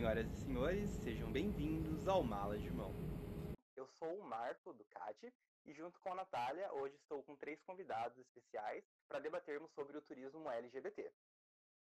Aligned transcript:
Senhoras 0.00 0.32
e 0.32 0.36
senhores, 0.46 0.90
sejam 1.04 1.30
bem-vindos 1.30 2.08
ao 2.08 2.24
Mala 2.24 2.56
de 2.56 2.70
Mão. 2.70 2.90
Eu 3.76 3.86
sou 3.86 4.08
o 4.18 4.24
Marco 4.24 4.72
do 4.72 4.82
CAT 4.86 5.30
e 5.66 5.74
junto 5.74 6.00
com 6.00 6.10
a 6.10 6.14
Natália, 6.14 6.72
hoje 6.72 6.96
estou 6.96 7.22
com 7.22 7.36
três 7.36 7.60
convidados 7.64 8.16
especiais 8.16 8.82
para 9.06 9.20
debatermos 9.20 9.70
sobre 9.72 9.98
o 9.98 10.00
turismo 10.00 10.50
LGBT. 10.50 11.12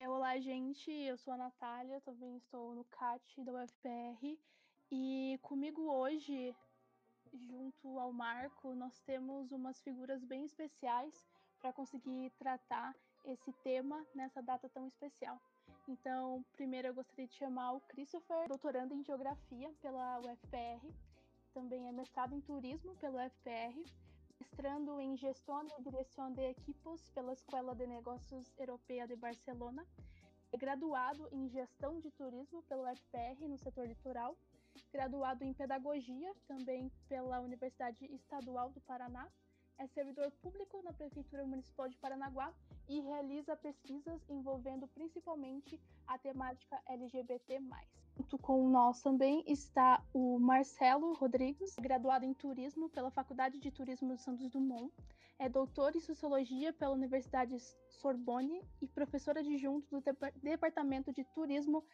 Olá, 0.00 0.38
gente. 0.38 0.91
Eu 0.91 1.18
sou 1.18 1.34
a 1.34 1.36
Natália, 1.36 2.00
também 2.00 2.38
estou 2.38 2.74
no 2.74 2.82
CAT 2.84 3.45
da 3.45 3.52
UFPR. 3.52 4.38
E 4.90 5.38
comigo 5.43 5.82
hoje, 5.82 6.56
junto 7.30 7.98
ao 7.98 8.10
Marco, 8.10 8.74
nós 8.74 8.98
temos 9.02 9.52
umas 9.52 9.82
figuras 9.82 10.24
bem 10.24 10.46
especiais 10.46 11.29
para 11.60 11.74
conseguir 11.74 12.30
tratar 12.38 12.96
esse 13.23 13.52
tema 13.62 14.02
nessa 14.15 14.40
data 14.40 14.66
tão 14.70 14.87
especial. 14.87 15.38
Então, 15.88 16.45
primeiro 16.52 16.88
eu 16.88 16.95
gostaria 16.95 17.27
de 17.27 17.33
chamar 17.33 17.73
o 17.73 17.80
Christopher, 17.80 18.46
doutorando 18.46 18.92
em 18.92 19.02
Geografia 19.02 19.73
pela 19.80 20.20
UFPR, 20.20 20.87
também 21.55 21.88
é 21.88 21.92
mestrado 21.92 22.34
em 22.34 22.42
Turismo 22.42 22.95
pela 22.96 23.24
UFPR, 23.24 23.74
mestrando 24.38 25.01
em 25.01 25.16
Gestão 25.16 25.66
e 25.79 25.82
Direção 25.82 26.30
de 26.30 26.43
Equipos 26.43 27.09
pela 27.10 27.32
Escola 27.32 27.74
de 27.74 27.87
Negócios 27.87 28.52
Europeia 28.59 29.09
de 29.09 29.16
Barcelona. 29.16 29.87
É 30.52 30.59
graduado 30.59 31.27
em 31.32 31.48
Gestão 31.48 31.98
de 32.01 32.10
Turismo 32.10 32.62
pela 32.65 32.93
UFPR 32.93 33.48
no 33.48 33.57
setor 33.57 33.88
litoral. 33.88 34.37
Graduado 34.93 35.43
em 35.43 35.55
Pedagogia 35.55 36.34
também 36.46 36.93
pela 37.09 37.41
Universidade 37.41 38.05
Estadual 38.15 38.70
do 38.70 38.80
Paraná. 38.82 39.27
É 39.79 39.87
servidor 39.87 40.30
público 40.43 40.82
na 40.82 40.93
Prefeitura 40.93 41.46
Municipal 41.46 41.88
de 41.88 41.96
Paranaguá 41.98 42.52
e 42.88 43.01
realiza 43.01 43.57
pesquisas 43.57 44.21
envolvendo 44.29 44.88
principalmente 44.88 45.80
a 46.07 46.18
temática 46.18 46.82
LGBT+. 46.88 47.62
Junto 48.16 48.37
com 48.38 48.68
nós 48.68 49.01
também 49.01 49.45
está 49.46 50.02
o 50.12 50.38
Marcelo 50.40 51.15
Rodrigues, 51.15 51.76
graduado 51.76 52.24
em 52.24 52.34
Turismo 52.34 52.88
pela 52.90 53.12
Faculdade 53.12 53.60
de 53.60 53.71
Turismo 53.71 54.16
de 54.16 54.21
Santos 54.21 54.51
Dumont, 54.51 54.93
é 55.38 55.49
doutor 55.49 55.95
em 55.95 56.01
Sociologia 56.01 56.73
pela 56.73 56.93
Universidade 56.93 57.56
Sorbonne 57.88 58.60
e 58.82 58.88
professor 58.88 59.38
adjunto 59.38 59.88
do 59.88 60.02
Departamento 60.43 61.12
de 61.12 61.23
Turismo 61.26 61.84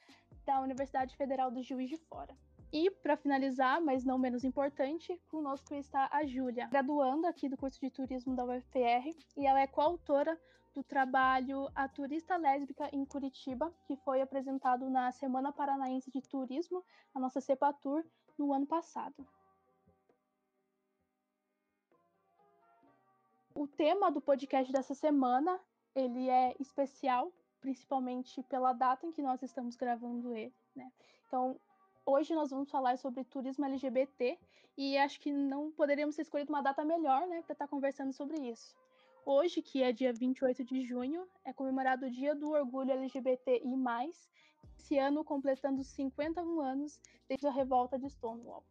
da 0.47 0.63
Universidade 0.63 1.15
Federal 1.17 1.51
do 1.51 1.63
Juiz 1.63 1.91
de 1.91 1.99
Fora. 1.99 2.35
E, 2.77 2.91
para 2.91 3.17
finalizar, 3.17 3.81
mas 3.81 4.05
não 4.05 4.19
menos 4.19 4.43
importante, 4.43 5.17
conosco 5.29 5.77
está 5.77 6.09
a 6.11 6.27
Júlia, 6.27 6.67
graduanda 6.67 7.29
aqui 7.29 7.49
do 7.49 7.57
curso 7.57 7.79
de 7.81 7.89
turismo 7.89 8.35
da 8.35 8.45
UFPR, 8.45 9.17
e 9.37 9.47
ela 9.47 9.61
é 9.61 9.67
coautora 9.69 10.37
do 10.75 10.83
trabalho 10.83 11.71
A 11.73 11.87
Turista 11.87 12.37
Lésbica 12.37 12.91
em 12.93 13.05
Curitiba, 13.05 13.73
que 13.87 13.95
foi 13.99 14.21
apresentado 14.21 14.91
na 14.91 15.13
Semana 15.13 15.53
Paranaense 15.53 16.11
de 16.11 16.21
Turismo, 16.21 16.85
a 17.15 17.21
nossa 17.21 17.41
CEPATUR, 17.41 18.05
no 18.37 18.53
ano 18.53 18.67
passado. 18.67 19.25
O 23.55 23.69
tema 23.69 24.11
do 24.11 24.21
podcast 24.21 24.73
dessa 24.73 24.97
semana, 24.97 25.61
ele 25.95 26.29
é 26.29 26.57
especial, 26.59 27.33
principalmente 27.61 28.43
pela 28.43 28.73
data 28.73 29.07
em 29.07 29.13
que 29.13 29.23
nós 29.23 29.41
estamos 29.45 29.77
gravando 29.77 30.35
ele, 30.35 30.53
né? 30.75 30.93
Então, 31.29 31.57
hoje 32.07 32.35
nós 32.35 32.51
vamos 32.51 32.71
falar 32.71 32.99
sobre 32.99 33.25
turismo 33.25 33.65
LGBT 33.65 34.39
e 34.77 34.99
acho 34.99 35.21
que 35.21 35.33
não 35.33 35.71
poderíamos 35.71 36.17
ter 36.17 36.23
escolhido 36.23 36.53
uma 36.53 36.63
data 36.63 36.85
melhor, 36.85 37.27
né, 37.27 37.43
para 37.43 37.53
estar 37.53 37.69
conversando 37.69 38.13
sobre 38.13 38.39
isso. 38.39 38.75
Hoje, 39.25 39.63
que 39.63 39.83
é 39.83 39.91
dia 39.91 40.13
28 40.13 40.65
de 40.65 40.83
junho, 40.83 41.27
é 41.45 41.53
comemorado 41.53 42.07
o 42.07 42.11
Dia 42.11 42.35
do 42.35 42.51
Orgulho 42.51 42.91
LGBTI+, 42.91 43.63
esse 44.79 44.99
ano 44.99 45.25
completando 45.25 45.83
51 45.83 46.61
anos 46.61 47.01
desde 47.27 47.47
a 47.47 47.51
revolta 47.51 47.99
de 47.99 48.11
Stonewall. 48.11 48.63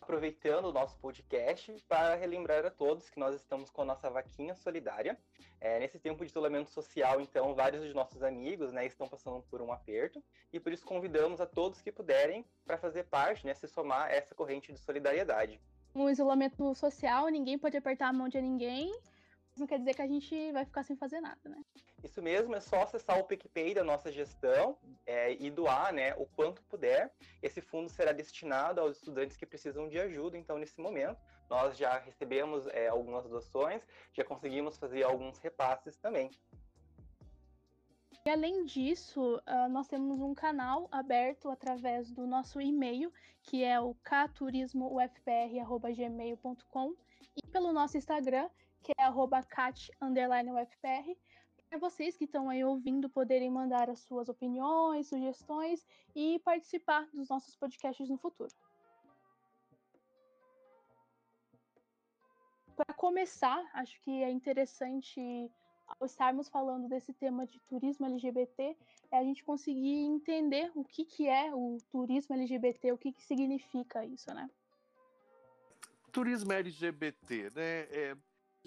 Aproveitando 0.00 0.66
o 0.66 0.72
nosso 0.72 0.96
podcast 0.98 1.72
para 1.88 2.14
relembrar 2.14 2.64
a 2.64 2.70
todos 2.70 3.10
que 3.10 3.18
nós 3.18 3.34
estamos 3.34 3.70
com 3.70 3.82
a 3.82 3.84
nossa 3.84 4.08
vaquinha 4.10 4.54
solidária. 4.54 5.18
É, 5.60 5.78
nesse 5.80 5.98
tempo 5.98 6.24
de 6.24 6.30
isolamento 6.30 6.70
social, 6.70 7.20
então, 7.20 7.54
vários 7.54 7.82
dos 7.82 7.94
nossos 7.94 8.22
amigos 8.22 8.72
né, 8.72 8.86
estão 8.86 9.08
passando 9.08 9.42
por 9.50 9.60
um 9.60 9.72
aperto 9.72 10.22
e 10.52 10.60
por 10.60 10.72
isso 10.72 10.86
convidamos 10.86 11.40
a 11.40 11.46
todos 11.46 11.80
que 11.80 11.90
puderem 11.90 12.44
para 12.64 12.78
fazer 12.78 13.04
parte, 13.04 13.44
né, 13.44 13.54
se 13.54 13.66
somar 13.66 14.06
a 14.06 14.12
essa 14.12 14.34
corrente 14.34 14.72
de 14.72 14.78
solidariedade 14.78 15.60
um 15.94 16.08
isolamento 16.08 16.74
social, 16.74 17.28
ninguém 17.28 17.58
pode 17.58 17.76
apertar 17.76 18.08
a 18.08 18.12
mão 18.12 18.28
de 18.28 18.40
ninguém. 18.40 18.94
Não 19.58 19.66
quer 19.66 19.78
dizer 19.78 19.94
que 19.94 20.02
a 20.02 20.06
gente 20.06 20.52
vai 20.52 20.64
ficar 20.64 20.82
sem 20.82 20.96
fazer 20.96 21.20
nada, 21.20 21.48
né? 21.48 21.62
Isso 22.02 22.20
mesmo, 22.22 22.54
é 22.54 22.60
só 22.60 22.82
acessar 22.82 23.18
o 23.18 23.24
PicPay 23.24 23.74
da 23.74 23.82
nossa 23.82 24.12
gestão 24.12 24.78
é, 25.06 25.32
e 25.34 25.50
doar 25.50 25.92
né, 25.92 26.14
o 26.16 26.26
quanto 26.26 26.62
puder. 26.62 27.12
Esse 27.42 27.60
fundo 27.60 27.88
será 27.88 28.12
destinado 28.12 28.80
aos 28.80 28.98
estudantes 28.98 29.36
que 29.36 29.44
precisam 29.44 29.88
de 29.88 29.98
ajuda, 29.98 30.38
então, 30.38 30.56
nesse 30.58 30.80
momento. 30.80 31.18
Nós 31.50 31.76
já 31.76 31.98
recebemos 31.98 32.68
é, 32.68 32.86
algumas 32.88 33.26
doações, 33.26 33.82
já 34.12 34.24
conseguimos 34.24 34.78
fazer 34.78 35.02
alguns 35.02 35.38
repasses 35.38 35.96
também. 35.96 36.30
E 38.26 38.30
além 38.30 38.64
disso, 38.66 39.36
uh, 39.36 39.68
nós 39.70 39.88
temos 39.88 40.20
um 40.20 40.34
canal 40.34 40.86
aberto 40.92 41.48
através 41.48 42.12
do 42.12 42.26
nosso 42.26 42.60
e-mail, 42.60 43.10
que 43.42 43.64
é 43.64 43.80
o 43.80 43.94
caturismoufpr.gmail.com 44.02 46.94
e 47.34 47.40
pelo 47.48 47.72
nosso 47.72 47.96
Instagram, 47.96 48.50
que 48.82 48.92
é 48.98 49.04
cat_ufpr, 49.48 51.16
para 51.68 51.78
vocês 51.78 52.16
que 52.16 52.24
estão 52.24 52.48
aí 52.48 52.64
ouvindo 52.64 53.10
poderem 53.10 53.50
mandar 53.50 53.90
as 53.90 54.00
suas 54.00 54.28
opiniões, 54.28 55.08
sugestões 55.08 55.86
e 56.14 56.38
participar 56.40 57.06
dos 57.12 57.28
nossos 57.28 57.54
podcasts 57.56 58.08
no 58.08 58.16
futuro. 58.16 58.52
Para 62.74 62.94
começar, 62.94 63.68
acho 63.74 64.00
que 64.02 64.22
é 64.22 64.30
interessante 64.30 65.50
ao 65.98 66.06
estarmos 66.06 66.48
falando 66.48 66.88
desse 66.88 67.12
tema 67.12 67.46
de 67.46 67.58
turismo 67.60 68.06
LGBT, 68.06 68.76
é 69.10 69.18
a 69.18 69.24
gente 69.24 69.42
conseguir 69.44 70.04
entender 70.04 70.70
o 70.74 70.84
que, 70.84 71.04
que 71.04 71.26
é 71.28 71.54
o 71.54 71.78
turismo 71.90 72.34
LGBT, 72.34 72.92
o 72.92 72.98
que, 72.98 73.12
que 73.12 73.22
significa 73.22 74.04
isso, 74.04 74.32
né? 74.34 74.48
Turismo 76.12 76.52
LGBT, 76.52 77.50
né? 77.50 77.80
É, 77.90 78.16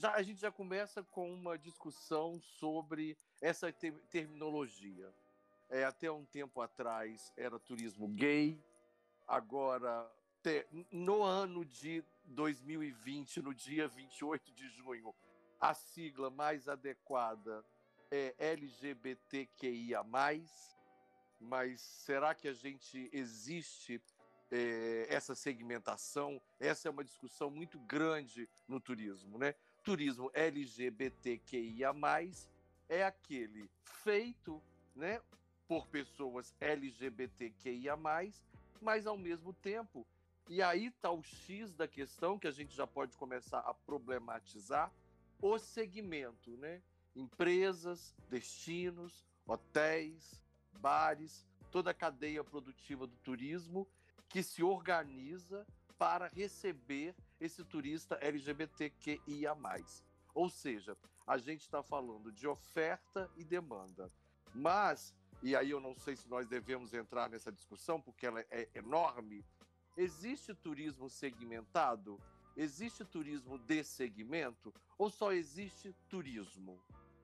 já, 0.01 0.15
a 0.15 0.23
gente 0.23 0.41
já 0.41 0.51
começa 0.51 1.03
com 1.03 1.31
uma 1.31 1.57
discussão 1.57 2.39
sobre 2.41 3.15
essa 3.39 3.71
te 3.71 3.91
terminologia. 4.09 5.13
É, 5.69 5.85
até 5.85 6.11
um 6.11 6.25
tempo 6.25 6.59
atrás 6.59 7.31
era 7.37 7.59
turismo 7.59 8.07
gay, 8.07 8.59
agora, 9.27 10.11
te, 10.41 10.65
no 10.91 11.23
ano 11.23 11.63
de 11.63 12.03
2020, 12.25 13.41
no 13.43 13.53
dia 13.53 13.87
28 13.87 14.51
de 14.51 14.67
junho, 14.69 15.13
a 15.59 15.73
sigla 15.75 16.31
mais 16.31 16.67
adequada 16.67 17.63
é 18.09 18.33
LGBTQIA+, 18.39 20.03
mas 21.39 21.79
será 21.79 22.33
que 22.33 22.47
a 22.47 22.53
gente 22.53 23.07
existe 23.13 24.01
é, 24.49 25.05
essa 25.09 25.35
segmentação? 25.35 26.41
Essa 26.59 26.87
é 26.87 26.91
uma 26.91 27.03
discussão 27.03 27.49
muito 27.49 27.79
grande 27.79 28.49
no 28.67 28.79
turismo, 28.79 29.37
né? 29.37 29.55
Turismo 29.83 30.29
LGBTQIA+, 30.33 31.93
é 32.87 33.03
aquele 33.03 33.69
feito, 33.83 34.61
né, 34.95 35.21
por 35.67 35.87
pessoas 35.87 36.53
LGBTQIA+, 36.59 37.97
mas 38.81 39.07
ao 39.07 39.17
mesmo 39.17 39.53
tempo, 39.53 40.05
e 40.49 40.61
aí 40.61 40.87
está 40.87 41.11
o 41.11 41.23
X 41.23 41.73
da 41.73 41.87
questão 41.87 42.37
que 42.37 42.47
a 42.47 42.51
gente 42.51 42.75
já 42.75 42.85
pode 42.85 43.15
começar 43.15 43.59
a 43.59 43.73
problematizar, 43.73 44.91
o 45.41 45.57
segmento, 45.57 46.57
né? 46.57 46.81
Empresas, 47.15 48.13
destinos, 48.29 49.25
hotéis, 49.45 50.43
bares, 50.79 51.47
toda 51.71 51.91
a 51.91 51.93
cadeia 51.93 52.43
produtiva 52.43 53.07
do 53.07 53.15
turismo 53.17 53.87
que 54.29 54.43
se 54.43 54.61
organiza 54.61 55.65
para 55.97 56.27
receber 56.27 57.15
esse 57.41 57.63
turista 57.65 58.19
LGBTQIA. 58.21 59.57
Ou 60.33 60.49
seja, 60.49 60.95
a 61.25 61.37
gente 61.37 61.61
está 61.61 61.81
falando 61.81 62.31
de 62.31 62.47
oferta 62.47 63.29
e 63.35 63.43
demanda. 63.43 64.11
Mas, 64.53 65.13
e 65.41 65.55
aí 65.55 65.71
eu 65.71 65.79
não 65.79 65.95
sei 65.95 66.15
se 66.15 66.29
nós 66.29 66.47
devemos 66.47 66.93
entrar 66.93 67.29
nessa 67.29 67.51
discussão, 67.51 67.99
porque 67.99 68.27
ela 68.27 68.41
é 68.51 68.69
enorme, 68.75 69.43
existe 69.97 70.53
turismo 70.53 71.09
segmentado? 71.09 72.19
Existe 72.55 73.03
turismo 73.03 73.57
de 73.57 73.83
segmento 73.83 74.73
ou 74.97 75.09
só 75.09 75.31
existe 75.33 75.93
turismo? 76.09 76.79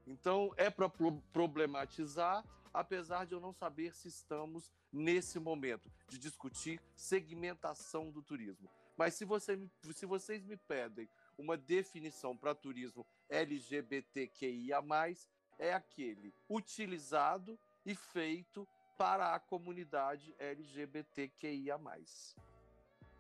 Então, 0.06 0.54
é 0.56 0.70
para 0.70 0.90
problematizar, 1.34 2.46
apesar 2.74 3.26
de 3.26 3.34
eu 3.34 3.42
não 3.42 3.52
saber 3.52 3.94
se 3.94 4.08
estamos 4.08 4.72
nesse 4.92 5.38
momento 5.38 5.92
de 6.08 6.18
discutir 6.18 6.82
segmentação 6.96 8.10
do 8.10 8.22
turismo. 8.22 8.70
Mas 8.98 9.14
se, 9.14 9.24
você, 9.24 9.60
se 9.94 10.06
vocês 10.08 10.44
me 10.44 10.58
pedem 10.58 11.08
uma 11.38 11.56
definição 11.56 12.36
para 12.36 12.56
turismo 12.56 13.06
LGBTQIA, 13.30 14.84
é 15.60 15.72
aquele 15.72 16.34
utilizado 16.50 17.60
e 17.86 17.94
feito 17.94 18.68
para 18.98 19.36
a 19.36 19.40
comunidade 19.40 20.36
LGBTQIA. 20.40 21.80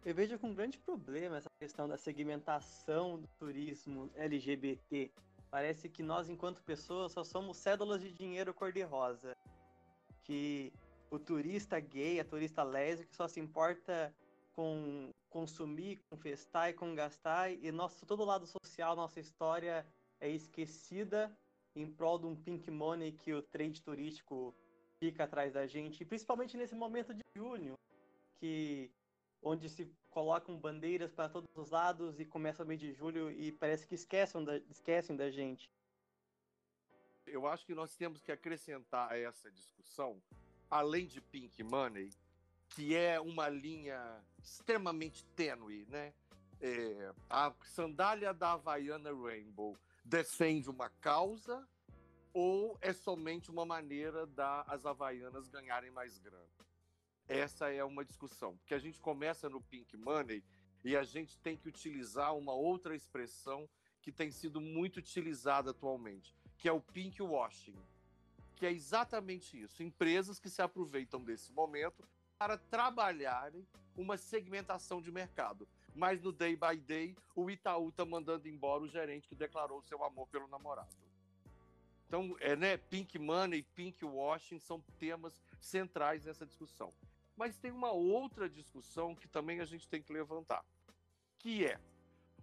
Eu 0.04 0.16
vejo 0.16 0.40
com 0.40 0.54
grande 0.54 0.80
problema 0.80 1.38
essa 1.38 1.50
questão 1.60 1.88
da 1.88 1.98
segmentação 1.98 3.20
do 3.20 3.28
turismo 3.40 4.10
LGBT. 4.16 5.12
Parece 5.52 5.90
que 5.90 6.02
nós, 6.02 6.28
enquanto 6.28 6.64
pessoas, 6.64 7.12
só 7.12 7.24
somos 7.24 7.58
cédulas 7.58 8.02
de 8.02 8.12
dinheiro 8.12 8.54
cor-de-rosa. 8.54 9.38
Que 10.24 10.74
o 11.12 11.20
turista 11.20 11.80
gay, 11.80 12.20
a 12.20 12.26
turista 12.26 12.64
lésbica, 12.64 13.14
só 13.14 13.28
se 13.28 13.40
importa 13.40 14.14
com 14.58 15.14
consumir, 15.30 16.02
com 16.10 16.18
festar 16.18 16.72
e 16.72 16.74
com 16.74 16.96
gastar, 16.96 17.52
e 17.52 17.72
nosso, 17.72 18.04
todo 18.08 18.26
lado 18.26 18.48
social, 18.48 18.96
nossa 18.96 19.20
história 19.20 19.86
é 20.20 20.28
esquecida 20.32 21.32
em 21.76 21.86
prol 21.86 22.18
de 22.18 22.26
um 22.26 22.36
pink 22.36 22.72
money 22.72 23.12
que 23.12 23.32
o 23.32 23.44
trade 23.44 23.80
turístico 23.84 24.56
fica 25.00 25.26
atrás 25.26 25.54
da 25.54 25.68
gente, 25.68 26.02
e 26.02 26.06
principalmente 26.06 26.58
nesse 26.58 26.74
momento 26.74 27.14
de 27.14 27.24
junho, 27.36 27.76
que 28.40 28.90
onde 29.44 29.70
se 29.70 29.88
colocam 30.10 30.58
bandeiras 30.58 31.12
para 31.12 31.30
todos 31.30 31.56
os 31.56 31.70
lados 31.70 32.20
e 32.20 32.26
começa 32.26 32.64
o 32.64 32.66
mês 32.66 32.80
de 32.80 32.92
julho 32.92 33.30
e 33.30 33.52
parece 33.52 33.86
que 33.86 33.94
esquecem 33.94 34.44
da, 34.44 34.58
esquecem 34.58 35.16
da 35.16 35.30
gente. 35.30 35.70
Eu 37.28 37.46
acho 37.46 37.64
que 37.64 37.76
nós 37.76 37.96
temos 37.96 38.24
que 38.24 38.32
acrescentar 38.32 39.12
a 39.12 39.20
essa 39.20 39.52
discussão, 39.52 40.20
além 40.68 41.06
de 41.06 41.22
pink 41.22 41.62
money, 41.62 42.10
que 42.70 42.96
é 42.96 43.20
uma 43.20 43.50
linha 43.50 44.24
extremamente 44.42 45.26
tênue, 45.36 45.86
né? 45.90 46.14
É, 46.60 47.14
a 47.30 47.54
sandália 47.64 48.34
da 48.34 48.54
Havaiana 48.54 49.14
Rainbow 49.14 49.78
defende 50.04 50.70
uma 50.70 50.90
causa 50.90 51.68
ou 52.34 52.78
é 52.82 52.94
somente 52.94 53.52
uma 53.52 53.66
maneira 53.66 54.26
das 54.26 54.86
Havaianas 54.86 55.48
ganharem 55.48 55.92
mais 55.92 56.18
grana? 56.18 56.46
Essa 57.28 57.72
é 57.72 57.84
uma 57.84 58.06
discussão, 58.06 58.56
porque 58.58 58.74
a 58.74 58.80
gente 58.80 59.00
começa 59.00 59.50
no 59.50 59.62
Pink 59.62 59.98
Money 59.98 60.44
e 60.84 60.96
a 60.96 61.04
gente 61.04 61.38
tem 61.40 61.58
que 61.58 61.68
utilizar 61.68 62.36
uma 62.36 62.54
outra 62.54 62.96
expressão 62.96 63.70
que 64.02 64.12
tem 64.12 64.32
sido 64.32 64.62
muito 64.62 64.98
utilizada 64.98 65.72
atualmente, 65.72 66.34
que 66.58 66.70
é 66.70 66.72
o 66.72 66.80
pink 66.80 67.22
washing, 67.22 67.76
que 68.56 68.66
é 68.66 68.72
exatamente 68.72 69.62
isso, 69.62 69.84
empresas 69.84 70.40
que 70.40 70.50
se 70.50 70.62
aproveitam 70.62 71.22
desse 71.22 71.52
momento 71.52 72.08
para 72.38 72.58
trabalharem 72.58 73.68
uma 73.96 74.18
segmentação 74.18 75.02
de 75.02 75.12
mercado. 75.12 75.68
Mas 75.94 76.22
no 76.22 76.32
day 76.32 76.56
by 76.56 76.78
day, 76.78 77.16
o 77.36 77.50
Itaú 77.50 77.90
está 77.90 78.06
mandando 78.06 78.48
embora 78.48 78.84
o 78.84 78.88
gerente 78.88 79.28
que 79.28 79.36
declarou 79.36 79.82
seu 79.82 80.04
amor 80.04 80.28
pelo 80.28 80.48
namorado. 80.48 80.96
Então, 82.08 82.36
é, 82.40 82.56
né, 82.56 82.78
pink 82.78 83.18
money, 83.18 83.64
pink 83.64 84.06
washing 84.06 84.60
são 84.60 84.80
temas 85.00 85.42
centrais 85.60 86.26
nessa 86.26 86.46
discussão. 86.46 86.94
Mas 87.36 87.58
tem 87.58 87.72
uma 87.72 87.92
outra 87.92 88.50
discussão 88.50 89.16
que 89.16 89.28
também 89.28 89.60
a 89.60 89.66
gente 89.66 89.88
tem 89.90 90.02
que 90.02 90.14
levantar, 90.14 90.64
que 91.40 91.66
é 91.66 91.80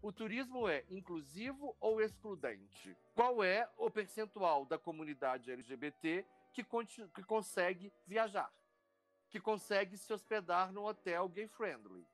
o 0.04 0.12
turismo 0.12 0.68
é 0.68 0.84
inclusivo 0.90 1.74
ou 1.80 1.98
excludente? 1.98 2.94
Qual 3.14 3.42
é 3.42 3.66
o 3.78 3.90
percentual 3.90 4.66
da 4.66 4.76
comunidade 4.76 5.50
LGBT 5.50 6.26
que, 6.52 6.62
que 6.62 7.22
consegue 7.22 7.90
viajar? 8.06 8.52
Que 9.34 9.40
consegue 9.40 9.98
se 9.98 10.12
hospedar 10.12 10.72
no 10.72 10.86
hotel 10.86 11.28
gay 11.28 11.48
friendly. 11.48 12.06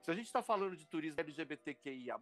Se 0.00 0.10
a 0.10 0.14
gente 0.14 0.24
está 0.24 0.42
falando 0.42 0.74
de 0.74 0.86
turismo 0.86 1.20
LGBTQIA, 1.20 2.18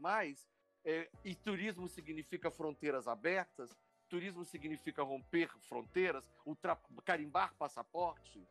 é, 0.85 1.09
e 1.25 1.37
turismo 1.37 1.87
significa 1.87 2.51
fronteiras 2.51 3.07
abertas, 3.07 3.79
turismo 4.09 4.45
significa 4.45 5.05
romper 5.05 5.57
fronteiras, 5.69 6.29
ultra, 6.45 6.77
carimbar 7.05 7.55
passaporte. 7.55 8.45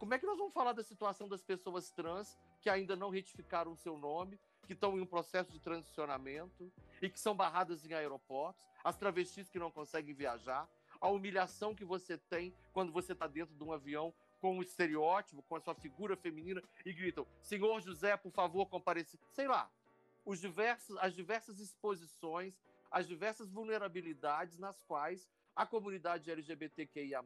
Como 0.00 0.12
é 0.14 0.18
que 0.18 0.26
nós 0.26 0.36
vamos 0.36 0.52
falar 0.52 0.72
da 0.72 0.82
situação 0.82 1.28
das 1.28 1.44
pessoas 1.44 1.92
trans 1.92 2.36
que 2.60 2.68
ainda 2.68 2.96
não 2.96 3.08
retificaram 3.08 3.70
o 3.70 3.76
seu 3.76 3.96
nome, 3.96 4.36
que 4.66 4.72
estão 4.72 4.98
em 4.98 5.00
um 5.00 5.06
processo 5.06 5.52
de 5.52 5.60
transicionamento 5.60 6.72
e 7.00 7.08
que 7.08 7.20
são 7.20 7.36
barradas 7.36 7.86
em 7.86 7.94
aeroportos, 7.94 8.66
as 8.82 8.96
travestis 8.96 9.48
que 9.48 9.60
não 9.60 9.70
conseguem 9.70 10.12
viajar, 10.12 10.68
a 11.00 11.08
humilhação 11.08 11.72
que 11.72 11.84
você 11.84 12.18
tem 12.18 12.52
quando 12.72 12.90
você 12.90 13.12
está 13.12 13.28
dentro 13.28 13.54
de 13.54 13.62
um 13.62 13.72
avião 13.72 14.12
com 14.46 14.58
o 14.58 14.62
estereótipo, 14.62 15.42
com 15.42 15.56
a 15.56 15.60
sua 15.60 15.74
figura 15.74 16.16
feminina 16.16 16.62
e 16.84 16.92
gritam: 16.92 17.26
Senhor 17.42 17.80
José, 17.80 18.16
por 18.16 18.30
favor, 18.30 18.66
compareça. 18.66 19.18
Sei 19.32 19.48
lá, 19.48 19.68
os 20.24 20.40
diversos, 20.40 20.96
as 20.98 21.16
diversas 21.16 21.58
exposições, 21.58 22.62
as 22.88 23.08
diversas 23.08 23.50
vulnerabilidades 23.50 24.56
nas 24.56 24.80
quais 24.84 25.28
a 25.56 25.66
comunidade 25.66 26.30
LGBTQIA 26.30 27.24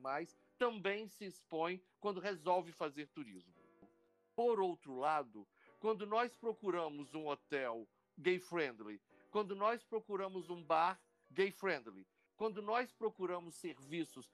também 0.56 1.08
se 1.08 1.26
expõe 1.26 1.82
quando 2.00 2.20
resolve 2.20 2.72
fazer 2.72 3.06
turismo. 3.08 3.52
Por 4.34 4.58
outro 4.58 4.96
lado, 4.96 5.46
quando 5.78 6.06
nós 6.06 6.34
procuramos 6.34 7.14
um 7.14 7.26
hotel 7.26 7.87
gay 8.17 8.38
friendly, 8.38 8.99
quando 9.31 9.55
nós 9.55 9.84
procuramos 9.84 10.49
um 10.49 10.62
bar 10.64 10.99
gay 11.31 11.50
friendly, 11.50 12.06
quando 12.34 12.62
nós 12.62 12.90
procuramos 12.94 13.56
serviços 13.56 14.32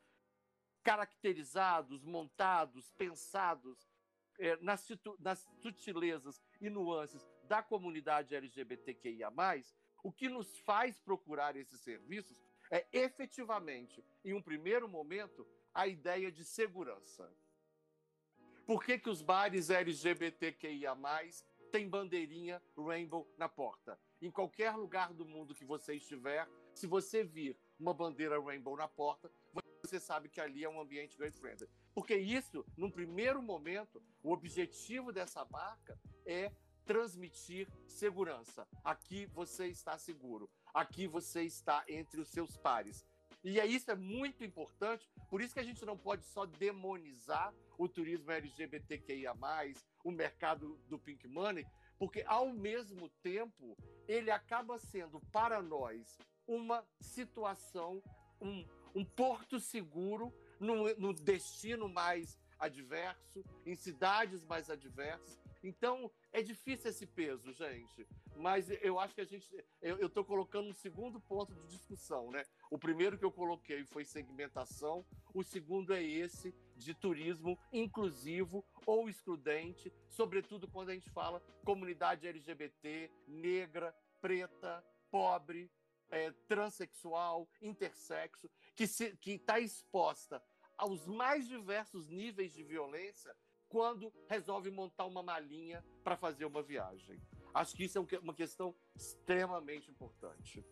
caracterizados, 0.86 2.04
montados, 2.04 2.92
pensados 2.92 3.90
é, 4.38 4.56
nas, 4.58 4.86
nas 5.18 5.44
sutilezas 5.60 6.40
e 6.60 6.70
nuances 6.70 7.26
da 7.42 7.60
comunidade 7.60 8.36
LGBTQIA, 8.36 9.32
o 10.04 10.12
que 10.12 10.28
nos 10.28 10.56
faz 10.60 11.00
procurar 11.00 11.56
esses 11.56 11.80
serviços 11.80 12.40
é 12.70 12.86
efetivamente, 12.92 14.04
em 14.24 14.32
um 14.32 14.40
primeiro 14.40 14.88
momento, 14.88 15.44
a 15.74 15.88
ideia 15.88 16.30
de 16.30 16.44
segurança. 16.44 17.28
Por 18.64 18.84
que, 18.84 18.96
que 18.96 19.10
os 19.10 19.22
bares 19.22 19.70
LGBTQIA 19.70 20.96
têm 21.72 21.88
bandeirinha 21.88 22.62
Rainbow 22.76 23.28
na 23.36 23.48
porta? 23.48 23.98
Em 24.22 24.30
qualquer 24.30 24.76
lugar 24.76 25.12
do 25.12 25.26
mundo 25.26 25.52
que 25.52 25.64
você 25.64 25.96
estiver, 25.96 26.48
se 26.72 26.86
você 26.86 27.24
vir 27.24 27.58
uma 27.76 27.92
bandeira 27.92 28.40
Rainbow 28.40 28.76
na 28.76 28.86
porta, 28.86 29.28
você 29.86 30.00
sabe 30.00 30.28
que 30.28 30.40
ali 30.40 30.64
é 30.64 30.68
um 30.68 30.80
ambiente 30.80 31.16
gay 31.16 31.30
friendly. 31.30 31.68
Porque 31.94 32.16
isso, 32.16 32.64
num 32.76 32.90
primeiro 32.90 33.42
momento, 33.42 34.02
o 34.22 34.32
objetivo 34.32 35.12
dessa 35.12 35.44
marca 35.44 35.98
é 36.24 36.52
transmitir 36.84 37.68
segurança. 37.86 38.66
Aqui 38.84 39.26
você 39.26 39.66
está 39.66 39.96
seguro. 39.98 40.50
Aqui 40.72 41.06
você 41.06 41.42
está 41.42 41.84
entre 41.88 42.20
os 42.20 42.28
seus 42.28 42.56
pares. 42.56 43.06
E 43.42 43.60
é 43.60 43.66
isso 43.66 43.90
é 43.90 43.94
muito 43.94 44.42
importante, 44.42 45.08
por 45.30 45.40
isso 45.40 45.54
que 45.54 45.60
a 45.60 45.64
gente 45.64 45.84
não 45.84 45.96
pode 45.96 46.24
só 46.24 46.46
demonizar 46.46 47.54
o 47.78 47.88
turismo 47.88 48.32
LGBTQIA+, 48.32 49.34
o 50.02 50.10
mercado 50.10 50.76
do 50.88 50.98
pink 50.98 51.28
money, 51.28 51.64
porque 51.96 52.24
ao 52.26 52.52
mesmo 52.52 53.08
tempo 53.22 53.76
ele 54.08 54.32
acaba 54.32 54.78
sendo 54.80 55.20
para 55.32 55.62
nós 55.62 56.18
uma 56.46 56.84
situação, 57.00 58.02
um, 58.40 58.66
um 58.96 59.04
porto 59.04 59.60
seguro 59.60 60.32
no, 60.58 60.88
no 60.96 61.12
destino 61.12 61.86
mais 61.86 62.38
adverso, 62.58 63.44
em 63.66 63.76
cidades 63.76 64.42
mais 64.42 64.70
adversas. 64.70 65.38
Então, 65.62 66.10
é 66.32 66.40
difícil 66.42 66.90
esse 66.90 67.06
peso, 67.06 67.52
gente. 67.52 68.06
Mas 68.36 68.70
eu 68.82 68.98
acho 68.98 69.14
que 69.14 69.20
a 69.20 69.24
gente. 69.24 69.50
Eu 69.82 70.06
estou 70.06 70.24
colocando 70.24 70.70
um 70.70 70.74
segundo 70.74 71.20
ponto 71.20 71.54
de 71.54 71.66
discussão, 71.66 72.30
né? 72.30 72.44
O 72.70 72.78
primeiro 72.78 73.18
que 73.18 73.24
eu 73.24 73.32
coloquei 73.32 73.84
foi 73.84 74.04
segmentação, 74.04 75.04
o 75.34 75.42
segundo 75.42 75.92
é 75.92 76.02
esse 76.02 76.54
de 76.74 76.94
turismo 76.94 77.58
inclusivo 77.72 78.64
ou 78.86 79.10
excludente, 79.10 79.92
sobretudo 80.08 80.68
quando 80.68 80.90
a 80.90 80.94
gente 80.94 81.10
fala 81.10 81.42
comunidade 81.64 82.26
LGBT, 82.26 83.10
negra, 83.26 83.94
preta, 84.20 84.82
pobre, 85.10 85.70
é, 86.10 86.30
transexual, 86.46 87.48
intersexo, 87.60 88.48
que 88.76 89.32
está 89.32 89.58
exposta 89.58 90.42
aos 90.76 91.06
mais 91.06 91.48
diversos 91.48 92.08
níveis 92.08 92.52
de 92.52 92.62
violência 92.62 93.34
quando 93.68 94.12
resolve 94.28 94.70
montar 94.70 95.06
uma 95.06 95.22
malinha 95.22 95.84
para 96.04 96.16
fazer 96.16 96.44
uma 96.44 96.62
viagem. 96.62 97.20
Acho 97.52 97.74
que 97.74 97.84
isso 97.84 97.98
é 97.98 98.18
uma 98.18 98.34
questão 98.34 98.74
extremamente 98.94 99.90
importante. 99.90 100.64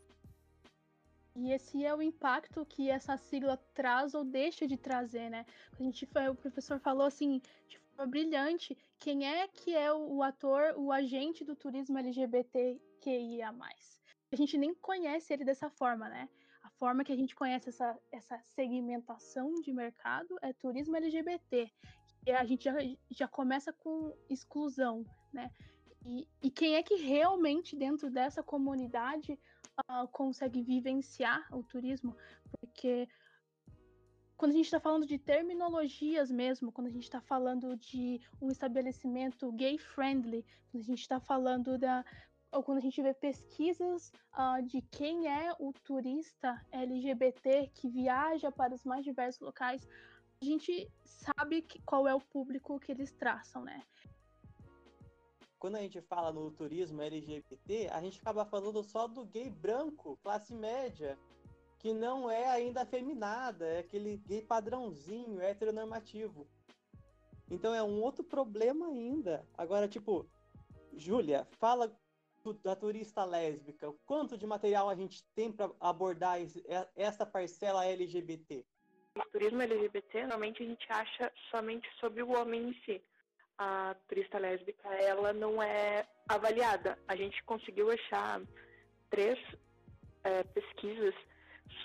E 1.35 1.51
esse 1.51 1.85
é 1.85 1.93
o 1.93 2.01
impacto 2.01 2.65
que 2.65 2.89
essa 2.89 3.17
sigla 3.17 3.57
traz 3.75 4.15
ou 4.15 4.25
deixa 4.25 4.69
de 4.69 4.77
trazer, 4.77 5.29
né? 5.31 5.45
A 5.73 5.83
gente, 5.83 6.09
o 6.31 6.35
professor 6.37 6.79
falou 6.79 7.07
assim, 7.07 7.43
de 7.69 7.79
forma 7.79 8.07
brilhante, 8.07 8.79
quem 9.01 9.27
é 9.27 9.49
que 9.49 9.75
é 9.75 9.93
o, 9.93 10.17
o 10.17 10.23
ator, 10.23 10.75
o 10.77 10.93
agente 10.93 11.45
do 11.45 11.57
turismo 11.57 11.99
LGBTQIA+. 11.99 13.53
A 14.31 14.37
gente 14.37 14.57
nem 14.57 14.75
conhece 14.75 15.33
ele 15.33 15.45
dessa 15.45 15.69
forma, 15.69 16.09
né? 16.09 16.29
Forma 16.85 17.03
que 17.03 17.15
a 17.15 17.17
gente 17.17 17.35
conhece 17.35 17.71
essa, 17.71 17.99
essa 18.13 18.39
segmentação 18.55 19.55
de 19.63 19.73
mercado 19.73 20.37
é 20.43 20.53
turismo 20.53 20.95
LGBT. 20.95 21.73
E 22.27 22.31
a 22.31 22.45
gente 22.45 22.65
já, 22.65 22.75
já 23.11 23.27
começa 23.27 23.73
com 23.73 24.15
exclusão, 24.29 25.03
né? 25.33 25.51
E, 26.05 26.29
e 26.43 26.51
quem 26.51 26.75
é 26.75 26.83
que 26.83 26.97
realmente 26.97 27.75
dentro 27.75 28.11
dessa 28.11 28.43
comunidade 28.43 29.33
uh, 29.33 30.07
consegue 30.09 30.61
vivenciar 30.61 31.49
o 31.57 31.63
turismo? 31.63 32.15
Porque 32.61 33.09
quando 34.37 34.51
a 34.51 34.55
gente 34.57 34.67
está 34.67 34.79
falando 34.79 35.07
de 35.07 35.19
terminologias 35.19 36.31
mesmo, 36.31 36.71
quando 36.71 36.89
a 36.89 36.91
gente 36.91 37.05
está 37.05 37.23
falando 37.23 37.75
de 37.79 38.21
um 38.43 38.51
estabelecimento 38.51 39.51
gay 39.53 39.79
friendly, 39.79 40.45
quando 40.71 40.83
a 40.83 40.87
gente 40.87 41.01
está 41.01 41.19
falando 41.19 41.79
da 41.79 42.05
ou 42.55 42.63
quando 42.63 42.79
a 42.79 42.81
gente 42.81 43.03
vê 43.03 43.13
pesquisas 43.13 44.13
uh, 44.33 44.63
de 44.65 44.81
quem 44.81 45.29
é 45.29 45.53
o 45.59 45.73
turista 45.73 46.65
LGBT 46.71 47.71
que 47.75 47.89
viaja 47.89 48.51
para 48.51 48.75
os 48.75 48.85
mais 48.85 49.05
diversos 49.05 49.41
locais, 49.41 49.87
a 50.41 50.45
gente 50.45 50.91
sabe 51.05 51.63
que, 51.63 51.83
qual 51.83 52.07
é 52.07 52.15
o 52.15 52.21
público 52.21 52.79
que 52.79 52.93
eles 52.93 53.13
traçam, 53.13 53.65
né? 53.65 53.83
Quando 55.59 55.77
a 55.77 55.81
gente 55.81 56.01
fala 56.03 56.33
no 56.33 56.51
turismo 56.51 57.03
LGBT, 57.03 57.89
a 57.89 58.01
gente 58.01 58.21
acaba 58.21 58.45
falando 58.45 58.83
só 58.83 59.09
do 59.09 59.25
gay 59.25 59.51
branco, 59.51 60.19
classe 60.23 60.55
média, 60.55 61.19
que 61.79 61.93
não 61.93 62.31
é 62.31 62.47
ainda 62.49 62.83
afeminada, 62.83 63.67
é 63.67 63.79
aquele 63.79 64.19
gay 64.19 64.43
padrãozinho, 64.43 65.41
heteronormativo. 65.41 66.47
Então 67.51 67.75
é 67.75 67.83
um 67.83 68.01
outro 68.03 68.23
problema 68.23 68.87
ainda. 68.87 69.47
Agora, 69.57 69.89
tipo, 69.89 70.27
Júlia, 70.97 71.47
fala 71.53 71.97
da 72.53 72.77
turista 72.77 73.25
lésbica, 73.25 73.93
quanto 74.05 74.37
de 74.37 74.47
material 74.47 74.89
a 74.89 74.95
gente 74.95 75.25
tem 75.35 75.51
para 75.51 75.71
abordar 75.81 76.39
essa 76.95 77.25
parcela 77.25 77.87
LGBT? 77.87 78.65
O 79.17 79.23
turismo 79.31 79.63
LGBT, 79.63 80.23
normalmente 80.23 80.63
a 80.63 80.67
gente 80.67 80.87
acha 80.91 81.33
somente 81.51 81.89
sobre 82.01 82.23
o 82.23 82.33
homem 82.33 82.71
em 82.71 82.75
si. 82.85 83.03
A 83.57 83.95
turista 84.09 84.39
lésbica, 84.39 84.89
ela 84.95 85.33
não 85.33 85.63
é 85.63 86.07
avaliada. 86.29 86.99
A 87.07 87.15
gente 87.15 87.43
conseguiu 87.45 87.91
achar 87.91 88.43
três 89.09 89.39
é, 90.25 90.43
pesquisas 90.43 91.15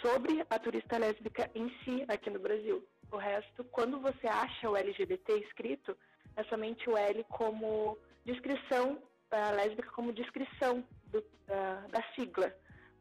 sobre 0.02 0.44
a 0.50 0.60
turista 0.60 0.98
lésbica 0.98 1.50
em 1.54 1.70
si 1.84 2.04
aqui 2.08 2.30
no 2.30 2.40
Brasil. 2.40 2.84
O 3.12 3.18
resto, 3.18 3.64
quando 3.66 4.00
você 4.00 4.28
acha 4.28 4.70
o 4.70 4.76
LGBT 4.76 5.38
escrito, 5.40 5.96
é 6.36 6.44
somente 6.46 6.90
o 6.90 6.98
L 6.98 7.24
como 7.26 7.98
descrição 8.26 9.02
a 9.32 9.52
lésbica 9.52 9.92
como 9.92 10.14
descrição 10.14 10.86
do, 11.08 11.24
da, 11.46 11.88
da 11.88 12.04
sigla, 12.14 12.56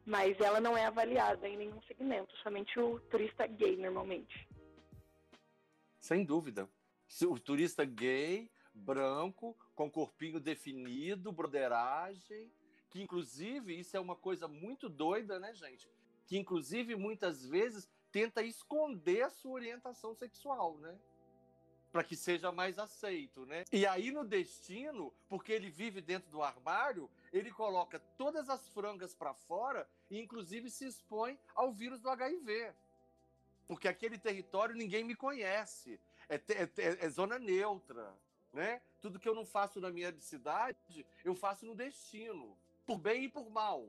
mas 0.05 0.39
ela 0.39 0.59
não 0.59 0.77
é 0.77 0.85
avaliada 0.85 1.47
em 1.47 1.57
nenhum 1.57 1.81
segmento, 1.83 2.35
somente 2.37 2.79
o 2.79 2.99
turista 3.11 3.45
gay 3.47 3.77
normalmente. 3.77 4.47
Sem 5.99 6.23
dúvida. 6.23 6.69
O 7.27 7.39
turista 7.39 7.83
gay, 7.83 8.49
branco, 8.73 9.57
com 9.75 9.89
corpinho 9.89 10.39
definido, 10.39 11.31
broderagem, 11.31 12.51
que 12.89 13.01
inclusive 13.01 13.79
isso 13.79 13.95
é 13.95 13.99
uma 13.99 14.15
coisa 14.15 14.47
muito 14.47 14.89
doida, 14.89 15.39
né, 15.39 15.53
gente? 15.53 15.87
Que 16.25 16.37
inclusive 16.37 16.95
muitas 16.95 17.45
vezes 17.45 17.89
tenta 18.11 18.41
esconder 18.41 19.23
a 19.23 19.29
sua 19.29 19.53
orientação 19.53 20.13
sexual, 20.15 20.77
né? 20.77 20.97
Para 21.91 22.03
que 22.03 22.15
seja 22.15 22.51
mais 22.51 22.77
aceito, 22.77 23.45
né? 23.45 23.65
E 23.71 23.85
aí 23.85 24.11
no 24.11 24.23
destino, 24.23 25.13
porque 25.27 25.51
ele 25.51 25.69
vive 25.69 26.01
dentro 26.01 26.29
do 26.29 26.41
armário, 26.41 27.09
ele 27.33 27.51
coloca 27.51 27.99
todas 28.17 28.49
as 28.49 28.67
frangas 28.69 29.13
para 29.13 29.33
fora 29.33 29.87
e 30.09 30.19
inclusive 30.19 30.69
se 30.69 30.85
expõe 30.85 31.39
ao 31.55 31.71
vírus 31.71 31.99
do 31.99 32.09
HIV. 32.09 32.73
Porque 33.67 33.87
aquele 33.87 34.17
território 34.17 34.75
ninguém 34.75 35.03
me 35.03 35.15
conhece. 35.15 35.99
É, 36.27 36.35
é, 36.35 37.05
é 37.05 37.09
zona 37.09 37.39
neutra, 37.39 38.15
né? 38.53 38.81
Tudo 39.01 39.19
que 39.19 39.27
eu 39.27 39.35
não 39.35 39.45
faço 39.45 39.79
na 39.79 39.89
minha 39.89 40.13
cidade, 40.19 41.05
eu 41.23 41.33
faço 41.33 41.65
no 41.65 41.75
destino, 41.75 42.57
por 42.85 42.97
bem 42.97 43.25
e 43.25 43.29
por 43.29 43.49
mal. 43.49 43.87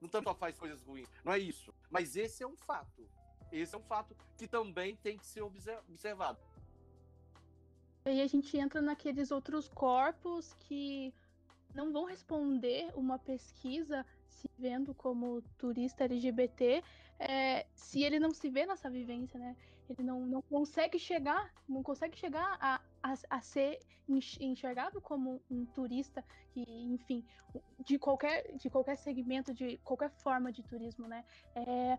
Não 0.00 0.08
tanto 0.08 0.24
só 0.24 0.34
faz 0.34 0.58
coisas 0.58 0.82
ruins, 0.82 1.08
não 1.24 1.32
é 1.32 1.38
isso. 1.38 1.74
Mas 1.90 2.16
esse 2.16 2.42
é 2.42 2.46
um 2.46 2.56
fato. 2.56 3.08
Esse 3.52 3.74
é 3.74 3.78
um 3.78 3.82
fato 3.82 4.16
que 4.36 4.48
também 4.48 4.96
tem 4.96 5.18
que 5.18 5.26
ser 5.26 5.42
observado. 5.42 6.40
Aí 8.04 8.20
a 8.20 8.26
gente 8.26 8.56
entra 8.56 8.82
naqueles 8.82 9.30
outros 9.30 9.68
corpos 9.68 10.52
que 10.54 11.14
não 11.74 11.92
vão 11.92 12.04
responder 12.04 12.90
uma 12.94 13.18
pesquisa 13.18 14.04
se 14.28 14.50
vendo 14.58 14.94
como 14.94 15.42
turista 15.56 16.04
LGBT, 16.04 16.82
é, 17.18 17.66
se 17.74 18.02
ele 18.02 18.18
não 18.18 18.32
se 18.32 18.50
vê 18.50 18.66
nessa 18.66 18.90
vivência, 18.90 19.38
né? 19.38 19.56
Ele 19.88 20.02
não, 20.02 20.26
não 20.26 20.42
consegue 20.42 20.98
chegar, 20.98 21.52
não 21.68 21.82
consegue 21.82 22.16
chegar 22.16 22.56
a, 22.60 22.80
a, 23.02 23.14
a 23.30 23.40
ser 23.40 23.78
enxergado 24.40 25.00
como 25.00 25.40
um 25.50 25.64
turista 25.66 26.24
que, 26.50 26.60
enfim, 26.60 27.24
de 27.84 27.98
qualquer, 27.98 28.56
de 28.56 28.68
qualquer 28.68 28.96
segmento, 28.96 29.54
de 29.54 29.78
qualquer 29.78 30.10
forma 30.10 30.50
de 30.50 30.62
turismo, 30.62 31.06
né? 31.06 31.24
É, 31.54 31.98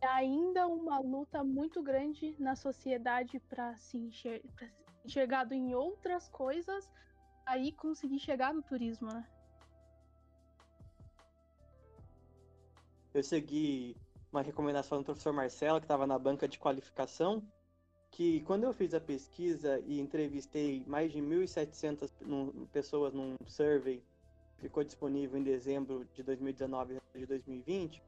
é 0.00 0.06
ainda 0.08 0.66
uma 0.66 0.98
luta 0.98 1.44
muito 1.44 1.82
grande 1.82 2.34
na 2.38 2.56
sociedade 2.56 3.38
para 3.40 3.76
se 3.78 3.96
enxergar 3.96 4.83
enxergado 5.04 5.54
em 5.54 5.74
outras 5.74 6.28
coisas, 6.28 6.90
aí 7.44 7.72
conseguir 7.72 8.18
chegar 8.18 8.54
no 8.54 8.62
turismo, 8.62 9.12
né? 9.12 9.26
Eu 13.12 13.22
segui 13.22 13.96
uma 14.32 14.42
recomendação 14.42 14.98
do 14.98 15.04
professor 15.04 15.32
Marcelo, 15.32 15.78
que 15.78 15.84
estava 15.84 16.06
na 16.06 16.18
banca 16.18 16.48
de 16.48 16.58
qualificação, 16.58 17.46
que 18.10 18.40
quando 18.40 18.64
eu 18.64 18.72
fiz 18.72 18.94
a 18.94 19.00
pesquisa 19.00 19.80
e 19.86 20.00
entrevistei 20.00 20.84
mais 20.86 21.12
de 21.12 21.20
1.700 21.20 22.10
pessoas 22.72 23.12
num 23.12 23.36
survey, 23.46 24.02
ficou 24.58 24.82
disponível 24.82 25.38
em 25.38 25.42
dezembro 25.42 26.04
de 26.14 26.22
2019 26.22 26.98
e 27.14 27.18
de 27.18 27.26
2020, 27.26 28.02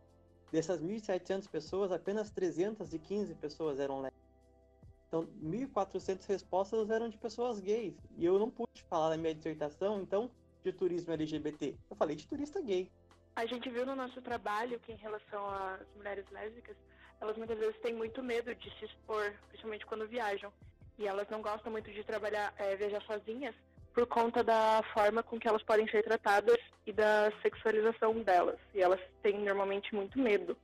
dessas 0.51 0.81
1.700 0.81 1.49
pessoas, 1.49 1.93
apenas 1.93 2.31
315 2.31 3.35
pessoas 3.35 3.79
eram 3.79 4.01
lésbicas. 4.01 4.26
Então, 5.09 5.27
1.400 5.43 6.27
respostas 6.27 6.91
eram 6.91 7.09
de 7.09 7.17
pessoas 7.17 7.61
gays. 7.61 7.95
E 8.17 8.25
eu 8.25 8.39
não 8.39 8.51
pude 8.51 8.83
falar 8.89 9.11
na 9.11 9.17
minha 9.17 9.35
dissertação, 9.35 10.01
então, 10.01 10.31
de 10.65 10.73
turismo 10.73 11.13
LGBT. 11.13 11.77
Eu 11.89 11.97
falei 11.97 12.17
de 12.17 12.27
turista 12.27 12.61
gay. 12.61 12.91
A 13.37 13.47
gente 13.47 13.69
viu 13.71 13.87
no 13.87 13.95
nosso 13.95 14.21
trabalho 14.21 14.81
que, 14.81 14.93
em 14.93 14.97
relação 14.97 15.47
às 15.49 15.87
mulheres 15.97 16.25
lésbicas, 16.31 16.77
elas 17.21 17.37
muitas 17.37 17.59
vezes 17.59 17.79
têm 17.81 17.95
muito 17.95 18.23
medo 18.23 18.55
de 18.55 18.71
se 18.79 18.85
expor, 18.85 19.33
principalmente 19.49 19.87
quando 19.87 20.09
viajam. 20.09 20.53
E 20.99 21.07
elas 21.07 21.29
não 21.29 21.43
gostam 21.43 21.71
muito 21.71 21.91
de 21.91 22.03
trabalhar, 22.03 22.53
é, 22.59 22.75
viajar 22.75 23.03
sozinhas, 23.03 23.55
por 23.93 24.07
conta 24.07 24.43
da 24.43 24.83
forma 24.93 25.23
com 25.23 25.39
que 25.39 25.49
elas 25.49 25.63
podem 25.63 25.89
ser 25.89 26.03
tratadas 26.03 26.59
e 26.87 26.93
da 26.93 27.31
sexualização 27.43 28.23
delas. 28.23 28.59
E 28.75 28.81
elas 28.83 29.01
têm 29.23 29.39
normalmente 29.39 29.95
muito 29.95 30.19
medo. 30.19 30.57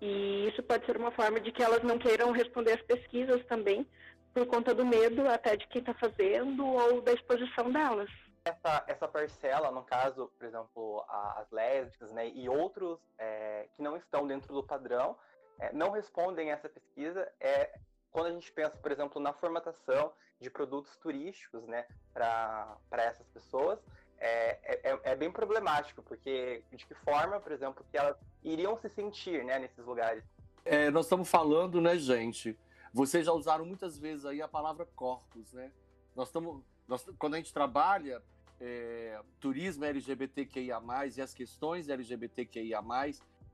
E 0.00 0.48
isso 0.48 0.62
pode 0.62 0.86
ser 0.86 0.96
uma 0.96 1.10
forma 1.10 1.40
de 1.40 1.50
que 1.50 1.62
elas 1.62 1.82
não 1.82 1.98
queiram 1.98 2.30
responder 2.30 2.72
às 2.72 2.82
pesquisas 2.82 3.44
também, 3.46 3.86
por 4.32 4.46
conta 4.46 4.74
do 4.74 4.86
medo 4.86 5.28
até 5.28 5.56
de 5.56 5.66
quem 5.68 5.80
está 5.80 5.94
fazendo 5.94 6.64
ou 6.64 7.00
da 7.02 7.12
exposição 7.12 7.70
delas. 7.70 8.10
Essa, 8.44 8.84
essa 8.86 9.08
parcela, 9.08 9.70
no 9.70 9.82
caso, 9.82 10.30
por 10.38 10.46
exemplo, 10.46 11.04
as 11.08 11.50
lésbicas 11.50 12.12
né, 12.12 12.28
e 12.28 12.48
outros 12.48 12.98
é, 13.18 13.68
que 13.74 13.82
não 13.82 13.96
estão 13.96 14.26
dentro 14.26 14.54
do 14.54 14.62
padrão, 14.62 15.16
é, 15.58 15.72
não 15.72 15.90
respondem 15.90 16.50
a 16.50 16.54
essa 16.54 16.68
pesquisa. 16.68 17.30
É, 17.40 17.78
quando 18.10 18.26
a 18.26 18.32
gente 18.32 18.50
pensa, 18.52 18.76
por 18.76 18.92
exemplo, 18.92 19.20
na 19.20 19.32
formatação 19.32 20.12
de 20.40 20.48
produtos 20.48 20.96
turísticos 20.96 21.66
né, 21.66 21.84
para 22.14 22.78
essas 22.92 23.26
pessoas, 23.28 23.80
é, 24.20 24.90
é, 24.90 25.00
é, 25.04 25.16
bem 25.16 25.30
problemático, 25.30 26.02
porque 26.02 26.62
de 26.72 26.84
que 26.84 26.94
forma, 26.94 27.40
por 27.40 27.52
exemplo, 27.52 27.84
que 27.90 27.96
elas 27.96 28.16
iriam 28.42 28.76
se 28.78 28.88
sentir 28.88 29.44
né, 29.44 29.58
nesses 29.58 29.84
lugares? 29.84 30.24
É, 30.64 30.90
nós 30.90 31.06
estamos 31.06 31.28
falando, 31.28 31.80
né, 31.80 31.96
gente? 31.96 32.58
Vocês 32.92 33.26
já 33.26 33.32
usaram 33.32 33.64
muitas 33.64 33.98
vezes 33.98 34.24
aí 34.24 34.42
a 34.42 34.48
palavra 34.48 34.86
corpos, 34.96 35.52
né? 35.52 35.70
Nós 36.16 36.28
estamos, 36.28 36.62
nós, 36.86 37.04
quando 37.18 37.34
a 37.34 37.36
gente 37.36 37.52
trabalha 37.52 38.22
é, 38.60 39.20
turismo 39.38 39.84
LGBTQIA+, 39.84 40.80
e 41.16 41.20
as 41.20 41.32
questões 41.32 41.88
LGBTQIA+, 41.88 42.82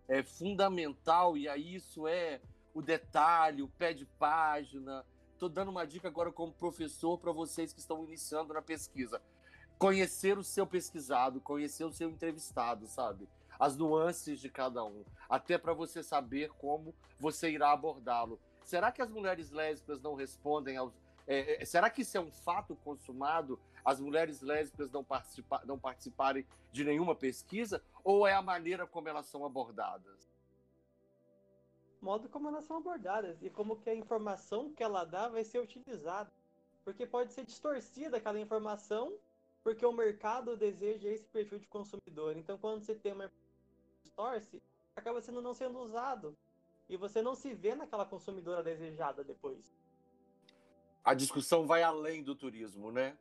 é 0.09 0.23
fundamental, 0.23 1.37
e 1.37 1.49
aí 1.49 1.75
isso 1.75 2.07
é 2.07 2.41
o 2.73 2.81
detalhe, 2.81 3.63
o 3.63 3.69
pé 3.69 3.93
de 3.93 4.07
página. 4.07 5.05
Estou 5.33 5.49
dando 5.49 5.71
uma 5.71 5.87
dica 5.87 6.09
agora 6.09 6.33
como 6.33 6.53
professor 6.53 7.19
para 7.19 7.33
vocês 7.33 7.73
que 7.73 7.81
estão 7.81 8.03
iniciando 8.05 8.55
na 8.55 8.63
pesquisa 8.63 9.21
conhecer 9.85 10.39
o 10.39 10.43
seu 10.43 10.67
pesquisado, 10.67 11.43
conhecer 11.43 11.85
o 11.85 11.93
seu 11.93 12.09
entrevistado, 12.09 12.87
sabe? 12.87 13.29
As 13.61 13.77
nuances 13.77 14.41
de 14.41 14.49
cada 14.49 14.83
um, 14.83 15.05
até 15.29 15.59
para 15.59 15.75
você 15.75 16.03
saber 16.03 16.49
como 16.53 16.95
você 17.21 17.51
irá 17.51 17.71
abordá-lo. 17.71 18.41
Será 18.65 18.91
que 18.91 19.03
as 19.03 19.11
mulheres 19.11 19.51
lésbicas 19.51 20.01
não 20.01 20.15
respondem 20.15 20.79
aos. 20.79 20.95
É, 21.27 21.63
é, 21.63 21.65
será 21.67 21.91
que 21.91 22.01
isso 22.01 22.17
é 22.17 22.21
um 22.21 22.33
fato 22.33 22.75
consumado? 22.77 23.61
As 23.85 24.01
mulheres 24.01 24.41
lésbicas 24.41 24.91
não, 24.91 25.05
participa, 25.05 25.61
não 25.67 25.79
participarem 25.79 26.47
de 26.73 26.83
nenhuma 26.83 27.15
pesquisa? 27.15 27.85
Ou 28.03 28.27
é 28.27 28.33
a 28.33 28.41
maneira 28.41 28.87
como 28.87 29.11
elas 29.11 29.27
são 29.27 29.45
abordadas? 29.45 30.33
Modo 32.01 32.27
como 32.31 32.49
elas 32.49 32.65
são 32.65 32.79
abordadas 32.79 33.43
e 33.43 33.51
como 33.51 33.77
que 33.77 33.91
a 33.91 33.95
informação 33.95 34.73
que 34.73 34.83
ela 34.83 35.05
dá 35.05 35.29
vai 35.29 35.45
ser 35.45 35.59
utilizada. 35.59 36.33
Porque 36.83 37.07
pode 37.07 37.35
ser 37.35 37.45
distorcida 37.45 38.17
aquela 38.17 38.41
informação 38.41 39.15
porque 39.65 39.85
o 39.85 39.93
mercado 39.93 40.57
deseja 40.57 41.09
esse 41.09 41.27
perfil 41.27 41.59
de 41.59 41.67
consumidor. 41.67 42.37
Então, 42.37 42.59
quando 42.59 42.85
você 42.85 42.95
tem 42.95 43.15
uma 43.15 43.33
distorce, 44.03 44.63
acaba 44.95 45.23
sendo 45.23 45.41
não 45.41 45.55
sendo 45.55 45.81
usado. 45.81 46.37
e 46.87 46.99
você 46.99 47.23
não 47.23 47.35
se 47.35 47.55
vê 47.55 47.75
naquela 47.75 48.05
consumidora 48.05 48.63
desejada 48.63 49.25
depois. 49.25 49.75
A 51.03 51.15
discussão 51.15 51.67
vai 51.67 51.83
além 51.83 52.23
do 52.23 52.35
turismo, 52.35 52.93
né? 52.93 53.17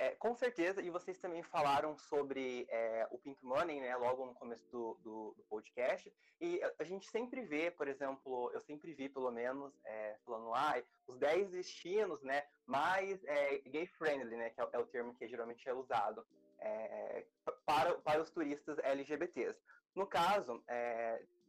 É, 0.00 0.14
com 0.14 0.32
certeza, 0.32 0.80
e 0.80 0.90
vocês 0.90 1.18
também 1.18 1.42
falaram 1.42 1.98
sobre 1.98 2.68
é, 2.70 3.08
o 3.10 3.18
Pink 3.18 3.44
Money, 3.44 3.80
né, 3.80 3.96
logo 3.96 4.26
no 4.26 4.34
começo 4.34 4.64
do, 4.70 4.94
do, 5.02 5.34
do, 5.36 5.42
podcast, 5.50 6.12
e 6.40 6.60
a 6.78 6.84
gente 6.84 7.10
sempre 7.10 7.42
vê, 7.42 7.68
por 7.68 7.88
exemplo, 7.88 8.48
eu 8.54 8.60
sempre 8.60 8.94
vi, 8.94 9.08
pelo 9.08 9.32
menos, 9.32 9.74
é, 9.84 10.16
falando, 10.24 10.54
ah, 10.54 10.80
os 11.08 11.18
10 11.18 11.50
destinos, 11.50 12.22
né, 12.22 12.44
mais 12.64 13.22
é, 13.24 13.58
gay-friendly, 13.66 14.36
né, 14.36 14.50
que 14.50 14.60
é, 14.60 14.68
é, 14.72 14.78
o 14.78 14.86
termo 14.86 15.16
que 15.16 15.26
geralmente 15.26 15.68
é 15.68 15.74
usado, 15.74 16.24
é, 16.60 17.24
para, 17.66 17.94
para 17.94 18.22
os 18.22 18.30
turistas 18.30 18.78
LGBTs. 18.78 19.58
No 19.96 20.06
caso, 20.06 20.62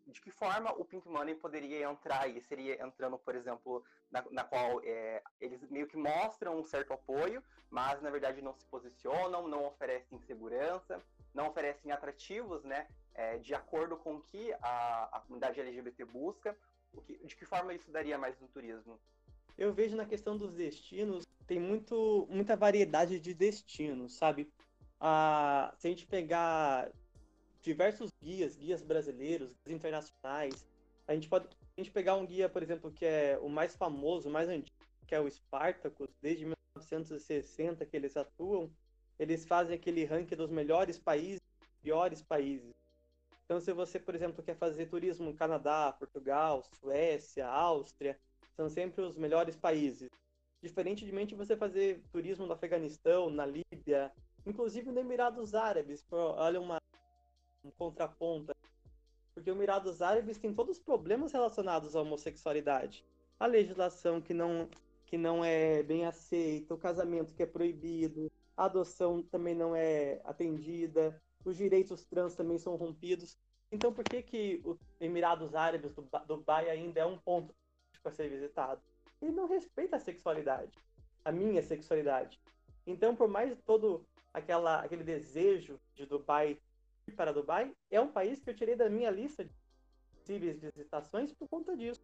de 0.10 0.22
que 0.22 0.32
forma 0.32 0.72
o 0.74 0.86
Pink 0.86 1.08
Money 1.08 1.36
poderia 1.36 1.90
entrar 1.90 2.24
aí? 2.24 2.42
Seria 2.42 2.84
entrando, 2.84 3.18
por 3.18 3.36
exemplo, 3.36 3.84
na, 4.12 4.24
na 4.32 4.44
qual 4.44 4.82
é, 4.84 5.22
eles 5.40 5.62
meio 5.70 5.88
que 5.88 5.98
mostram 5.98 6.60
um 6.60 6.64
certo 6.64 6.94
apoio, 6.94 7.44
mas 7.70 8.02
na 8.02 8.10
verdade 8.10 8.42
não 8.42 8.54
se 8.54 8.66
posicionam, 8.66 9.48
não 9.48 9.66
oferecem 9.66 10.20
segurança, 10.20 11.02
não 11.34 11.48
oferecem 11.48 11.92
atrativos, 11.92 12.64
né, 12.64 12.88
é, 13.14 13.38
de 13.38 13.54
acordo 13.54 13.98
com 13.98 14.16
o 14.16 14.22
que 14.22 14.54
a, 14.62 15.10
a 15.18 15.20
comunidade 15.22 15.60
LGBT 15.60 16.06
busca. 16.06 16.58
Que, 17.06 17.20
de 17.24 17.36
que 17.36 17.46
forma 17.46 17.74
isso 17.74 17.92
daria 17.92 18.18
mais 18.18 18.40
no 18.40 18.48
turismo? 18.48 19.00
Eu 19.56 19.72
vejo 19.74 19.96
na 19.96 20.06
questão 20.06 20.38
dos 20.38 20.54
destinos, 20.54 21.28
tem 21.46 21.60
muito, 21.60 22.28
muita 22.30 22.56
variedade 22.56 23.20
de 23.20 23.34
destinos, 23.34 24.16
sabe? 24.16 24.52
Ah, 25.00 25.74
se 25.78 25.88
a 25.88 25.90
gente 25.90 26.08
pegar 26.08 26.90
diversos 27.62 28.10
guias, 28.22 28.56
guias 28.56 28.82
brasileiros, 28.82 29.52
guias 29.66 29.76
internacionais. 29.76 30.66
A 31.08 31.14
gente 31.14 31.28
pode 31.28 31.48
a 31.48 31.82
gente 31.82 31.92
pegar 31.92 32.16
um 32.16 32.26
guia, 32.26 32.50
por 32.50 32.62
exemplo, 32.62 32.92
que 32.92 33.06
é 33.06 33.40
o 33.42 33.48
mais 33.48 33.76
famoso, 33.76 34.28
o 34.28 34.32
mais 34.32 34.50
antigo, 34.50 34.76
que 35.08 35.16
é 35.16 35.20
o 35.20 35.30
Spartacus, 35.30 36.10
desde 36.22 36.46
1960 36.46 37.86
que 37.86 37.96
eles 37.96 38.18
atuam, 38.18 38.70
eles 39.18 39.46
fazem 39.46 39.76
aquele 39.76 40.04
ranking 40.04 40.36
dos 40.36 40.50
melhores 40.50 41.00
países, 41.00 41.42
piores 41.82 42.22
países. 42.22 42.72
Então, 43.46 43.60
se 43.60 43.74
você, 43.74 43.98
por 43.98 44.14
exemplo, 44.14 44.44
quer 44.44 44.56
fazer 44.56 44.88
turismo 44.88 45.26
no 45.26 45.34
Canadá, 45.34 45.92
Portugal, 45.98 46.64
Suécia, 46.80 47.48
Áustria, 47.48 48.20
são 48.56 48.70
sempre 48.70 49.02
os 49.02 49.18
melhores 49.18 49.56
países. 49.56 50.10
Diferentemente 50.62 51.30
de 51.30 51.36
você 51.36 51.56
fazer 51.56 52.04
turismo 52.12 52.46
no 52.46 52.54
Afeganistão, 52.54 53.30
na 53.30 53.46
Líbia, 53.46 54.12
inclusive 54.46 54.92
no 54.92 55.00
Emirados 55.00 55.56
Árabes. 55.56 56.06
Olha 56.12 56.60
uma 56.60 56.78
um 57.64 57.72
contraponto. 57.72 58.54
Porque 59.34 59.50
o 59.50 59.56
Emirados 59.56 60.02
Árabes 60.02 60.38
tem 60.38 60.54
todos 60.54 60.78
os 60.78 60.84
problemas 60.84 61.32
relacionados 61.32 61.96
à 61.96 62.02
homossexualidade. 62.02 63.06
A 63.40 63.46
legislação 63.46 64.20
que 64.22 64.34
não, 64.34 64.70
que 65.06 65.18
não 65.18 65.44
é 65.44 65.82
bem 65.84 66.06
aceita, 66.06 66.74
o 66.74 66.78
casamento 66.78 67.34
que 67.34 67.44
é 67.44 67.46
proibido, 67.46 68.32
a 68.58 68.66
adoção 68.66 69.22
também 69.24 69.56
não 69.56 69.76
é 69.76 70.20
atendida, 70.26 71.22
os 71.46 71.56
direitos 71.56 72.04
trans 72.04 72.36
também 72.36 72.58
são 72.58 72.76
rompidos. 72.76 73.38
Então, 73.72 73.94
por 73.94 74.04
que, 74.04 74.22
que 74.22 74.62
o 74.66 74.78
Emirados 75.00 75.56
Árabes, 75.56 75.94
do 75.94 76.08
Dubai, 76.28 76.70
ainda 76.70 77.00
é 77.00 77.06
um 77.06 77.18
ponto 77.18 77.54
a 78.04 78.12
ser 78.12 78.30
visitado? 78.30 78.82
Ele 79.22 79.32
não 79.32 79.48
respeita 79.48 79.96
a 79.96 80.00
sexualidade, 80.00 80.78
a 81.24 81.32
minha 81.32 81.62
sexualidade. 81.62 82.40
Então, 82.86 83.16
por 83.16 83.28
mais 83.28 83.58
todo 83.66 84.06
aquela, 84.34 84.82
aquele 84.82 85.04
desejo 85.04 85.80
de 85.94 86.06
Dubai 86.06 86.60
para 87.10 87.34
Dubai, 87.34 87.74
é 87.90 88.00
um 88.00 88.12
país 88.12 88.42
que 88.42 88.50
eu 88.50 88.56
tirei 88.56 88.76
da 88.76 88.90
minha 88.90 89.10
lista 89.10 89.44
de 89.44 89.52
possíveis 90.14 90.60
visitações 90.60 91.34
por 91.34 91.48
conta 91.48 91.76
disso. 91.76 92.02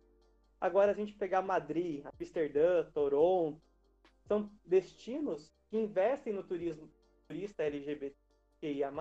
Agora, 0.59 0.91
a 0.91 0.95
gente 0.95 1.13
pegar 1.13 1.41
Madrid, 1.41 2.03
Amsterdã, 2.05 2.83
Toronto, 2.91 3.61
são 4.27 4.49
destinos 4.65 5.51
que 5.69 5.77
investem 5.77 6.33
no 6.33 6.43
turismo 6.43 6.89
turista 7.27 7.63
LGBTQIA+, 7.63 8.91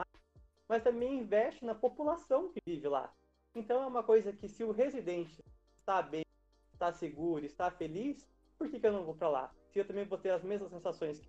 mas 0.68 0.82
também 0.82 1.20
investem 1.20 1.66
na 1.66 1.74
população 1.74 2.52
que 2.52 2.60
vive 2.66 2.88
lá. 2.88 3.12
Então 3.54 3.82
é 3.82 3.86
uma 3.86 4.02
coisa 4.02 4.32
que 4.32 4.48
se 4.48 4.64
o 4.64 4.72
residente 4.72 5.42
está 5.78 6.02
bem, 6.02 6.24
está 6.72 6.92
seguro, 6.92 7.44
está 7.44 7.70
feliz, 7.70 8.26
por 8.58 8.68
que, 8.68 8.80
que 8.80 8.86
eu 8.86 8.92
não 8.92 9.04
vou 9.04 9.14
para 9.14 9.28
lá? 9.28 9.54
Se 9.70 9.78
eu 9.78 9.86
também 9.86 10.04
vou 10.04 10.18
ter 10.18 10.30
as 10.30 10.42
mesmas 10.42 10.70
sensações 10.70 11.20
que 11.20 11.28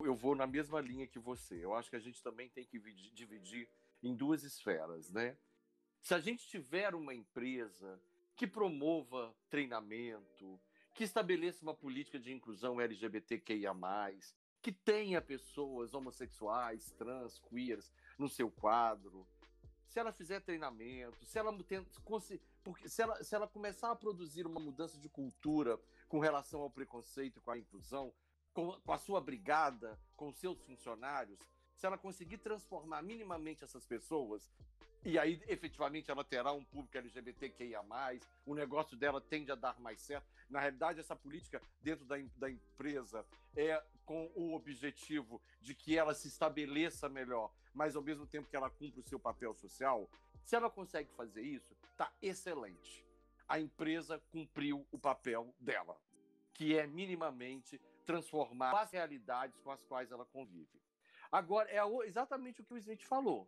eu 0.00 0.14
vou 0.14 0.34
na 0.34 0.46
mesma 0.46 0.80
linha 0.80 1.06
que 1.06 1.18
você. 1.18 1.64
Eu 1.64 1.74
acho 1.74 1.90
que 1.90 1.96
a 1.96 2.00
gente 2.00 2.22
também 2.22 2.48
tem 2.48 2.64
que 2.64 2.78
dividir 2.78 3.68
em 4.02 4.14
duas 4.14 4.42
esferas, 4.44 5.10
né? 5.10 5.36
Se 6.00 6.14
a 6.14 6.20
gente 6.20 6.46
tiver 6.46 6.94
uma 6.94 7.14
empresa 7.14 8.00
que 8.36 8.46
promova 8.46 9.34
treinamento, 9.50 10.60
que 10.94 11.02
estabeleça 11.02 11.62
uma 11.62 11.74
política 11.74 12.18
de 12.18 12.32
inclusão 12.32 12.80
LGBTQIA+, 12.80 13.74
que 14.62 14.70
tenha 14.72 15.20
pessoas 15.20 15.92
homossexuais, 15.94 16.92
trans, 16.92 17.40
queers 17.40 17.92
no 18.16 18.28
seu 18.28 18.50
quadro, 18.50 19.26
se 19.88 19.98
ela 19.98 20.12
fizer 20.12 20.40
treinamento, 20.40 21.24
se 21.24 21.38
ela, 21.38 21.52
porque 22.62 22.88
se 22.88 23.02
ela, 23.02 23.22
se 23.24 23.34
ela 23.34 23.48
começar 23.48 23.90
a 23.90 23.96
produzir 23.96 24.46
uma 24.46 24.60
mudança 24.60 24.98
de 24.98 25.08
cultura 25.08 25.80
com 26.08 26.20
relação 26.20 26.60
ao 26.60 26.70
preconceito 26.70 27.38
e 27.38 27.40
com 27.40 27.50
a 27.50 27.58
inclusão, 27.58 28.12
com, 28.58 28.72
com 28.72 28.92
a 28.92 28.98
sua 28.98 29.20
brigada, 29.20 29.96
com 30.16 30.32
seus 30.32 30.60
funcionários, 30.62 31.38
se 31.76 31.86
ela 31.86 31.96
conseguir 31.96 32.38
transformar 32.38 33.02
minimamente 33.02 33.62
essas 33.62 33.86
pessoas, 33.86 34.50
e 35.04 35.16
aí 35.16 35.40
efetivamente 35.46 36.10
ela 36.10 36.24
terá 36.24 36.52
um 36.52 36.64
público 36.64 36.98
LGBTQIA, 36.98 37.80
o 38.44 38.56
negócio 38.56 38.96
dela 38.96 39.20
tende 39.20 39.52
a 39.52 39.54
dar 39.54 39.78
mais 39.78 40.00
certo. 40.00 40.26
Na 40.50 40.58
realidade, 40.58 40.98
essa 40.98 41.14
política 41.14 41.62
dentro 41.80 42.04
da, 42.04 42.16
da 42.36 42.50
empresa 42.50 43.24
é 43.56 43.80
com 44.04 44.28
o 44.34 44.52
objetivo 44.56 45.40
de 45.60 45.72
que 45.72 45.96
ela 45.96 46.12
se 46.12 46.26
estabeleça 46.26 47.08
melhor, 47.08 47.52
mas 47.72 47.94
ao 47.94 48.02
mesmo 48.02 48.26
tempo 48.26 48.48
que 48.48 48.56
ela 48.56 48.68
cumpra 48.68 48.98
o 48.98 49.08
seu 49.08 49.20
papel 49.20 49.54
social. 49.54 50.10
Se 50.44 50.56
ela 50.56 50.68
consegue 50.68 51.12
fazer 51.12 51.42
isso, 51.42 51.76
tá 51.96 52.12
excelente. 52.20 53.06
A 53.46 53.60
empresa 53.60 54.20
cumpriu 54.32 54.84
o 54.90 54.98
papel 54.98 55.54
dela, 55.60 55.96
que 56.52 56.76
é 56.76 56.88
minimamente 56.88 57.80
transformar 58.08 58.74
as 58.74 58.90
realidades 58.90 59.58
com 59.58 59.70
as 59.70 59.84
quais 59.84 60.10
ela 60.10 60.24
convive. 60.24 60.80
Agora, 61.30 61.70
é 61.70 61.78
exatamente 62.06 62.62
o 62.62 62.64
que 62.64 62.72
o 62.72 62.78
Smith 62.78 63.04
falou. 63.04 63.46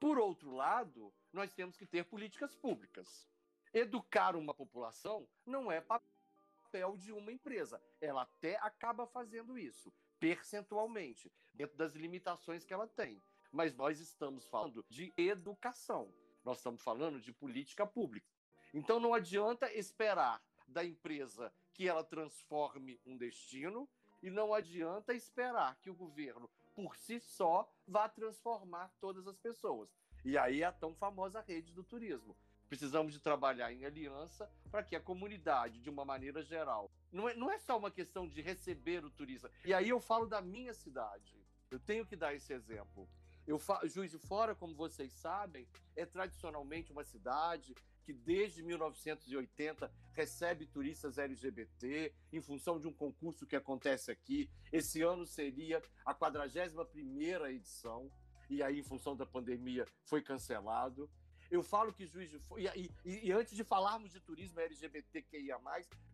Por 0.00 0.18
outro 0.18 0.50
lado, 0.50 1.14
nós 1.32 1.54
temos 1.54 1.76
que 1.76 1.86
ter 1.86 2.04
políticas 2.04 2.56
públicas. 2.56 3.28
Educar 3.72 4.34
uma 4.34 4.52
população 4.52 5.28
não 5.46 5.70
é 5.70 5.80
papel 5.80 6.96
de 6.96 7.12
uma 7.12 7.30
empresa. 7.30 7.80
Ela 8.00 8.22
até 8.22 8.56
acaba 8.56 9.06
fazendo 9.06 9.56
isso, 9.56 9.92
percentualmente, 10.18 11.30
dentro 11.54 11.76
das 11.76 11.94
limitações 11.94 12.64
que 12.64 12.74
ela 12.74 12.88
tem. 12.88 13.22
Mas 13.52 13.76
nós 13.76 14.00
estamos 14.00 14.44
falando 14.48 14.84
de 14.88 15.12
educação. 15.16 16.12
Nós 16.44 16.56
estamos 16.56 16.82
falando 16.82 17.20
de 17.20 17.32
política 17.32 17.86
pública. 17.86 18.26
Então 18.74 18.98
não 18.98 19.14
adianta 19.14 19.72
esperar 19.72 20.42
da 20.66 20.84
empresa 20.84 21.52
que 21.72 21.86
ela 21.86 22.02
transforme 22.02 23.00
um 23.06 23.16
destino 23.16 23.88
e 24.22 24.30
não 24.30 24.52
adianta 24.52 25.14
esperar 25.14 25.76
que 25.80 25.90
o 25.90 25.94
governo, 25.94 26.50
por 26.74 26.96
si 26.96 27.20
só, 27.20 27.70
vá 27.86 28.08
transformar 28.08 28.92
todas 29.00 29.26
as 29.26 29.36
pessoas. 29.38 29.88
E 30.24 30.36
aí 30.36 30.62
é 30.62 30.66
a 30.66 30.72
tão 30.72 30.94
famosa 30.94 31.40
rede 31.40 31.72
do 31.72 31.82
turismo. 31.82 32.36
Precisamos 32.68 33.12
de 33.12 33.20
trabalhar 33.20 33.72
em 33.72 33.84
aliança 33.84 34.48
para 34.70 34.84
que 34.84 34.94
a 34.94 35.00
comunidade, 35.00 35.80
de 35.80 35.90
uma 35.90 36.04
maneira 36.04 36.42
geral, 36.42 36.90
não 37.10 37.28
é, 37.28 37.34
não 37.34 37.50
é 37.50 37.58
só 37.58 37.76
uma 37.76 37.90
questão 37.90 38.28
de 38.28 38.40
receber 38.40 39.04
o 39.04 39.10
turista. 39.10 39.50
E 39.64 39.74
aí 39.74 39.88
eu 39.88 40.00
falo 40.00 40.26
da 40.26 40.40
minha 40.40 40.72
cidade. 40.72 41.36
Eu 41.70 41.80
tenho 41.80 42.06
que 42.06 42.14
dar 42.14 42.34
esse 42.34 42.52
exemplo. 42.52 43.08
Eu 43.46 43.60
Juiz 43.84 44.12
de 44.12 44.18
Fora, 44.18 44.54
como 44.54 44.74
vocês 44.74 45.12
sabem, 45.12 45.66
é 45.96 46.06
tradicionalmente 46.06 46.92
uma 46.92 47.02
cidade 47.02 47.74
que 48.10 48.12
desde 48.12 48.60
1980 48.64 49.88
recebe 50.12 50.66
turistas 50.66 51.16
LGBT 51.16 52.12
em 52.32 52.40
função 52.40 52.80
de 52.80 52.88
um 52.88 52.92
concurso 52.92 53.46
que 53.46 53.54
acontece 53.54 54.10
aqui. 54.10 54.50
Esse 54.72 55.00
ano 55.00 55.24
seria 55.24 55.80
a 56.04 56.12
41ª 56.12 57.48
edição 57.52 58.10
e 58.48 58.64
aí 58.64 58.80
em 58.80 58.82
função 58.82 59.14
da 59.14 59.24
pandemia 59.24 59.86
foi 60.04 60.20
cancelado. 60.22 61.08
Eu 61.48 61.62
falo 61.62 61.92
que 61.92 62.04
Juiz 62.04 62.30
de 62.30 62.38
Fora. 62.40 62.76
E, 62.76 62.90
e, 63.04 63.28
e, 63.28 63.32
antes 63.32 63.54
de 63.54 63.62
falarmos 63.62 64.10
de 64.10 64.20
turismo 64.20 64.58
LGBTQIA, 64.58 65.56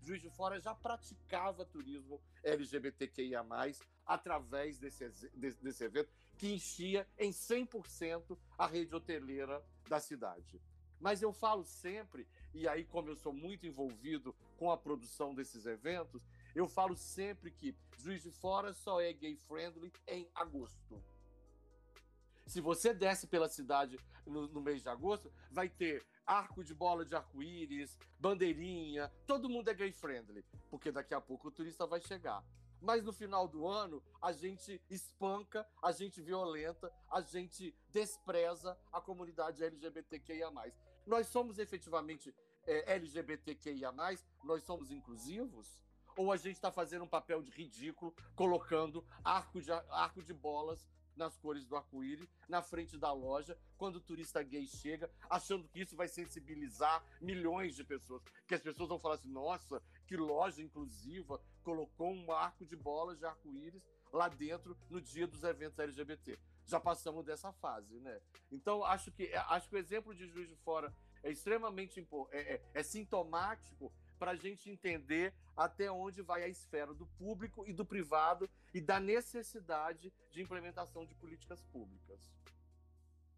Juiz 0.02 0.20
de 0.20 0.28
Fora 0.28 0.61
já 0.61 0.74
praticava 0.74 1.64
turismo 1.64 2.20
LGBTQIA, 2.42 3.42
através 4.04 4.78
desse, 4.78 5.09
desse, 5.35 5.85
evento, 5.85 6.12
que 6.37 6.52
enchia 6.52 7.09
em 7.18 7.30
100% 7.30 8.38
a 8.59 8.66
rede 8.66 8.94
hoteleira 8.94 9.64
da 9.88 9.98
cidade. 9.98 10.61
Mas 11.00 11.22
eu 11.22 11.32
falo 11.32 11.64
sempre, 11.64 12.26
e 12.54 12.66
aí, 12.66 12.85
como 12.85 13.09
eu 13.09 13.16
sou 13.16 13.32
muito 13.32 13.66
envolvido 13.66 14.35
com 14.56 14.70
a 14.70 14.76
produção 14.76 15.35
desses 15.35 15.66
eventos, 15.66 16.22
eu 16.54 16.66
falo 16.66 16.96
sempre 16.96 17.50
que 17.50 17.76
Juiz 17.98 18.22
de 18.22 18.30
Fora 18.30 18.72
só 18.72 19.00
é 19.00 19.12
gay 19.12 19.37
friendly 19.37 19.92
em 20.06 20.28
agosto. 20.35 21.02
Se 22.46 22.61
você 22.61 22.94
desce 22.94 23.26
pela 23.26 23.48
cidade 23.48 23.98
no, 24.24 24.46
no 24.48 24.61
mês 24.61 24.82
de 24.82 24.88
agosto, 24.88 25.32
vai 25.50 25.68
ter 25.68 26.06
arco 26.24 26.64
de 26.64 26.74
bola 26.74 27.04
de 27.04 27.14
arco-íris, 27.14 27.98
bandeirinha, 28.18 29.12
todo 29.26 29.48
mundo 29.48 29.68
é 29.68 29.74
gay 29.74 29.92
friendly, 29.92 30.44
porque 30.70 30.90
daqui 30.90 31.12
a 31.12 31.20
pouco 31.20 31.48
o 31.48 31.50
turista 31.50 31.87
vai 31.87 32.00
chegar. 32.00 32.42
Mas 32.80 33.02
no 33.02 33.12
final 33.12 33.48
do 33.48 33.66
ano, 33.66 34.02
a 34.20 34.32
gente 34.32 34.80
espanca, 34.90 35.66
a 35.82 35.92
gente 35.92 36.20
violenta, 36.20 36.92
a 37.11 37.20
gente 37.20 37.74
despreza 37.90 38.78
a 38.92 39.00
comunidade 39.00 39.64
LGBTQIA. 39.64 40.50
Nós 41.06 41.28
somos 41.28 41.58
efetivamente 41.58 42.34
é, 42.66 42.94
LGBTQIA, 42.94 43.92
nós 43.92 44.62
somos 44.64 44.90
inclusivos? 44.90 45.80
Ou 46.16 46.32
a 46.32 46.36
gente 46.36 46.56
está 46.56 46.72
fazendo 46.72 47.04
um 47.04 47.08
papel 47.08 47.42
de 47.42 47.50
ridículo, 47.50 48.14
colocando 48.34 49.06
arco 49.22 49.60
de, 49.60 49.70
arco 49.70 50.22
de 50.22 50.32
bolas 50.32 50.88
nas 51.14 51.36
cores 51.36 51.64
do 51.66 51.76
arco-íris, 51.76 52.28
na 52.48 52.60
frente 52.60 52.98
da 52.98 53.12
loja, 53.12 53.56
quando 53.76 53.96
o 53.96 54.00
turista 54.00 54.42
gay 54.42 54.66
chega, 54.66 55.10
achando 55.30 55.66
que 55.68 55.80
isso 55.80 55.96
vai 55.96 56.08
sensibilizar 56.08 57.04
milhões 57.20 57.74
de 57.74 57.84
pessoas. 57.84 58.22
Que 58.46 58.54
as 58.54 58.62
pessoas 58.62 58.88
vão 58.88 58.98
falar 58.98 59.14
assim: 59.14 59.30
nossa, 59.30 59.82
que 60.06 60.16
loja 60.16 60.60
inclusiva 60.60 61.40
colocou 61.62 62.12
um 62.12 62.32
arco 62.32 62.66
de 62.66 62.76
bolas 62.76 63.18
de 63.18 63.24
arco-íris 63.24 63.82
lá 64.12 64.28
dentro 64.28 64.76
no 64.90 65.00
dia 65.00 65.26
dos 65.26 65.42
eventos 65.44 65.78
LGBT. 65.78 66.38
Já 66.66 66.81
passamos 66.81 67.24
dessa 67.24 67.52
fase, 67.52 67.98
né? 68.00 68.20
Então, 68.50 68.85
acho 68.85 69.11
que, 69.12 69.33
acho 69.35 69.68
que 69.68 69.76
o 69.76 69.79
exemplo 69.79 70.14
de 70.14 70.26
Juiz 70.26 70.48
de 70.48 70.57
Fora 70.57 70.92
é 71.22 71.31
extremamente 71.31 72.07
é, 72.31 72.55
é, 72.55 72.62
é 72.74 72.83
sintomático 72.83 73.92
para 74.18 74.33
a 74.33 74.37
gente 74.37 74.70
entender 74.70 75.33
até 75.57 75.90
onde 75.90 76.22
vai 76.22 76.42
a 76.42 76.48
esfera 76.48 76.92
do 76.92 77.07
público 77.07 77.64
e 77.66 77.72
do 77.72 77.85
privado 77.85 78.48
e 78.74 78.81
da 78.81 78.98
necessidade 78.98 80.12
de 80.31 80.42
implementação 80.42 81.05
de 81.05 81.14
políticas 81.14 81.62
públicas. 81.64 82.31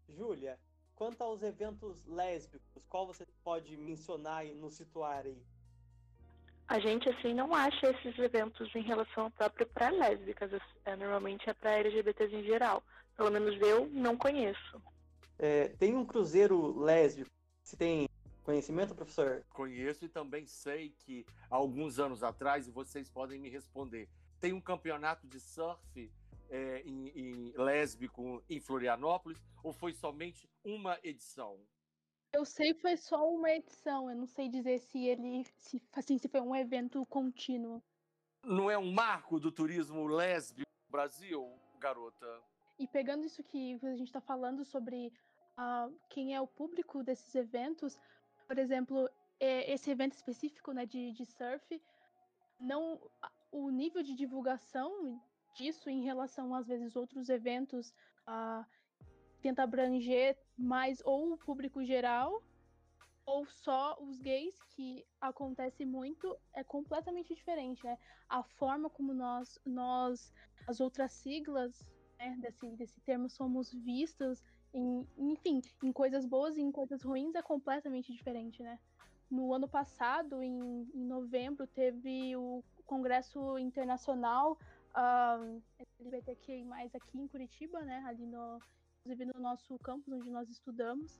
Júlia, 0.07 0.59
quanto 0.95 1.21
aos 1.21 1.41
eventos 1.43 2.05
lésbicos, 2.05 2.83
qual 2.87 3.07
você 3.07 3.25
pode 3.43 3.77
mencionar 3.77 4.45
e 4.45 4.53
nos 4.53 4.75
situar 4.75 5.25
aí? 5.25 5.41
A 6.67 6.79
gente, 6.79 7.09
assim, 7.09 7.33
não 7.33 7.55
acha 7.55 7.89
esses 7.89 8.17
eventos 8.19 8.73
em 8.75 8.83
relação 8.83 9.31
próprio 9.31 9.65
para 9.65 9.89
lésbicas. 9.89 10.51
É, 10.85 10.95
normalmente 10.95 11.49
é 11.49 11.53
para 11.53 11.79
LGBTs 11.79 12.35
em 12.35 12.43
geral. 12.43 12.83
Pelo 13.19 13.31
menos 13.31 13.59
eu 13.59 13.85
não 13.89 14.15
conheço. 14.15 14.81
É, 15.37 15.67
tem 15.77 15.93
um 15.93 16.05
cruzeiro 16.05 16.79
lésbico. 16.79 17.29
Se 17.65 17.75
tem 17.75 18.07
Conhecimento, 18.45 18.95
professor? 18.95 19.43
Conheço 19.49 20.05
e 20.05 20.07
também 20.07 20.47
sei 20.47 20.91
que 20.99 21.25
alguns 21.49 21.99
anos 21.99 22.23
atrás, 22.23 22.65
e 22.65 22.71
vocês 22.71 23.09
podem 23.09 23.37
me 23.37 23.49
responder, 23.49 24.07
tem 24.39 24.53
um 24.53 24.61
campeonato 24.61 25.27
de 25.27 25.37
surf 25.37 26.09
é, 26.49 26.81
em, 26.85 27.09
em 27.09 27.53
lésbico 27.57 28.41
em 28.49 28.61
Florianópolis 28.61 29.37
ou 29.61 29.73
foi 29.73 29.91
somente 29.91 30.49
uma 30.63 30.97
edição? 31.03 31.59
Eu 32.31 32.45
sei 32.45 32.73
que 32.73 32.79
foi 32.81 32.95
só 32.95 33.29
uma 33.29 33.51
edição, 33.51 34.09
eu 34.09 34.15
não 34.15 34.27
sei 34.27 34.47
dizer 34.47 34.79
se 34.79 35.05
ele 35.05 35.43
se, 35.57 35.81
assim, 35.91 36.17
se 36.17 36.29
foi 36.29 36.39
um 36.39 36.55
evento 36.55 37.05
contínuo. 37.07 37.83
Não 38.45 38.71
é 38.71 38.77
um 38.77 38.93
marco 38.93 39.41
do 39.41 39.51
turismo 39.51 40.07
lésbico 40.07 40.71
no 40.87 40.91
Brasil, 40.91 41.59
garota? 41.79 42.41
E 42.79 42.87
pegando 42.87 43.25
isso 43.25 43.43
que 43.43 43.77
a 43.83 43.95
gente 43.95 44.07
está 44.07 44.21
falando 44.21 44.63
sobre 44.63 45.11
uh, 45.57 45.93
quem 46.09 46.33
é 46.33 46.39
o 46.39 46.47
público 46.47 47.03
desses 47.03 47.35
eventos, 47.35 47.99
por 48.47 48.57
exemplo, 48.57 49.09
é, 49.39 49.71
esse 49.71 49.91
evento 49.91 50.13
específico 50.13 50.71
né, 50.71 50.85
de, 50.85 51.11
de 51.11 51.25
surf, 51.25 51.81
não 52.59 52.99
o 53.51 53.69
nível 53.69 54.01
de 54.01 54.15
divulgação 54.15 55.21
disso 55.55 55.89
em 55.89 56.03
relação 56.03 56.53
às 56.55 56.67
vezes 56.67 56.95
outros 56.95 57.29
eventos 57.29 57.93
uh, 58.27 58.65
tenta 59.41 59.63
abranger 59.63 60.37
mais 60.57 61.01
ou 61.03 61.33
o 61.33 61.37
público 61.37 61.83
geral 61.83 62.43
ou 63.25 63.45
só 63.45 63.97
os 64.01 64.19
gays 64.19 64.61
que 64.75 65.05
acontece 65.19 65.85
muito 65.85 66.37
é 66.53 66.63
completamente 66.63 67.33
diferente 67.33 67.83
né? 67.83 67.97
a 68.27 68.43
forma 68.43 68.89
como 68.89 69.13
nós 69.13 69.59
nós 69.65 70.31
as 70.67 70.79
outras 70.79 71.11
siglas 71.13 71.87
né, 72.19 72.37
desse 72.41 72.69
desse 72.75 72.99
termo 73.01 73.29
somos 73.29 73.73
vistas 73.73 74.43
em, 74.73 75.07
enfim, 75.17 75.61
em 75.83 75.91
coisas 75.91 76.25
boas 76.25 76.57
e 76.57 76.61
em 76.61 76.71
coisas 76.71 77.01
ruins 77.01 77.33
é 77.35 77.41
completamente 77.41 78.13
diferente, 78.13 78.61
né? 78.61 78.77
No 79.29 79.53
ano 79.53 79.67
passado, 79.67 80.41
em, 80.41 80.87
em 80.93 81.05
novembro, 81.05 81.67
teve 81.67 82.35
o 82.35 82.63
Congresso 82.85 83.57
Internacional 83.59 84.57
uh, 84.95 85.61
LGBTQI+, 85.99 86.65
aqui 86.93 87.19
em 87.19 87.27
Curitiba, 87.27 87.81
né? 87.81 88.03
Ali 88.05 88.25
no, 88.25 88.59
inclusive 88.99 89.25
no 89.25 89.39
nosso 89.39 89.77
campus 89.79 90.13
onde 90.13 90.29
nós 90.29 90.49
estudamos. 90.49 91.19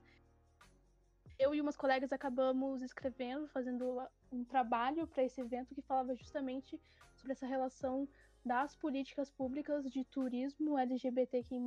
Eu 1.37 1.55
e 1.55 1.61
umas 1.61 1.77
colegas 1.77 2.11
acabamos 2.11 2.81
escrevendo, 2.81 3.47
fazendo 3.47 4.01
um 4.31 4.43
trabalho 4.43 5.07
para 5.07 5.23
esse 5.23 5.39
evento 5.39 5.73
que 5.73 5.81
falava 5.81 6.13
justamente 6.15 6.79
sobre 7.15 7.31
essa 7.31 7.47
relação 7.47 8.07
das 8.43 8.75
políticas 8.75 9.29
públicas 9.29 9.89
de 9.91 10.03
turismo 10.05 10.77
LGBTQI+, 10.77 11.59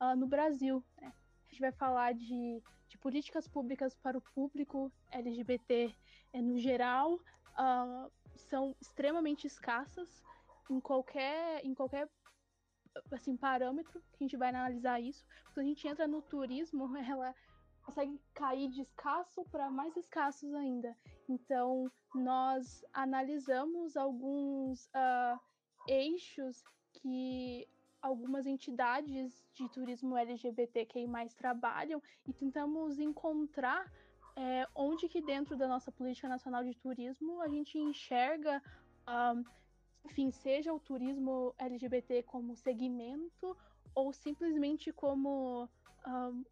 uh, 0.00 0.16
no 0.16 0.26
Brasil. 0.26 0.84
Né? 1.00 1.12
A 1.46 1.50
gente 1.50 1.60
vai 1.60 1.72
falar 1.72 2.14
de, 2.14 2.62
de, 2.88 2.98
políticas 2.98 3.48
públicas 3.48 3.94
para 3.96 4.18
o 4.18 4.22
público 4.34 4.92
LGBT 5.10 5.94
eh, 6.32 6.42
no 6.42 6.58
geral, 6.58 7.14
uh, 7.14 8.10
são 8.36 8.76
extremamente 8.80 9.46
escassas 9.46 10.22
em 10.70 10.80
qualquer, 10.80 11.64
em 11.64 11.74
qualquer 11.74 12.08
assim, 13.12 13.36
parâmetro 13.36 14.00
que 14.12 14.22
a 14.22 14.24
gente 14.24 14.36
vai 14.36 14.48
analisar 14.48 15.00
isso. 15.00 15.24
Quando 15.52 15.66
a 15.66 15.68
gente 15.68 15.86
entra 15.88 16.06
no 16.06 16.22
turismo, 16.22 16.84
ela 16.98 17.34
consegue 17.82 18.18
cair 18.32 18.68
de 18.70 18.80
escasso 18.80 19.44
para 19.50 19.70
mais 19.70 19.96
escassos 19.96 20.54
ainda. 20.54 20.96
Então, 21.28 21.90
nós 22.14 22.84
analisamos 22.92 23.96
alguns 23.96 24.86
uh, 24.86 25.38
eixos 25.86 26.62
que 26.92 27.66
algumas 28.00 28.46
entidades 28.46 29.42
de 29.54 29.68
turismo 29.70 30.16
LGBTQI 30.16 31.06
trabalham 31.36 32.02
e 32.26 32.32
tentamos 32.32 32.98
encontrar 32.98 33.90
é, 34.36 34.66
onde 34.74 35.08
que 35.08 35.22
dentro 35.22 35.56
da 35.56 35.66
nossa 35.66 35.90
política 35.90 36.28
nacional 36.28 36.62
de 36.64 36.74
turismo 36.74 37.40
a 37.40 37.48
gente 37.48 37.78
enxerga, 37.78 38.62
um, 39.08 39.44
enfim, 40.04 40.30
seja 40.30 40.72
o 40.72 40.80
turismo 40.80 41.54
LGBT 41.58 42.24
como 42.24 42.56
segmento 42.56 43.56
ou 43.94 44.12
simplesmente 44.12 44.92
como 44.92 45.68
um, 46.06 46.44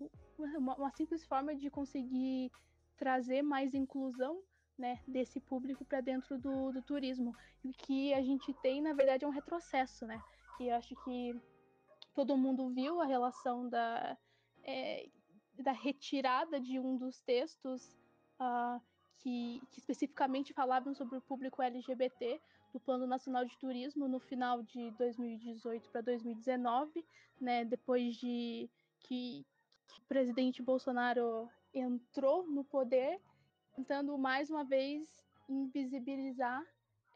uma, 0.58 0.76
uma 0.76 0.90
simples 0.92 1.24
forma 1.24 1.54
de 1.54 1.68
conseguir 1.68 2.50
trazer 2.96 3.42
mais 3.42 3.74
inclusão 3.74 4.42
né, 4.78 5.00
desse 5.06 5.40
público 5.40 5.84
para 5.84 6.00
dentro 6.00 6.38
do, 6.38 6.72
do 6.72 6.82
turismo. 6.82 7.36
E 7.64 7.70
o 7.70 7.72
que 7.72 8.14
a 8.14 8.22
gente 8.22 8.52
tem, 8.54 8.80
na 8.80 8.92
verdade, 8.92 9.24
é 9.24 9.28
um 9.28 9.32
retrocesso, 9.32 10.06
né? 10.06 10.22
E 10.60 10.68
eu 10.68 10.76
acho 10.76 10.94
que 11.04 11.34
todo 12.14 12.36
mundo 12.36 12.68
viu 12.70 13.00
a 13.00 13.06
relação 13.06 13.68
da, 13.68 14.16
é, 14.62 15.08
da 15.58 15.72
retirada 15.72 16.60
de 16.60 16.78
um 16.78 16.96
dos 16.96 17.20
textos 17.20 17.96
uh, 18.40 18.80
que, 19.18 19.60
que, 19.70 19.78
especificamente 19.78 20.52
falavam 20.52 20.94
sobre 20.94 21.16
o 21.16 21.22
público 21.22 21.62
LGBT 21.62 22.40
do 22.72 22.80
Plano 22.80 23.06
Nacional 23.06 23.44
de 23.44 23.56
Turismo 23.58 24.08
no 24.08 24.18
final 24.18 24.62
de 24.62 24.90
2018 24.92 25.90
para 25.90 26.00
2019, 26.00 27.04
né, 27.40 27.64
depois 27.64 28.16
de 28.16 28.68
que, 29.00 29.46
que 29.88 30.02
o 30.02 30.06
presidente 30.06 30.62
Bolsonaro 30.62 31.48
entrou 31.74 32.46
no 32.46 32.64
poder 32.64 33.20
tentando 33.74 34.16
mais 34.18 34.50
uma 34.50 34.64
vez 34.64 35.24
invisibilizar 35.48 36.62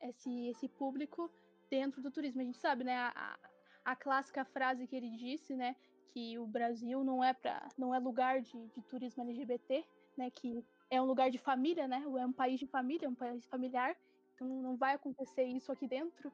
esse, 0.03 0.49
esse 0.49 0.69
público 0.69 1.31
dentro 1.71 2.03
do 2.03 2.11
turismo. 2.11 2.41
A 2.41 2.45
gente 2.45 2.59
sabe, 2.59 2.85
né, 2.85 2.97
a, 2.97 3.39
a 3.85 3.97
clássica 3.97 4.45
frase 4.45 4.87
que 4.87 4.97
ele 4.97 5.11
disse, 5.11 5.55
né, 5.55 5.77
que 6.13 6.39
o 6.39 6.47
Brasil 6.47 7.05
não 7.05 7.23
é 7.23 7.33
para 7.33 7.69
não 7.77 7.95
é 7.95 7.99
lugar 7.99 8.41
de, 8.41 8.67
de 8.69 8.83
turismo 8.83 9.23
LGBT, 9.23 9.85
né, 10.17 10.31
que 10.31 10.65
é 10.91 11.01
um 11.01 11.05
lugar 11.05 11.31
de 11.31 11.39
família, 11.39 11.87
né, 11.87 12.03
é 12.05 12.27
um 12.27 12.33
país 12.33 12.59
de 12.59 12.67
família, 12.67 13.07
é 13.07 13.09
um 13.09 13.15
país 13.15 13.45
familiar, 13.47 13.97
então 14.35 14.49
não 14.49 14.77
vai 14.77 14.95
acontecer 14.95 15.45
isso 15.45 15.71
aqui 15.73 15.87
dentro. 15.87 16.33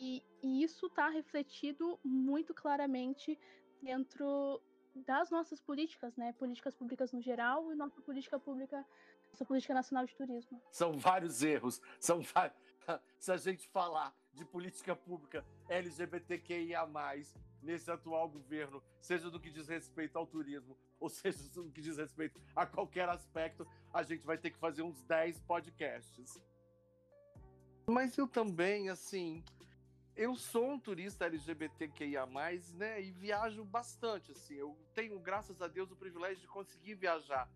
E, 0.00 0.22
e 0.42 0.62
isso 0.62 0.86
está 0.86 1.08
refletido 1.08 1.98
muito 2.04 2.54
claramente 2.54 3.38
dentro 3.82 4.62
das 4.94 5.30
nossas 5.30 5.60
políticas, 5.60 6.16
né, 6.16 6.32
políticas 6.32 6.74
públicas 6.74 7.12
no 7.12 7.20
geral 7.20 7.72
e 7.72 7.74
nossa 7.74 8.00
política 8.00 8.38
pública 8.38 8.84
essa 9.32 9.44
política 9.44 9.74
nacional 9.74 10.06
de 10.06 10.14
turismo. 10.14 10.60
São 10.70 10.98
vários 10.98 11.42
erros. 11.42 11.80
São 12.00 12.20
Se 13.18 13.32
a 13.32 13.36
gente 13.36 13.68
falar 13.68 14.14
de 14.32 14.44
política 14.44 14.94
pública 14.94 15.44
LGBTQIA, 15.68 16.86
nesse 17.62 17.90
atual 17.90 18.28
governo, 18.28 18.82
seja 19.00 19.30
do 19.30 19.40
que 19.40 19.50
diz 19.50 19.68
respeito 19.68 20.16
ao 20.16 20.26
turismo, 20.26 20.76
ou 21.00 21.08
seja 21.08 21.38
do 21.50 21.70
que 21.70 21.80
diz 21.80 21.96
respeito 21.96 22.40
a 22.54 22.64
qualquer 22.66 23.08
aspecto, 23.08 23.66
a 23.92 24.02
gente 24.02 24.24
vai 24.24 24.38
ter 24.38 24.50
que 24.50 24.58
fazer 24.58 24.82
uns 24.82 25.02
10 25.02 25.40
podcasts. 25.40 26.40
Mas 27.88 28.16
eu 28.16 28.28
também, 28.28 28.90
assim, 28.90 29.42
eu 30.14 30.36
sou 30.36 30.70
um 30.72 30.78
turista 30.78 31.26
LGBTQIA+, 31.26 32.26
né, 32.74 33.02
e 33.02 33.10
viajo 33.10 33.64
bastante, 33.64 34.32
assim, 34.32 34.54
eu 34.54 34.76
tenho, 34.94 35.18
graças 35.18 35.62
a 35.62 35.68
Deus, 35.68 35.90
o 35.90 35.96
privilégio 35.96 36.40
de 36.40 36.48
conseguir 36.48 36.94
viajar. 36.94 37.48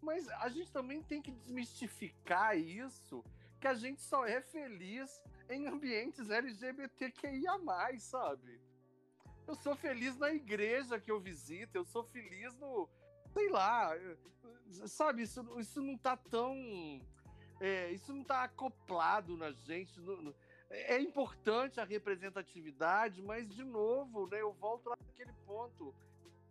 Mas 0.00 0.28
a 0.28 0.48
gente 0.48 0.70
também 0.72 1.02
tem 1.02 1.20
que 1.20 1.30
desmistificar 1.30 2.56
isso, 2.56 3.24
que 3.60 3.66
a 3.66 3.74
gente 3.74 4.00
só 4.00 4.24
é 4.24 4.40
feliz 4.40 5.20
em 5.48 5.66
ambientes 5.66 6.30
LGBTQIA+, 6.30 7.58
sabe? 7.98 8.60
Eu 9.46 9.54
sou 9.54 9.74
feliz 9.74 10.16
na 10.16 10.32
igreja 10.32 11.00
que 11.00 11.10
eu 11.10 11.18
visito, 11.18 11.76
eu 11.76 11.84
sou 11.84 12.04
feliz 12.04 12.54
no, 12.56 12.88
sei 13.32 13.48
lá, 13.48 13.92
sabe, 14.86 15.22
isso, 15.22 15.42
isso 15.58 15.82
não 15.82 15.96
tá 15.96 16.16
tão, 16.16 16.54
é, 17.60 17.90
isso 17.90 18.12
não 18.12 18.22
tá 18.22 18.44
acoplado 18.44 19.36
na 19.36 19.50
gente, 19.50 19.98
no, 20.00 20.34
é 20.70 21.00
importante 21.00 21.80
a 21.80 21.84
representatividade, 21.84 23.22
mas 23.22 23.48
de 23.48 23.64
novo, 23.64 24.26
né, 24.26 24.40
eu 24.40 24.52
volto 24.52 24.90
lá 24.90 24.96
naquele 25.06 25.32
ponto. 25.46 25.94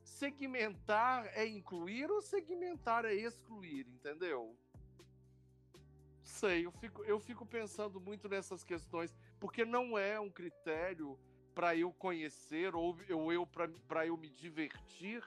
Segmentar 0.08 1.28
é 1.36 1.46
incluir 1.46 2.10
ou 2.10 2.22
segmentar 2.22 3.06
é 3.06 3.14
excluir, 3.14 3.86
entendeu? 3.88 4.58
Sei, 6.24 6.66
eu 6.66 6.72
fico, 6.72 7.04
eu 7.04 7.20
fico 7.20 7.46
pensando 7.46 8.00
muito 8.00 8.28
nessas 8.28 8.64
questões, 8.64 9.14
porque 9.40 9.64
não 9.64 9.98
é 9.98 10.20
um 10.20 10.30
critério 10.30 11.20
para 11.54 11.76
eu 11.76 11.92
conhecer 11.92 12.74
ou, 12.74 12.98
ou 13.12 13.32
eu 13.32 13.46
para 13.46 14.08
eu 14.08 14.18
me 14.18 14.30
divertir 14.30 15.24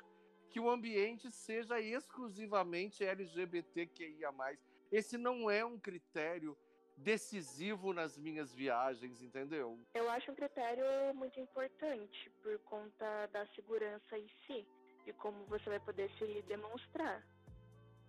que 0.48 0.58
o 0.58 0.68
ambiente 0.68 1.30
seja 1.30 1.78
exclusivamente 1.78 3.04
LGBTQIA. 3.04 4.30
Esse 4.90 5.16
não 5.16 5.48
é 5.48 5.64
um 5.64 5.78
critério 5.78 6.56
decisivo 7.02 7.92
nas 7.92 8.16
minhas 8.16 8.54
viagens, 8.54 9.22
entendeu? 9.22 9.78
Eu 9.94 10.08
acho 10.10 10.30
um 10.30 10.34
critério 10.34 10.84
muito 11.14 11.38
importante 11.40 12.30
por 12.42 12.58
conta 12.60 13.26
da 13.32 13.46
segurança 13.54 14.18
em 14.18 14.28
si 14.46 14.66
e 15.06 15.12
como 15.14 15.44
você 15.46 15.68
vai 15.68 15.80
poder 15.80 16.10
se 16.18 16.42
demonstrar. 16.42 17.26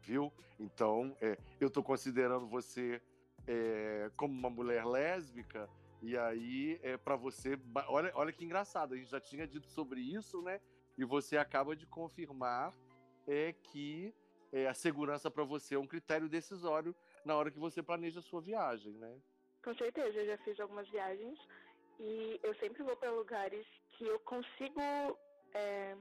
Viu? 0.01 0.31
Então, 0.59 1.15
é, 1.21 1.37
eu 1.59 1.67
estou 1.67 1.83
considerando 1.83 2.47
você 2.47 3.01
é, 3.47 4.11
como 4.15 4.33
uma 4.33 4.49
mulher 4.49 4.85
lésbica 4.85 5.69
e 6.01 6.17
aí 6.17 6.79
é 6.83 6.97
para 6.97 7.15
você, 7.15 7.57
olha, 7.87 8.11
olha 8.15 8.33
que 8.33 8.43
engraçado, 8.43 8.93
a 8.93 8.97
gente 8.97 9.09
já 9.09 9.19
tinha 9.19 9.47
dito 9.47 9.67
sobre 9.67 10.01
isso, 10.01 10.41
né? 10.41 10.59
E 10.97 11.05
você 11.05 11.37
acaba 11.37 11.75
de 11.75 11.85
confirmar 11.85 12.73
é 13.27 13.53
que 13.53 14.13
é, 14.51 14.67
a 14.67 14.73
segurança 14.73 15.29
para 15.29 15.43
você 15.43 15.75
é 15.75 15.79
um 15.79 15.87
critério 15.87 16.27
decisório 16.27 16.95
na 17.25 17.35
hora 17.35 17.51
que 17.51 17.59
você 17.59 17.81
planeja 17.81 18.19
a 18.19 18.23
sua 18.23 18.41
viagem, 18.41 18.93
né? 18.93 19.19
Com 19.63 19.75
certeza, 19.75 20.17
eu 20.17 20.25
já 20.25 20.37
fiz 20.39 20.59
algumas 20.59 20.89
viagens 20.89 21.39
e 21.99 22.39
eu 22.41 22.53
sempre 22.55 22.81
vou 22.83 22.95
para 22.95 23.11
lugares 23.11 23.65
que 23.91 24.05
eu 24.05 24.19
consigo 24.21 24.81
é, 25.53 25.95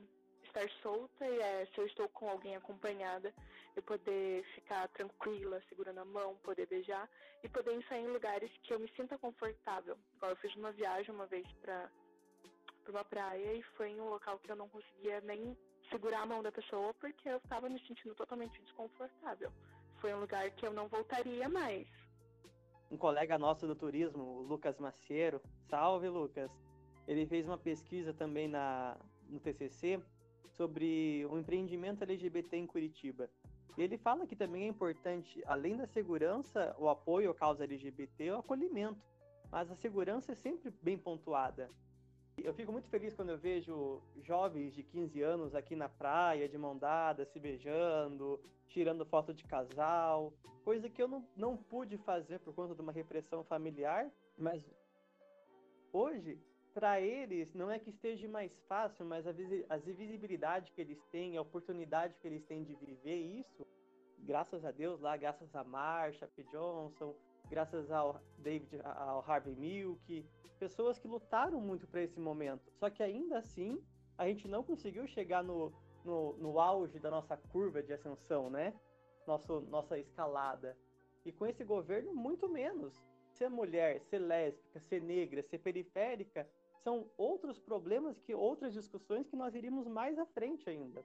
estar 0.44 0.68
solta 0.82 1.26
e 1.26 1.38
é, 1.38 1.66
se 1.66 1.78
eu 1.78 1.86
estou 1.86 2.08
com 2.08 2.28
alguém 2.28 2.56
acompanhada, 2.56 3.34
eu 3.76 3.82
poder 3.82 4.44
ficar 4.54 4.88
tranquila, 4.88 5.62
segurando 5.68 5.98
a 5.98 6.04
mão, 6.04 6.36
poder 6.38 6.66
beijar 6.66 7.08
e 7.42 7.48
poder 7.48 7.74
ensaiar 7.74 8.02
em 8.02 8.12
lugares 8.12 8.50
que 8.62 8.72
eu 8.72 8.80
me 8.80 8.90
sinta 8.96 9.18
confortável. 9.18 9.98
Eu 10.22 10.36
fiz 10.36 10.54
uma 10.56 10.72
viagem 10.72 11.14
uma 11.14 11.26
vez 11.26 11.46
para 11.60 11.90
uma 12.88 13.04
praia 13.04 13.54
e 13.54 13.62
foi 13.76 13.90
em 13.90 14.00
um 14.00 14.08
local 14.08 14.38
que 14.38 14.50
eu 14.50 14.56
não 14.56 14.68
conseguia 14.68 15.20
nem 15.20 15.56
segurar 15.90 16.22
a 16.22 16.26
mão 16.26 16.42
da 16.42 16.50
pessoa 16.50 16.94
porque 16.94 17.28
eu 17.28 17.36
estava 17.36 17.68
me 17.68 17.78
sentindo 17.86 18.14
totalmente 18.14 18.60
desconfortável 18.62 19.52
foi 20.00 20.14
um 20.14 20.20
lugar 20.20 20.50
que 20.50 20.66
eu 20.66 20.72
não 20.72 20.88
voltaria 20.88 21.48
mais. 21.48 21.86
Um 22.90 22.96
colega 22.96 23.38
nosso 23.38 23.66
do 23.66 23.74
turismo, 23.74 24.22
o 24.22 24.42
Lucas 24.42 24.78
Maciero, 24.78 25.40
salve 25.68 26.08
Lucas, 26.08 26.50
ele 27.06 27.26
fez 27.26 27.46
uma 27.46 27.58
pesquisa 27.58 28.12
também 28.12 28.48
na, 28.48 28.96
no 29.28 29.38
TCC 29.38 30.00
sobre 30.48 31.24
o 31.30 31.38
empreendimento 31.38 32.02
LGBT 32.02 32.56
em 32.56 32.66
Curitiba. 32.66 33.30
E 33.78 33.82
ele 33.82 33.96
fala 33.96 34.26
que 34.26 34.34
também 34.34 34.64
é 34.64 34.66
importante, 34.66 35.42
além 35.46 35.76
da 35.76 35.86
segurança, 35.86 36.74
o 36.78 36.88
apoio 36.88 37.30
à 37.30 37.34
causa 37.34 37.64
LGBT, 37.64 38.32
o 38.32 38.38
acolhimento. 38.38 39.00
Mas 39.50 39.70
a 39.70 39.76
segurança 39.76 40.32
é 40.32 40.34
sempre 40.34 40.72
bem 40.82 40.98
pontuada. 40.98 41.68
Eu 42.44 42.54
fico 42.54 42.72
muito 42.72 42.88
feliz 42.88 43.14
quando 43.14 43.30
eu 43.30 43.38
vejo 43.38 44.00
jovens 44.22 44.74
de 44.74 44.82
15 44.82 45.22
anos 45.22 45.54
aqui 45.54 45.76
na 45.76 45.88
praia, 45.88 46.48
de 46.48 46.56
mão 46.56 46.76
dada, 46.76 47.24
se 47.26 47.38
beijando, 47.38 48.40
tirando 48.68 49.04
foto 49.04 49.34
de 49.34 49.44
casal, 49.44 50.32
coisa 50.64 50.88
que 50.88 51.02
eu 51.02 51.08
não, 51.08 51.26
não 51.36 51.56
pude 51.56 51.98
fazer 51.98 52.38
por 52.40 52.54
conta 52.54 52.74
de 52.74 52.80
uma 52.80 52.92
repressão 52.92 53.42
familiar, 53.44 54.10
mas 54.38 54.62
hoje, 55.92 56.38
para 56.72 57.00
eles, 57.00 57.52
não 57.54 57.70
é 57.70 57.78
que 57.78 57.90
esteja 57.90 58.28
mais 58.28 58.52
fácil, 58.68 59.04
mas 59.04 59.26
a, 59.26 59.76
visibilidade 59.76 60.70
que 60.72 60.80
eles 60.80 61.02
têm, 61.10 61.36
a 61.36 61.42
oportunidade 61.42 62.14
que 62.20 62.26
eles 62.26 62.44
têm 62.44 62.62
de 62.62 62.74
viver 62.74 63.16
isso, 63.16 63.66
graças 64.20 64.64
a 64.64 64.70
Deus 64.70 65.00
lá, 65.00 65.16
graças 65.16 65.54
a 65.54 65.64
Marsha, 65.64 66.28
P. 66.28 66.44
Johnson, 66.44 67.14
graças 67.50 67.90
ao 67.90 68.20
David, 68.38 68.80
ao 68.84 69.28
Harvey 69.28 69.54
Milk, 69.56 70.24
pessoas 70.58 70.98
que 70.98 71.08
lutaram 71.08 71.60
muito 71.60 71.86
para 71.88 72.02
esse 72.02 72.20
momento. 72.20 72.70
Só 72.78 72.88
que 72.88 73.02
ainda 73.02 73.38
assim, 73.38 73.82
a 74.16 74.26
gente 74.26 74.46
não 74.46 74.62
conseguiu 74.62 75.06
chegar 75.08 75.42
no, 75.42 75.72
no, 76.04 76.34
no 76.34 76.60
auge 76.60 76.98
da 77.00 77.10
nossa 77.10 77.36
curva 77.36 77.82
de 77.82 77.92
ascensão, 77.92 78.48
né? 78.48 78.72
Nosso, 79.26 79.60
nossa 79.62 79.98
escalada. 79.98 80.76
E 81.24 81.32
com 81.32 81.44
esse 81.44 81.64
governo, 81.64 82.14
muito 82.14 82.48
menos. 82.48 82.94
Ser 83.32 83.50
mulher, 83.50 84.00
ser 84.02 84.18
lésbica, 84.18 84.80
ser 84.80 85.02
negra, 85.02 85.42
ser 85.42 85.58
periférica, 85.58 86.48
são 86.84 87.10
outros 87.16 87.58
problemas 87.58 88.18
que 88.20 88.34
outras 88.34 88.72
discussões 88.72 89.26
que 89.26 89.36
nós 89.36 89.54
iríamos 89.54 89.86
mais 89.86 90.18
à 90.18 90.26
frente 90.26 90.68
ainda. 90.70 91.04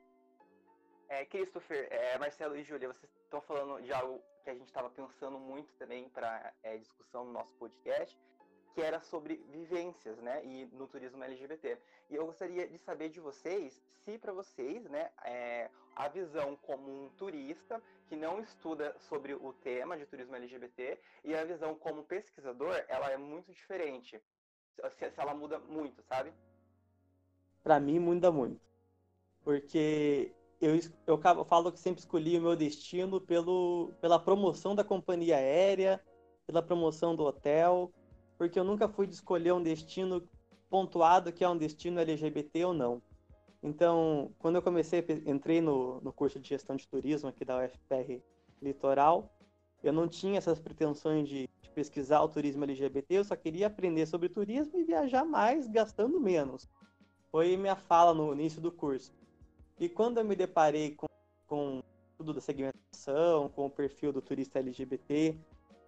É, 1.16 1.24
Christopher, 1.24 1.88
é, 1.92 2.18
Marcelo 2.18 2.58
e 2.58 2.64
Júlia, 2.66 2.90
vocês 2.90 3.10
estão 3.24 3.40
falando 3.40 3.82
de 3.82 3.94
algo 3.94 4.22
que 4.44 4.50
a 4.50 4.54
gente 4.54 4.66
estava 4.66 4.90
pensando 4.90 5.40
muito 5.40 5.74
também 5.76 6.10
para 6.10 6.54
é, 6.62 6.76
discussão 6.76 7.24
no 7.24 7.32
nosso 7.32 7.56
podcast, 7.56 8.20
que 8.74 8.82
era 8.82 9.00
sobre 9.00 9.38
vivências, 9.48 10.18
né, 10.18 10.44
e 10.44 10.66
no 10.74 10.88
turismo 10.88 11.24
LGBT. 11.24 11.78
E 12.10 12.16
eu 12.16 12.26
gostaria 12.26 12.68
de 12.68 12.78
saber 12.80 13.08
de 13.08 13.22
vocês 13.22 13.82
se 14.04 14.18
para 14.18 14.34
vocês, 14.34 14.84
né, 14.90 15.10
é, 15.24 15.70
a 15.96 16.10
visão 16.10 16.58
como 16.58 17.06
um 17.06 17.10
turista 17.12 17.82
que 18.10 18.18
não 18.18 18.42
estuda 18.42 18.94
sobre 19.00 19.34
o 19.36 19.54
tema 19.54 19.98
de 19.98 20.06
turismo 20.06 20.36
LGBT 20.36 21.00
e 21.24 21.34
a 21.34 21.46
visão 21.46 21.76
como 21.76 22.04
pesquisador, 22.04 22.84
ela 22.90 23.10
é 23.10 23.16
muito 23.16 23.54
diferente. 23.54 24.22
Se, 24.76 25.12
se 25.12 25.22
ela 25.22 25.34
muda 25.34 25.60
muito, 25.60 26.04
sabe? 26.04 26.34
Para 27.64 27.80
mim 27.80 28.00
muda 28.00 28.34
muito, 28.34 28.60
porque 29.46 30.36
eu, 30.66 30.80
eu, 31.06 31.46
falo 31.46 31.72
que 31.72 31.80
sempre 31.80 32.00
escolhi 32.00 32.38
o 32.38 32.42
meu 32.42 32.56
destino 32.56 33.22
pelo, 33.22 33.94
pela 34.02 34.18
promoção 34.18 34.74
da 34.74 34.84
companhia 34.84 35.38
aérea, 35.38 36.02
pela 36.48 36.62
promoção 36.62 37.16
do 37.16 37.24
hotel, 37.24 37.92
porque 38.38 38.60
eu 38.60 38.64
nunca 38.64 38.88
fui 38.90 39.06
de 39.06 39.14
escolher 39.14 39.54
um 39.54 39.62
destino 39.62 40.28
pontuado 40.70 41.32
que 41.32 41.44
é 41.44 41.50
um 41.50 41.58
destino 41.58 42.00
LGBT 42.00 42.66
ou 42.66 42.74
não. 42.74 43.02
Então, 43.62 44.32
quando 44.40 44.56
eu 44.56 44.62
comecei, 44.62 45.06
entrei 45.26 45.62
no, 45.62 46.02
no 46.02 46.12
curso 46.12 46.40
de 46.40 46.50
gestão 46.50 46.76
de 46.76 46.88
turismo 46.88 47.30
aqui 47.30 47.46
da 47.46 47.64
UFPR 47.64 48.22
Litoral, 48.62 49.32
eu 49.84 49.94
não 49.94 50.08
tinha 50.08 50.40
essas 50.40 50.60
pretensões 50.60 51.30
de, 51.30 51.48
de 51.62 51.70
pesquisar 51.70 52.22
o 52.22 52.30
turismo 52.30 52.64
LGBT, 52.64 53.16
eu 53.16 53.24
só 53.24 53.36
queria 53.36 53.68
aprender 53.68 54.06
sobre 54.08 54.30
turismo 54.30 54.80
e 54.80 54.84
viajar 54.84 55.24
mais, 55.24 55.68
gastando 55.68 56.20
menos. 56.20 56.68
Foi 57.32 57.56
minha 57.56 57.76
fala 57.76 58.14
no 58.14 58.34
início 58.34 58.62
do 58.62 58.72
curso. 58.72 59.14
E 59.80 59.90
quando 59.90 60.20
eu 60.20 60.26
me 60.26 60.36
deparei 60.36 60.96
com, 60.96 61.08
com 61.48 61.82
tudo 62.18 62.34
da 62.34 62.42
segmentação, 62.42 63.50
com 63.50 63.66
o 63.66 63.70
perfil 63.70 64.14
do 64.14 64.22
turista 64.22 64.60
LGBT, 64.60 65.38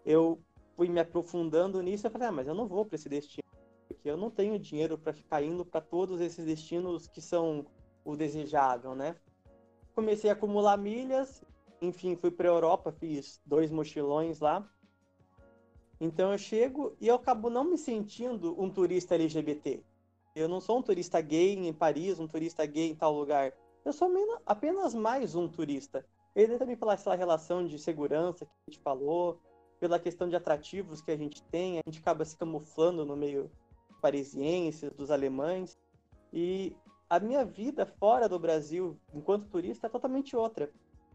eu 0.05 0.39
fui 0.75 0.89
me 0.89 0.99
aprofundando 0.99 1.81
nisso 1.81 2.05
e 2.05 2.09
falei, 2.09 2.27
ah, 2.27 2.31
mas 2.31 2.47
eu 2.47 2.53
não 2.53 2.67
vou 2.67 2.85
para 2.85 2.95
esse 2.95 3.07
destino, 3.07 3.47
porque 3.87 4.09
eu 4.09 4.17
não 4.17 4.29
tenho 4.29 4.59
dinheiro 4.59 4.97
para 4.97 5.13
ficar 5.13 5.41
indo 5.41 5.65
para 5.65 5.81
todos 5.81 6.19
esses 6.19 6.45
destinos 6.45 7.07
que 7.07 7.21
são 7.21 7.65
o 8.03 8.15
desejável, 8.15 8.93
né? 8.93 9.15
Comecei 9.95 10.29
a 10.29 10.33
acumular 10.33 10.77
milhas, 10.77 11.41
enfim, 11.81 12.15
fui 12.15 12.29
para 12.29 12.47
Europa, 12.47 12.91
fiz 12.91 13.41
dois 13.45 13.71
mochilões 13.71 14.39
lá. 14.39 14.69
Então 15.99 16.31
eu 16.31 16.37
chego 16.37 16.95
e 17.01 17.07
eu 17.07 17.15
acabo 17.15 17.49
não 17.49 17.63
me 17.63 17.77
sentindo 17.77 18.59
um 18.61 18.69
turista 18.69 19.15
LGBT. 19.15 19.81
Eu 20.35 20.47
não 20.47 20.61
sou 20.61 20.77
um 20.77 20.83
turista 20.83 21.19
gay 21.19 21.53
em 21.53 21.73
Paris, 21.73 22.19
um 22.19 22.27
turista 22.27 22.65
gay 22.65 22.91
em 22.91 22.95
tal 22.95 23.13
lugar. 23.13 23.51
Eu 23.87 23.93
sou 23.93 24.09
apenas 24.45 24.93
mais 24.93 25.33
um 25.33 25.47
turista. 25.47 26.05
Ele 26.35 26.57
também 26.57 26.75
pela 26.75 26.91
essa 26.91 27.15
relação 27.15 27.65
de 27.65 27.79
segurança 27.79 28.45
que 28.45 28.51
a 28.51 28.69
gente 28.69 28.83
falou, 28.83 29.39
pela 29.79 29.97
questão 29.97 30.27
de 30.27 30.35
atrativos 30.35 30.99
que 30.99 31.09
a 31.09 31.15
gente 31.15 31.41
tem, 31.43 31.79
a 31.79 31.81
gente 31.87 31.99
acaba 31.99 32.25
se 32.25 32.35
camuflando 32.35 33.05
no 33.05 33.15
meio 33.15 33.49
parisiense, 34.01 34.89
dos 34.89 35.09
alemães. 35.09 35.79
E 36.33 36.75
a 37.09 37.17
minha 37.17 37.45
vida 37.45 37.85
fora 37.85 38.27
do 38.27 38.37
Brasil, 38.37 38.99
enquanto 39.13 39.47
turista, 39.47 39.87
é 39.87 39.89
totalmente 39.89 40.35
outra. 40.35 40.69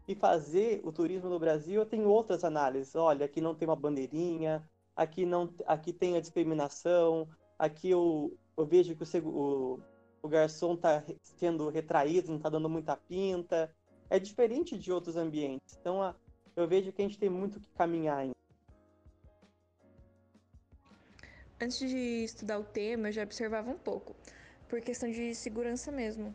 E 0.07 0.15
fazer 0.15 0.81
o 0.83 0.91
turismo 0.91 1.29
no 1.29 1.37
Brasil, 1.37 1.79
eu 1.79 1.85
tenho 1.85 2.09
outras 2.09 2.43
análises. 2.43 2.95
Olha, 2.95 3.27
aqui 3.27 3.39
não 3.39 3.53
tem 3.53 3.67
uma 3.67 3.75
bandeirinha, 3.75 4.67
aqui 4.95 5.27
não 5.27 5.47
aqui 5.67 5.93
tem 5.93 6.17
a 6.17 6.21
discriminação, 6.21 7.27
aqui 7.59 7.91
eu, 7.91 8.35
eu 8.57 8.65
vejo 8.65 8.95
que 8.95 9.03
o, 9.03 9.27
o, 9.29 9.79
o 10.23 10.29
garçom 10.29 10.73
está 10.73 11.03
sendo 11.21 11.69
retraído, 11.69 12.29
não 12.29 12.37
está 12.37 12.49
dando 12.49 12.69
muita 12.69 12.95
pinta. 12.95 13.69
É 14.09 14.17
diferente 14.17 14.79
de 14.79 14.91
outros 14.91 15.17
ambientes. 15.17 15.77
Então, 15.79 16.01
a, 16.01 16.15
eu 16.55 16.65
vejo 16.65 16.93
que 16.93 17.01
a 17.01 17.05
gente 17.05 17.19
tem 17.19 17.29
muito 17.29 17.59
que 17.59 17.69
caminhar 17.71 18.17
ainda. 18.19 18.35
Antes 21.59 21.77
de 21.77 22.23
estudar 22.23 22.57
o 22.57 22.63
tema, 22.63 23.09
eu 23.09 23.11
já 23.11 23.23
observava 23.23 23.69
um 23.69 23.77
pouco, 23.77 24.15
por 24.69 24.79
questão 24.81 25.11
de 25.11 25.35
segurança 25.35 25.91
mesmo. 25.91 26.33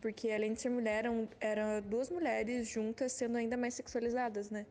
Porque 0.00 0.30
além 0.30 0.54
de 0.54 0.60
ser 0.62 0.70
mulher, 0.70 1.04
eram, 1.04 1.28
eram 1.40 1.82
duas 1.82 2.10
mulheres 2.10 2.68
juntas 2.68 3.12
sendo 3.12 3.36
ainda 3.36 3.56
mais 3.56 3.74
sexualizadas, 3.74 4.50
né? 4.50 4.64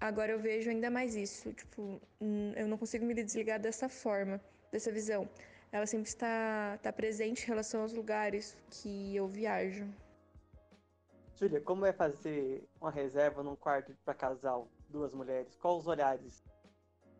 Agora 0.00 0.32
eu 0.32 0.38
vejo 0.38 0.70
ainda 0.70 0.88
mais 0.88 1.16
isso. 1.16 1.52
Tipo, 1.52 2.00
hum, 2.20 2.52
eu 2.54 2.68
não 2.68 2.78
consigo 2.78 3.04
me 3.04 3.14
desligar 3.14 3.58
dessa 3.58 3.88
forma, 3.88 4.40
dessa 4.70 4.92
visão. 4.92 5.28
Ela 5.72 5.86
sempre 5.86 6.08
está, 6.08 6.74
está 6.76 6.92
presente 6.92 7.44
em 7.44 7.46
relação 7.46 7.80
aos 7.80 7.94
lugares 7.94 8.54
que 8.68 9.16
eu 9.16 9.26
viajo. 9.26 9.88
Júlia, 11.34 11.62
como 11.62 11.86
é 11.86 11.92
fazer 11.94 12.68
uma 12.78 12.90
reserva 12.90 13.42
num 13.42 13.56
quarto 13.56 13.96
para 14.04 14.12
casal, 14.12 14.68
duas 14.90 15.14
mulheres? 15.14 15.56
Quais 15.56 15.78
os 15.78 15.86
horários? 15.86 16.44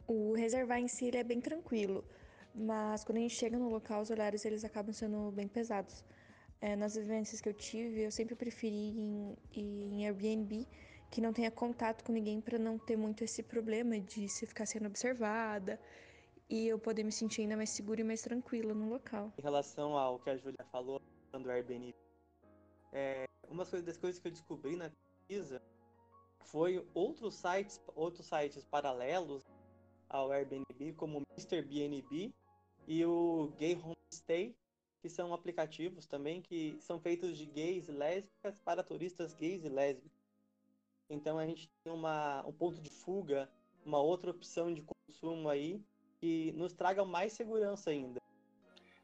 O 0.06 0.34
reservar 0.34 0.78
em 0.78 0.86
si 0.86 1.10
é 1.16 1.24
bem 1.24 1.40
tranquilo, 1.40 2.04
mas 2.54 3.02
quando 3.04 3.16
a 3.16 3.20
gente 3.20 3.34
chega 3.34 3.56
no 3.56 3.70
local, 3.70 4.02
os 4.02 4.10
horários 4.10 4.44
eles 4.44 4.64
acabam 4.64 4.92
sendo 4.92 5.32
bem 5.32 5.48
pesados. 5.48 6.04
É, 6.60 6.76
nas 6.76 6.94
vivências 6.94 7.40
que 7.40 7.48
eu 7.48 7.54
tive, 7.54 8.02
eu 8.02 8.12
sempre 8.12 8.36
preferi 8.36 8.90
ir 8.90 8.98
em, 8.98 9.36
em 9.54 10.06
Airbnb 10.06 10.68
que 11.10 11.20
não 11.20 11.32
tenha 11.32 11.50
contato 11.50 12.04
com 12.04 12.12
ninguém 12.12 12.40
para 12.40 12.58
não 12.58 12.78
ter 12.78 12.96
muito 12.96 13.24
esse 13.24 13.42
problema 13.42 13.98
de 13.98 14.28
se 14.28 14.46
ficar 14.46 14.66
sendo 14.66 14.86
observada 14.86 15.80
e 16.52 16.68
eu 16.68 16.78
poder 16.78 17.02
me 17.02 17.10
sentir 17.10 17.40
ainda 17.40 17.56
mais 17.56 17.70
segura 17.70 18.02
e 18.02 18.04
mais 18.04 18.20
tranquila 18.20 18.74
no 18.74 18.90
local. 18.90 19.32
Em 19.38 19.42
relação 19.42 19.96
ao 19.96 20.18
que 20.18 20.28
a 20.28 20.36
Júlia 20.36 20.62
falou 20.70 21.00
do 21.32 21.50
Airbnb, 21.50 21.94
é, 22.92 23.26
uma 23.48 23.64
das 23.64 23.96
coisas 23.96 24.20
que 24.20 24.28
eu 24.28 24.32
descobri 24.32 24.76
na 24.76 24.90
pesquisa 24.90 25.62
foi 26.40 26.86
outros 26.92 27.36
sites, 27.36 27.80
outros 27.96 28.26
sites 28.26 28.66
paralelos 28.66 29.42
ao 30.10 30.30
Airbnb, 30.30 30.92
como 30.94 31.20
o 31.20 31.22
Mr. 31.38 31.62
BNB 31.62 32.30
e 32.86 33.02
o 33.06 33.50
Gay 33.56 33.74
Homestay, 33.74 34.54
que 35.00 35.08
são 35.08 35.32
aplicativos 35.32 36.04
também 36.04 36.42
que 36.42 36.76
são 36.80 37.00
feitos 37.00 37.38
de 37.38 37.46
gays 37.46 37.88
e 37.88 37.92
lésbicas 37.92 38.58
para 38.62 38.82
turistas 38.82 39.32
gays 39.32 39.64
e 39.64 39.70
lésbicas. 39.70 40.20
Então 41.08 41.38
a 41.38 41.46
gente 41.46 41.66
tem 41.82 41.90
uma, 41.90 42.46
um 42.46 42.52
ponto 42.52 42.78
de 42.78 42.90
fuga, 42.90 43.50
uma 43.86 44.02
outra 44.02 44.30
opção 44.30 44.70
de 44.72 44.82
consumo 44.82 45.48
aí 45.48 45.82
que 46.22 46.52
nos 46.52 46.72
traga 46.72 47.04
mais 47.04 47.32
segurança 47.32 47.90
ainda. 47.90 48.20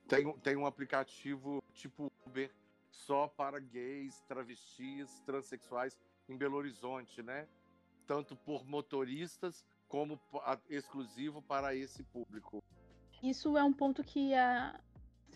Tem, 0.06 0.32
tem 0.38 0.56
um 0.56 0.64
aplicativo 0.64 1.60
tipo 1.74 2.12
Uber 2.24 2.48
só 2.92 3.26
para 3.26 3.58
gays, 3.58 4.22
travestis, 4.28 5.20
transexuais 5.26 5.98
em 6.28 6.36
Belo 6.36 6.56
Horizonte, 6.56 7.20
né? 7.20 7.48
Tanto 8.06 8.36
por 8.36 8.64
motoristas 8.64 9.64
como 9.88 10.18
exclusivo 10.70 11.42
para 11.42 11.74
esse 11.74 12.04
público. 12.04 12.62
Isso 13.20 13.58
é 13.58 13.64
um 13.64 13.72
ponto 13.72 14.04
que 14.04 14.32
a, 14.32 14.78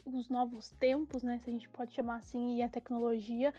os 0.05 0.29
novos 0.29 0.71
tempos, 0.73 1.23
né, 1.23 1.39
se 1.39 1.51
a 1.51 1.53
gente 1.53 1.69
pode 1.69 1.93
chamar 1.93 2.17
assim, 2.17 2.57
e 2.57 2.63
a 2.63 2.69
tecnologia 2.69 3.53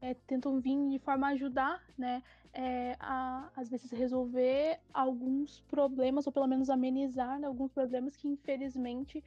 é, 0.00 0.14
tentam 0.26 0.60
vir 0.60 0.90
de 0.90 0.98
forma 0.98 1.28
a 1.28 1.30
ajudar, 1.30 1.82
né, 1.96 2.22
é, 2.52 2.96
a, 3.00 3.50
às 3.56 3.68
vezes 3.68 3.90
resolver 3.90 4.78
alguns 4.92 5.60
problemas, 5.68 6.26
ou 6.26 6.32
pelo 6.32 6.46
menos 6.46 6.70
amenizar 6.70 7.38
né, 7.38 7.46
alguns 7.46 7.72
problemas 7.72 8.16
que 8.16 8.28
infelizmente 8.28 9.22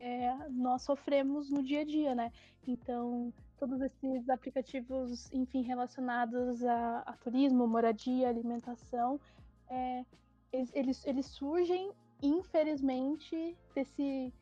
é, 0.00 0.48
nós 0.50 0.82
sofremos 0.82 1.50
no 1.50 1.62
dia 1.62 1.80
a 1.80 1.84
dia, 1.84 2.14
né? 2.14 2.32
Então, 2.66 3.32
todos 3.58 3.80
esses 3.80 4.28
aplicativos, 4.28 5.32
enfim, 5.32 5.62
relacionados 5.62 6.64
a, 6.64 7.00
a 7.00 7.12
turismo, 7.14 7.66
moradia, 7.66 8.28
alimentação, 8.28 9.20
é, 9.68 10.04
eles, 10.52 11.04
eles 11.04 11.26
surgem, 11.26 11.90
infelizmente, 12.22 13.56
desse, 13.74 14.32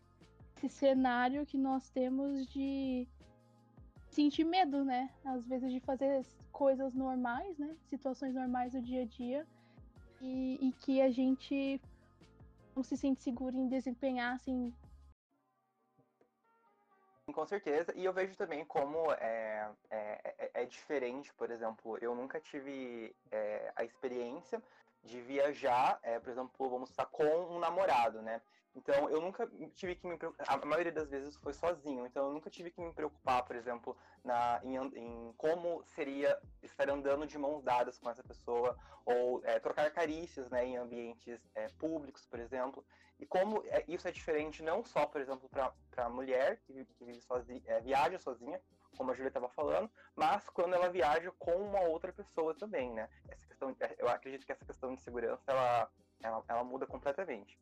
desse 0.57 0.69
cenário 0.69 1.47
que 1.47 1.59
nós 1.59 1.89
temos 1.91 2.47
de 2.47 3.07
sentir 4.09 4.45
medo, 4.45 4.85
né? 4.85 5.11
Às 5.25 5.47
vezes 5.47 5.71
de 5.71 5.81
fazer 5.81 6.25
coisas 6.51 6.95
normais, 6.95 7.59
né? 7.59 7.77
Situações 7.87 8.35
normais 8.35 8.73
do 8.73 8.81
dia 8.81 9.03
a 9.03 9.07
dia. 9.07 9.47
E, 10.21 10.59
e 10.61 10.73
que 10.73 11.03
a 11.03 11.11
gente 11.11 11.81
não 12.75 12.83
se 12.83 12.97
sente 12.97 13.23
seguro 13.23 13.57
em 13.57 13.69
desempenhar, 13.69 14.35
assim. 14.35 14.73
Com 17.33 17.47
certeza. 17.47 17.93
E 17.95 18.05
eu 18.05 18.13
vejo 18.13 18.35
também 18.37 18.65
como 18.65 19.13
é, 19.13 19.71
é, 19.91 20.35
é, 20.39 20.51
é 20.63 20.65
diferente, 20.65 21.35
por 21.35 21.51
exemplo, 21.51 21.99
eu 21.99 22.15
nunca 22.15 22.41
tive 22.41 23.15
é, 23.31 23.73
a 23.77 23.85
experiência 23.85 24.63
de 25.03 25.21
viajar, 25.21 25.99
é, 26.03 26.19
por 26.19 26.31
exemplo, 26.31 26.71
vamos 26.71 26.91
estar 26.91 27.07
com 27.07 27.25
um 27.25 27.59
namorado, 27.59 28.23
né? 28.23 28.41
Então, 28.77 29.09
eu 29.09 29.23
nunca 29.23 29.49
tive 29.75 29.95
que 29.95 30.07
me 30.07 30.19
preocupar, 30.19 30.47
a 30.51 30.67
maioria 30.67 30.93
das 30.93 31.09
vezes 31.09 31.35
foi 31.37 31.55
sozinho, 31.55 32.07
então 32.07 32.27
eu 32.27 32.33
nunca 32.35 32.51
tive 32.51 32.71
que 32.71 32.81
me 32.81 32.93
preocupar, 32.93 33.43
por 33.43 33.57
exemplo, 33.57 33.97
na, 34.23 34.61
em, 34.63 34.77
em 34.77 35.33
como 35.39 35.83
seria 35.87 36.39
estar 36.63 36.91
andando 36.91 37.27
de 37.27 37.39
mãos 37.39 37.63
dadas 37.63 37.99
com 37.99 38.11
essa 38.11 38.23
pessoa, 38.23 38.77
ou 39.07 39.43
é, 39.45 39.59
trocar 39.59 39.91
carícias 39.91 40.51
né, 40.51 40.67
em 40.67 40.77
ambientes 40.77 41.41
é, 41.55 41.69
públicos, 41.79 42.27
por 42.27 42.39
exemplo. 42.39 42.85
E 43.19 43.25
como 43.25 43.65
é, 43.65 43.83
isso 43.89 44.07
é 44.07 44.13
diferente 44.13 44.63
não 44.63 44.85
só, 44.85 45.07
por 45.07 45.23
exemplo, 45.23 45.49
para 45.49 45.73
a 45.97 46.11
mulher 46.11 46.61
que, 46.67 46.85
que 46.85 47.21
sozinha, 47.23 47.63
é, 47.65 47.81
viaja 47.81 48.19
sozinha, 48.19 48.61
como 48.95 49.11
a 49.11 49.15
Julia 49.15 49.29
estava 49.29 49.49
falando, 49.49 49.91
mas 50.15 50.51
quando 50.51 50.75
ela 50.75 50.91
viaja 50.91 51.33
com 51.39 51.53
uma 51.53 51.81
outra 51.81 52.13
pessoa 52.13 52.55
também, 52.55 52.93
né? 52.93 53.09
Essa 53.29 53.47
questão, 53.47 53.75
eu 53.99 54.09
acredito 54.09 54.45
que 54.45 54.53
essa 54.53 54.65
questão 54.67 54.95
de 54.95 55.01
segurança, 55.01 55.43
ela, 55.47 55.91
ela, 56.23 56.45
ela 56.47 56.65
muda 56.65 56.87
completamente 56.87 57.59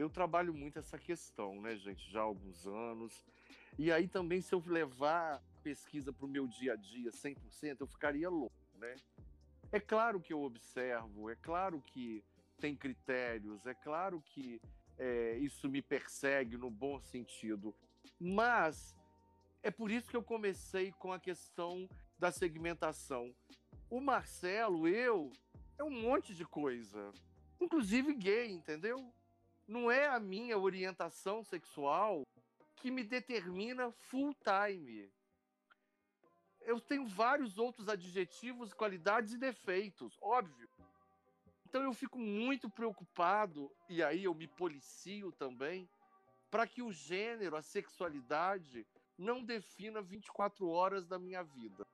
eu 0.00 0.08
trabalho 0.08 0.54
muito 0.54 0.78
essa 0.78 0.98
questão, 0.98 1.60
né, 1.60 1.76
gente, 1.76 2.10
já 2.10 2.20
há 2.20 2.24
alguns 2.24 2.66
anos. 2.66 3.24
E 3.78 3.92
aí 3.92 4.08
também, 4.08 4.40
se 4.40 4.54
eu 4.54 4.62
levar 4.66 5.36
a 5.36 5.60
pesquisa 5.62 6.12
para 6.12 6.24
o 6.24 6.28
meu 6.28 6.46
dia 6.46 6.72
a 6.72 6.76
dia 6.76 7.10
100%, 7.10 7.80
eu 7.80 7.86
ficaria 7.86 8.28
louco, 8.28 8.54
né? 8.78 8.96
É 9.70 9.78
claro 9.78 10.20
que 10.20 10.32
eu 10.32 10.42
observo, 10.42 11.30
é 11.30 11.36
claro 11.36 11.80
que 11.82 12.24
tem 12.58 12.74
critérios, 12.74 13.64
é 13.66 13.74
claro 13.74 14.20
que 14.20 14.60
é, 14.98 15.38
isso 15.38 15.68
me 15.68 15.80
persegue 15.80 16.56
no 16.56 16.70
bom 16.70 16.98
sentido, 16.98 17.74
mas 18.18 18.96
é 19.62 19.70
por 19.70 19.90
isso 19.90 20.10
que 20.10 20.16
eu 20.16 20.22
comecei 20.22 20.92
com 20.92 21.12
a 21.12 21.20
questão 21.20 21.88
da 22.18 22.32
segmentação. 22.32 23.34
O 23.88 24.00
Marcelo, 24.00 24.88
eu, 24.88 25.30
é 25.78 25.84
um 25.84 25.90
monte 25.90 26.34
de 26.34 26.44
coisa, 26.44 27.12
inclusive 27.60 28.14
gay, 28.14 28.50
entendeu? 28.50 29.12
Não 29.70 29.88
é 29.88 30.08
a 30.08 30.18
minha 30.18 30.58
orientação 30.58 31.44
sexual 31.44 32.26
que 32.74 32.90
me 32.90 33.04
determina 33.04 33.92
full 33.92 34.34
time. 34.34 35.08
Eu 36.62 36.80
tenho 36.80 37.06
vários 37.06 37.56
outros 37.56 37.88
adjetivos, 37.88 38.74
qualidades 38.74 39.32
e 39.32 39.38
defeitos, 39.38 40.18
óbvio. 40.20 40.68
Então 41.64 41.84
eu 41.84 41.94
fico 41.94 42.18
muito 42.18 42.68
preocupado, 42.68 43.70
e 43.88 44.02
aí 44.02 44.24
eu 44.24 44.34
me 44.34 44.48
policio 44.48 45.30
também, 45.30 45.88
para 46.50 46.66
que 46.66 46.82
o 46.82 46.92
gênero, 46.92 47.54
a 47.54 47.62
sexualidade, 47.62 48.84
não 49.16 49.44
defina 49.44 50.02
24 50.02 50.68
horas 50.68 51.06
da 51.06 51.16
minha 51.16 51.44
vida. 51.44 51.86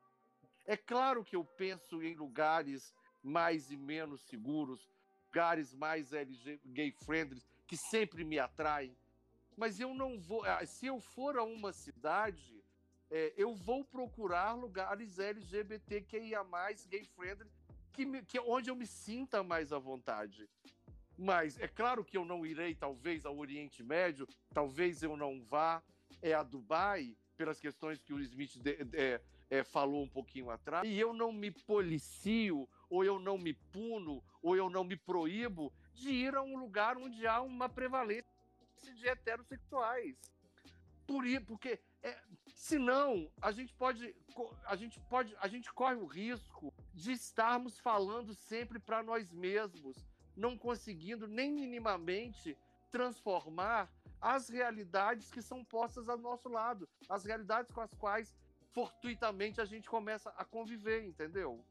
É 0.65 0.79
claro 0.79 1.23
que 1.23 1.37
eu 1.37 1.45
penso 1.45 2.03
em 2.03 2.15
lugares 2.15 2.95
mais 3.23 3.71
e 3.71 3.77
menos 3.77 4.23
seguros, 4.23 4.89
lugares 5.27 5.75
mais 5.75 6.11
gay 6.65 6.91
friendly, 6.91 7.43
que 7.67 7.77
sempre 7.77 8.25
me 8.25 8.39
atrai. 8.39 8.97
Mas 9.57 9.81
eu 9.81 9.95
não 9.95 10.19
vou. 10.19 10.45
Ah, 10.45 10.65
se 10.67 10.87
eu 10.87 11.01
for 11.01 11.37
a 11.37 11.43
uma 11.43 11.73
cidade, 11.73 12.63
é, 13.11 13.33
eu 13.37 13.55
vou 13.55 13.85
procurar 13.85 14.53
lugares 14.53 15.19
LGBTQIA, 15.19 16.45
gay 16.89 17.05
friendly, 17.05 17.51
que, 17.93 18.05
me, 18.05 18.23
que 18.23 18.39
onde 18.41 18.71
eu 18.71 18.77
me 18.77 18.87
sinta 18.87 19.43
mais 19.43 19.73
à 19.73 19.79
vontade. 19.79 20.49
Mas 21.19 21.59
é 21.59 21.67
claro 21.67 22.05
que 22.05 22.17
eu 22.17 22.25
não 22.25 22.45
irei, 22.45 22.75
talvez, 22.75 23.25
ao 23.25 23.39
Oriente 23.39 23.83
Médio, 23.83 24.29
talvez 24.53 25.03
eu 25.03 25.17
não 25.17 25.43
vá 25.43 25.83
é, 26.21 26.35
a 26.35 26.43
Dubai, 26.43 27.17
pelas 27.37 27.59
questões 27.59 27.99
que 27.99 28.13
o 28.13 28.21
Smith 28.21 28.59
de, 28.59 28.85
de, 28.85 29.21
é, 29.49 29.65
falou 29.65 30.03
um 30.03 30.09
pouquinho 30.09 30.51
atrás, 30.51 30.87
e 30.87 30.99
eu 30.99 31.15
não 31.15 31.33
me 31.33 31.51
policio, 31.51 32.69
ou 32.91 33.03
eu 33.03 33.19
não 33.19 33.39
me 33.39 33.55
puno, 33.55 34.23
ou 34.43 34.57
eu 34.57 34.69
não 34.69 34.85
me 34.85 34.97
proíbo 34.97 35.73
de 35.97 36.11
ir 36.11 36.35
a 36.35 36.43
um 36.43 36.57
lugar 36.57 36.97
onde 36.97 37.27
há 37.27 37.41
uma 37.41 37.69
prevalência 37.69 38.31
de 38.95 39.09
heterossexuais. 39.09 40.17
Por 41.07 41.25
ir, 41.27 41.41
porque 41.45 41.81
é, 42.03 42.19
senão 42.55 43.31
a 43.41 43.53
gente 43.53 43.73
pode 43.75 44.15
a 44.67 44.77
gente 44.77 45.01
pode 45.09 45.37
a 45.41 45.47
gente 45.47 45.73
corre 45.73 45.95
o 45.95 46.07
risco 46.07 46.75
de 46.93 47.13
estarmos 47.13 47.79
falando 47.79 48.35
sempre 48.35 48.79
para 48.79 49.03
nós 49.03 49.33
mesmos, 49.33 49.97
não 50.37 50.59
conseguindo 50.59 51.27
nem 51.29 51.53
minimamente 51.53 52.57
transformar 52.91 53.91
as 54.21 54.49
realidades 54.49 55.31
que 55.31 55.43
são 55.43 55.65
postas 55.65 56.09
ao 56.09 56.19
nosso 56.19 56.49
lado, 56.49 56.89
as 57.09 57.25
realidades 57.25 57.71
com 57.71 57.81
as 57.81 57.93
quais 57.95 58.35
fortuitamente 58.73 59.61
a 59.61 59.65
gente 59.65 59.89
começa 59.89 60.31
a 60.31 60.45
conviver, 60.45 61.05
entendeu? 61.05 61.65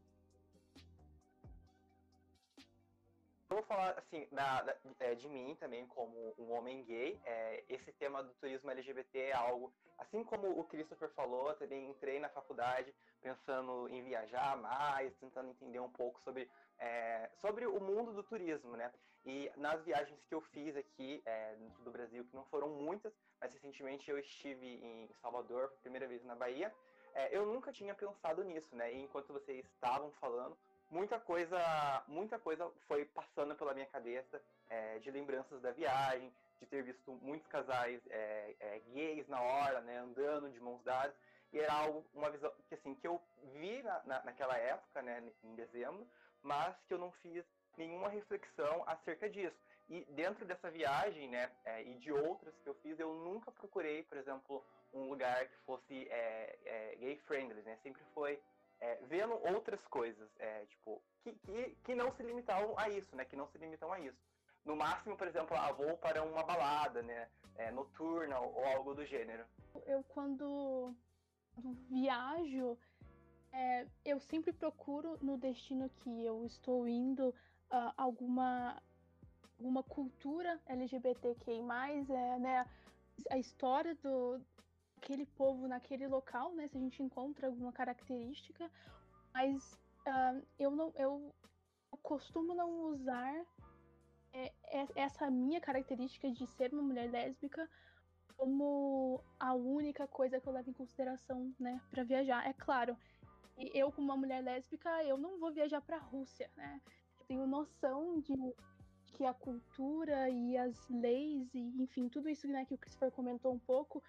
Vou 3.47 3.63
falar 3.63 3.91
assim 3.97 4.27
da, 4.31 4.61
da, 4.61 4.75
é, 4.99 5.15
de 5.15 5.27
mim 5.29 5.55
também 5.59 5.85
como 5.87 6.33
um 6.37 6.51
homem 6.51 6.83
gay. 6.83 7.19
É, 7.25 7.63
esse 7.69 7.91
tema 7.93 8.23
do 8.23 8.33
turismo 8.35 8.71
LGBT 8.71 9.19
é 9.19 9.33
algo, 9.33 9.73
assim 9.97 10.23
como 10.23 10.59
o 10.59 10.63
Christopher 10.65 11.09
falou, 11.09 11.53
também 11.55 11.89
entrei 11.89 12.19
na 12.19 12.29
faculdade 12.29 12.93
pensando 13.21 13.87
em 13.89 14.03
viajar 14.03 14.57
mais, 14.57 15.15
tentando 15.17 15.49
entender 15.49 15.79
um 15.79 15.91
pouco 15.91 16.21
sobre, 16.21 16.49
é, 16.79 17.29
sobre 17.35 17.65
o 17.65 17.79
mundo 17.79 18.13
do 18.13 18.23
turismo, 18.23 18.75
né? 18.75 18.91
E 19.25 19.51
nas 19.57 19.83
viagens 19.83 20.23
que 20.23 20.35
eu 20.35 20.41
fiz 20.41 20.75
aqui 20.75 21.21
é, 21.25 21.55
do 21.79 21.91
Brasil, 21.91 22.23
que 22.25 22.35
não 22.35 22.45
foram 22.45 22.69
muitas, 22.69 23.11
mas 23.41 23.51
recentemente 23.51 24.09
eu 24.09 24.19
estive 24.19 24.75
em 24.83 25.09
Salvador, 25.21 25.71
primeira 25.81 26.07
vez 26.07 26.23
na 26.23 26.35
Bahia, 26.35 26.71
é, 27.15 27.35
eu 27.35 27.45
nunca 27.45 27.71
tinha 27.71 27.95
pensado 27.95 28.43
nisso, 28.43 28.75
né? 28.75 28.93
E 28.93 29.01
enquanto 29.01 29.33
vocês 29.33 29.65
estavam 29.65 30.11
falando, 30.19 30.55
muita 30.89 31.19
coisa, 31.19 32.03
muita 32.07 32.39
coisa 32.39 32.69
foi 32.87 33.05
passando 33.05 33.55
pela 33.55 33.73
minha 33.73 33.85
cabeça 33.87 34.41
é, 34.69 34.99
de 34.99 35.11
lembranças 35.11 35.61
da 35.61 35.71
viagem, 35.71 36.31
de 36.59 36.65
ter 36.65 36.83
visto 36.83 37.11
muitos 37.21 37.47
casais 37.47 38.01
é, 38.09 38.55
é, 38.59 38.81
gays 38.93 39.27
na 39.27 39.41
hora, 39.41 39.81
né, 39.81 39.97
andando 39.97 40.49
de 40.49 40.59
mãos 40.59 40.81
dadas, 40.83 41.15
e 41.51 41.59
era 41.59 41.73
algo, 41.73 42.05
uma 42.13 42.29
visão 42.29 42.51
que 42.67 42.75
assim 42.75 42.95
que 42.95 43.07
eu 43.07 43.21
vi 43.53 43.81
na, 43.83 44.01
na, 44.05 44.23
naquela 44.23 44.57
época, 44.57 45.01
né, 45.01 45.23
em 45.43 45.55
dezembro, 45.55 46.07
mas 46.41 46.75
que 46.87 46.93
eu 46.93 46.97
não 46.97 47.11
fiz 47.11 47.43
nenhuma 47.77 48.09
reflexão 48.09 48.83
acerca 48.87 49.29
disso. 49.29 49.55
E 49.87 50.03
dentro 50.11 50.45
dessa 50.45 50.71
viagem, 50.71 51.29
né, 51.29 51.51
é, 51.63 51.83
e 51.83 51.95
de 51.95 52.11
outras 52.11 52.55
que 52.63 52.67
eu 52.67 52.73
fiz, 52.75 52.99
eu 52.99 53.13
nunca 53.13 53.51
procurei, 53.51 54.03
por 54.03 54.17
exemplo, 54.17 54.63
um 54.93 55.09
lugar 55.09 55.47
que 55.47 55.57
fosse 55.57 56.07
é, 56.09 56.57
é, 56.65 56.95
gay 56.95 57.17
friendly, 57.27 57.61
né? 57.61 57.77
Sempre 57.83 58.01
foi 58.13 58.41
é, 58.79 58.95
vendo 59.03 59.33
outras 59.53 59.85
coisas, 59.87 60.29
é, 60.39 60.65
tipo, 60.65 61.01
que, 61.21 61.33
que, 61.33 61.77
que 61.83 61.95
não 61.95 62.11
se 62.13 62.23
limitavam 62.23 62.77
a 62.77 62.89
isso, 62.89 63.15
né? 63.15 63.25
Que 63.25 63.35
não 63.35 63.47
se 63.47 63.57
limitam 63.57 63.91
a 63.91 63.99
isso. 63.99 64.17
No 64.63 64.75
máximo, 64.75 65.15
por 65.15 65.27
exemplo, 65.27 65.55
ah, 65.55 65.71
vou 65.71 65.97
para 65.97 66.23
uma 66.23 66.43
balada, 66.43 67.01
né? 67.01 67.29
É, 67.55 67.71
noturna 67.71 68.39
ou, 68.39 68.53
ou, 68.55 68.65
algo 68.65 68.93
do 68.93 69.05
gênero. 69.05 69.45
Eu, 69.85 70.03
quando 70.03 70.93
viajo, 71.89 72.77
é, 73.53 73.87
eu 74.03 74.19
sempre 74.19 74.51
procuro 74.51 75.17
no 75.21 75.37
destino 75.37 75.89
que 75.89 76.25
eu 76.25 76.45
estou 76.45 76.87
indo 76.87 77.29
uh, 77.29 77.93
alguma, 77.95 78.81
alguma 79.57 79.83
cultura 79.83 80.59
LGBTQI+, 80.65 81.61
é, 82.09 82.39
né? 82.39 82.65
A 83.29 83.37
história 83.37 83.95
do, 83.95 84.41
aquele 85.05 85.25
povo 85.27 85.67
naquele 85.67 86.07
local, 86.07 86.51
né? 86.55 86.67
Se 86.67 86.75
a 86.75 86.79
gente 86.79 87.03
encontra 87.03 87.45
alguma 87.45 87.71
característica, 87.71 88.69
mas 89.31 89.77
uh, 90.07 90.43
eu 90.57 90.71
não, 90.71 90.91
eu, 90.95 91.31
eu, 91.91 91.97
costumo 92.01 92.55
não 92.55 92.91
usar 92.91 93.45
é, 94.33 94.51
é, 94.63 94.87
essa 94.95 95.29
minha 95.29 95.61
característica 95.61 96.29
de 96.31 96.47
ser 96.47 96.73
uma 96.73 96.81
mulher 96.81 97.09
lésbica 97.11 97.69
como 98.35 99.23
a 99.39 99.53
única 99.53 100.07
coisa 100.07 100.41
que 100.41 100.47
eu 100.47 100.53
levo 100.53 100.71
em 100.71 100.73
consideração, 100.73 101.53
né, 101.59 101.79
para 101.91 102.03
viajar. 102.03 102.45
É 102.45 102.51
claro, 102.51 102.97
eu 103.57 103.91
como 103.91 104.07
uma 104.07 104.17
mulher 104.17 104.43
lésbica, 104.43 104.89
eu 105.03 105.17
não 105.17 105.39
vou 105.39 105.53
viajar 105.53 105.81
para 105.81 105.97
a 105.97 106.01
Rússia, 106.01 106.49
né? 106.57 106.81
Eu 107.19 107.25
tenho 107.27 107.47
noção 107.47 108.19
de 108.19 108.33
que 109.13 109.23
a 109.23 109.33
cultura 109.33 110.29
e 110.29 110.57
as 110.57 110.89
leis 110.89 111.53
e 111.53 111.81
enfim 111.81 112.09
tudo 112.09 112.27
isso 112.27 112.45
né, 112.49 112.65
que 112.65 112.73
o 112.73 112.77
Christopher 112.77 113.11
comentou 113.11 113.53
um 113.53 113.59
pouco 113.59 114.03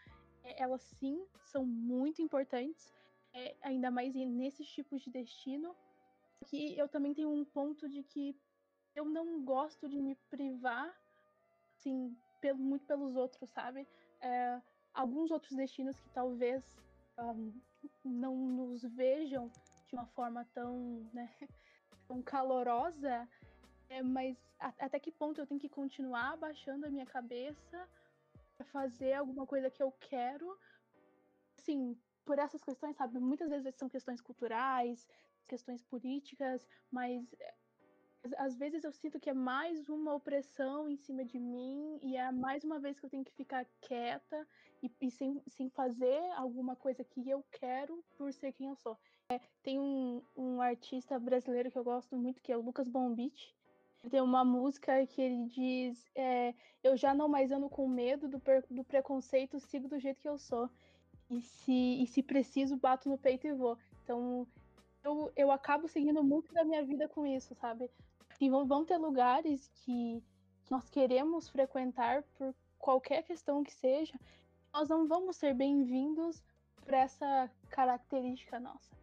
elas 0.57 0.83
sim 0.83 1.27
são 1.45 1.65
muito 1.65 2.23
importantes, 2.23 2.93
é, 3.33 3.57
ainda 3.63 3.91
mais 3.91 4.15
nesses 4.15 4.69
tipos 4.69 5.03
de 5.03 5.11
destino. 5.11 5.75
Que 6.47 6.79
eu 6.79 6.89
também 6.89 7.15
tenho 7.15 7.31
um 7.31 7.45
ponto 7.45 7.89
de 7.89 8.03
que 8.03 8.37
eu 8.95 9.05
não 9.05 9.43
gosto 9.43 9.89
de 9.89 10.01
me 10.01 10.15
privar, 10.31 10.95
assim, 11.75 12.17
pelo, 12.41 12.59
muito 12.59 12.87
pelos 12.87 13.17
outros, 13.17 13.49
sabe? 13.51 13.87
É, 14.21 14.61
alguns 14.95 15.31
outros 15.31 15.57
destinos 15.57 15.99
que 15.99 16.09
talvez 16.11 16.63
um, 17.19 17.53
não 18.05 18.37
nos 18.37 18.83
vejam 18.83 19.51
de 19.87 19.95
uma 19.95 20.07
forma 20.07 20.45
tão, 20.53 21.09
né, 21.13 21.31
tão 22.07 22.23
calorosa, 22.23 23.29
é, 23.89 24.03
mas 24.03 24.37
a, 24.59 24.69
até 24.79 24.99
que 24.99 25.13
ponto 25.13 25.41
eu 25.41 25.47
tenho 25.47 25.61
que 25.61 25.69
continuar 25.69 26.33
abaixando 26.33 26.87
a 26.87 26.91
minha 26.91 27.07
cabeça 27.07 27.89
fazer 28.65 29.15
alguma 29.15 29.47
coisa 29.47 29.71
que 29.71 29.83
eu 29.83 29.93
quero, 29.93 30.59
assim, 31.59 31.99
por 32.25 32.39
essas 32.39 32.63
questões, 32.63 32.97
sabe? 32.97 33.19
Muitas 33.19 33.51
vezes 33.51 33.75
são 33.77 33.89
questões 33.89 34.21
culturais, 34.21 35.07
questões 35.47 35.83
políticas, 35.83 36.67
mas 36.91 37.33
eh, 37.39 37.55
às 38.39 38.57
vezes 38.57 38.85
eu 38.85 38.93
sinto 38.93 39.21
que 39.21 39.31
é 39.31 39.35
mais 39.35 39.89
uma 39.89 40.15
opressão 40.15 40.89
em 40.89 40.97
cima 40.97 41.25
de 41.25 41.39
mim 41.39 41.99
e 42.03 42.17
é 42.17 42.31
mais 42.33 42.65
uma 42.65 42.81
vez 42.81 42.99
que 42.99 43.07
eu 43.07 43.11
tenho 43.11 43.25
que 43.25 43.33
ficar 43.33 43.65
quieta 43.81 44.47
e, 44.83 44.91
e 45.01 45.11
sem, 45.11 45.43
sem 45.47 45.71
fazer 45.71 46.21
alguma 46.33 46.75
coisa 46.75 47.05
que 47.05 47.29
eu 47.29 47.45
quero 47.53 48.05
por 48.17 48.33
ser 48.33 48.53
quem 48.53 48.67
eu 48.67 48.77
sou. 48.77 48.99
É, 49.31 49.41
tem 49.63 49.79
um, 49.79 50.23
um 50.37 50.61
artista 50.61 51.19
brasileiro 51.19 51.71
que 51.71 51.79
eu 51.79 51.85
gosto 51.85 52.17
muito 52.17 52.43
que 52.43 52.53
é 52.53 52.57
o 52.57 52.63
Lucas 52.63 52.89
Bombich 52.89 53.56
tem 54.11 54.21
uma 54.21 54.45
música 54.45 55.07
que 55.07 55.21
ele 55.21 55.47
diz: 55.47 56.07
é, 56.15 56.55
Eu 56.83 56.97
já 56.97 57.13
não 57.15 57.29
mais 57.29 57.51
ando 57.51 57.69
com 57.69 57.89
medo 57.89 58.29
do, 58.29 58.41
do 58.71 58.85
preconceito, 58.85 59.59
sigo 59.59 59.89
do 59.89 59.99
jeito 59.99 60.21
que 60.21 60.29
eu 60.29 60.39
sou. 60.39 60.71
E 61.29 61.41
se, 61.43 62.03
e 62.03 62.07
se 62.07 62.23
preciso, 62.23 62.77
bato 62.77 63.09
no 63.09 63.19
peito 63.19 63.47
e 63.47 63.53
vou. 63.53 63.77
Então, 64.05 64.47
eu, 65.03 65.33
eu 65.35 65.51
acabo 65.51 65.89
seguindo 65.89 66.23
muito 66.23 66.53
da 66.53 66.65
minha 66.65 66.85
vida 66.85 67.09
com 67.09 67.27
isso, 67.27 67.55
sabe? 67.57 67.91
E 68.41 68.49
vão, 68.49 68.67
vão 68.67 68.85
ter 68.85 68.97
lugares 68.97 69.69
que, 69.75 70.23
nós 70.71 70.89
queremos 70.89 71.49
frequentar 71.49 72.23
por 72.37 72.55
qualquer 72.79 73.23
questão 73.23 73.63
que 73.63 73.73
seja, 73.73 74.19
nós 74.73 74.89
não 74.89 75.07
vamos 75.07 75.37
ser 75.37 75.55
bem-vindos 75.55 76.43
por 76.77 76.93
essa 76.93 77.51
característica 77.71 78.59
nossa 78.59 78.96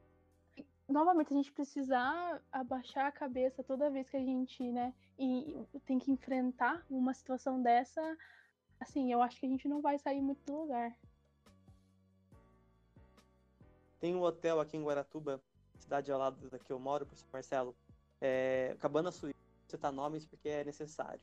novamente 0.87 1.33
a 1.33 1.37
gente 1.37 1.51
precisar 1.51 2.41
abaixar 2.51 3.07
a 3.07 3.11
cabeça 3.11 3.63
toda 3.63 3.89
vez 3.89 4.09
que 4.09 4.17
a 4.17 4.23
gente, 4.23 4.63
né, 4.71 4.93
e 5.17 5.55
tem 5.85 5.99
que 5.99 6.11
enfrentar 6.11 6.85
uma 6.89 7.13
situação 7.13 7.61
dessa, 7.61 8.17
assim, 8.79 9.11
eu 9.11 9.21
acho 9.21 9.39
que 9.39 9.45
a 9.45 9.49
gente 9.49 9.67
não 9.67 9.81
vai 9.81 9.97
sair 9.97 10.21
muito 10.21 10.43
do 10.45 10.61
lugar. 10.61 10.95
Tem 13.99 14.13
um 14.13 14.21
hotel 14.21 14.59
aqui 14.59 14.75
em 14.75 14.83
Guaratuba, 14.83 15.41
cidade 15.79 16.11
ao 16.11 16.19
lado 16.19 16.49
da 16.49 16.59
que 16.59 16.71
eu 16.71 16.79
moro, 16.79 17.05
professor 17.05 17.29
Marcelo, 17.31 17.75
é, 18.19 18.75
Cabana 18.79 19.11
Suíça, 19.11 19.37
citar 19.67 19.91
nomes 19.91 20.25
porque 20.25 20.49
é 20.49 20.63
necessário. 20.63 21.21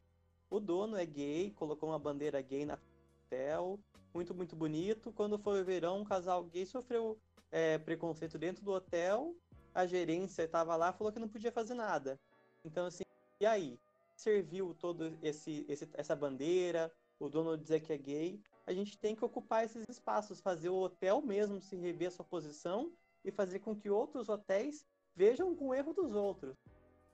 O 0.49 0.59
dono 0.59 0.97
é 0.97 1.05
gay, 1.05 1.51
colocou 1.53 1.91
uma 1.91 1.99
bandeira 1.99 2.41
gay 2.41 2.65
na 2.65 2.79
hotel, 3.27 3.79
muito, 4.13 4.35
muito 4.35 4.57
bonito. 4.57 5.13
Quando 5.13 5.39
foi 5.39 5.61
o 5.61 5.65
verão, 5.65 6.01
um 6.01 6.05
casal 6.05 6.43
gay 6.45 6.67
sofreu 6.67 7.19
é, 7.53 7.79
preconceito 7.79 8.39
dentro 8.39 8.65
do 8.65 8.73
hotel 8.73 9.35
a 9.75 9.87
gerência 9.87 10.43
estava 10.43 10.77
lá 10.77 10.93
falou 10.93 11.13
que 11.13 11.19
não 11.19 11.29
podia 11.29 11.53
fazer 11.53 11.75
nada. 11.75 12.19
Então, 12.65 12.87
assim, 12.87 13.05
e 13.41 13.47
aí? 13.47 13.79
Serviu 14.17 14.75
todo 14.75 15.17
esse, 15.23 15.65
esse 15.69 15.89
essa 15.95 16.15
bandeira, 16.15 16.93
o 17.19 17.29
dono 17.29 17.57
dizer 17.57 17.81
que 17.81 17.93
é 17.93 17.97
gay. 17.97 18.41
A 18.67 18.73
gente 18.73 18.99
tem 18.99 19.17
que 19.17 19.25
ocupar 19.25 19.65
esses 19.65 19.85
espaços, 19.89 20.41
fazer 20.41 20.69
o 20.69 20.77
hotel 20.77 21.23
mesmo 21.23 21.61
se 21.61 21.75
rever 21.77 22.09
a 22.09 22.11
sua 22.11 22.25
posição 22.25 22.93
e 23.25 23.31
fazer 23.31 23.61
com 23.61 23.75
que 23.75 23.89
outros 23.89 24.29
hotéis 24.29 24.87
vejam 25.17 25.55
com 25.55 25.69
o 25.69 25.75
erro 25.75 25.93
dos 25.93 26.15
outros. 26.15 26.57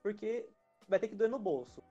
Porque 0.03 0.49
vai 0.87 0.99
ter 0.99 1.07
que 1.07 1.15
doer 1.15 1.29
no 1.29 1.39
bolso. 1.39 1.81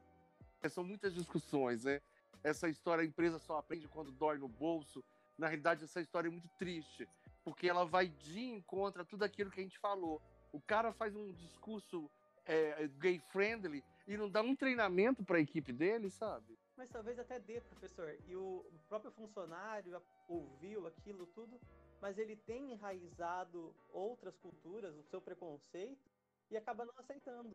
É, 0.63 0.69
são 0.69 0.85
muitas 0.85 1.15
discussões, 1.15 1.85
né? 1.85 2.01
Essa 2.43 2.69
história, 2.69 3.03
a 3.03 3.07
empresa 3.07 3.39
só 3.39 3.59
aprende 3.59 3.89
quando 3.89 4.13
dói 4.13 4.39
no 4.39 4.49
bolso. 4.49 5.03
Na 5.39 5.49
realidade, 5.49 5.85
essa 5.85 6.01
história 6.01 6.29
é 6.29 6.31
muito 6.31 6.49
triste, 6.59 7.09
porque 7.45 7.69
ela 7.69 7.85
vai 7.85 8.09
de 8.09 8.41
encontro 8.51 9.03
a 9.03 9.05
tudo 9.05 9.25
aquilo 9.25 9.51
que 9.51 9.61
a 9.61 9.63
gente 9.63 9.79
falou. 9.79 10.23
O 10.53 10.61
cara 10.61 10.93
faz 10.93 11.15
um 11.15 11.33
discurso 11.33 12.11
é, 12.45 12.89
gay 12.99 13.19
friendly 13.19 13.85
e 14.07 14.17
não 14.17 14.31
dá 14.31 14.41
um 14.43 14.55
treinamento 14.55 15.25
para 15.25 15.39
a 15.39 15.41
equipe 15.41 15.73
dele, 15.73 16.11
sabe? 16.11 16.57
Mas 16.77 16.91
talvez 16.91 17.19
até 17.19 17.39
dê, 17.39 17.61
professor. 17.61 18.17
E 18.27 18.37
o 18.37 18.65
próprio 18.89 19.11
funcionário 19.13 20.01
ouviu 20.29 20.87
aquilo 20.87 21.27
tudo, 21.27 21.59
mas 22.01 22.19
ele 22.19 22.37
tem 22.37 22.73
enraizado 22.73 23.75
outras 23.93 24.37
culturas, 24.37 24.95
o 24.97 25.03
seu 25.05 25.21
preconceito, 25.21 26.11
e 26.51 26.57
acaba 26.57 26.85
não 26.85 26.95
aceitando. 26.99 27.51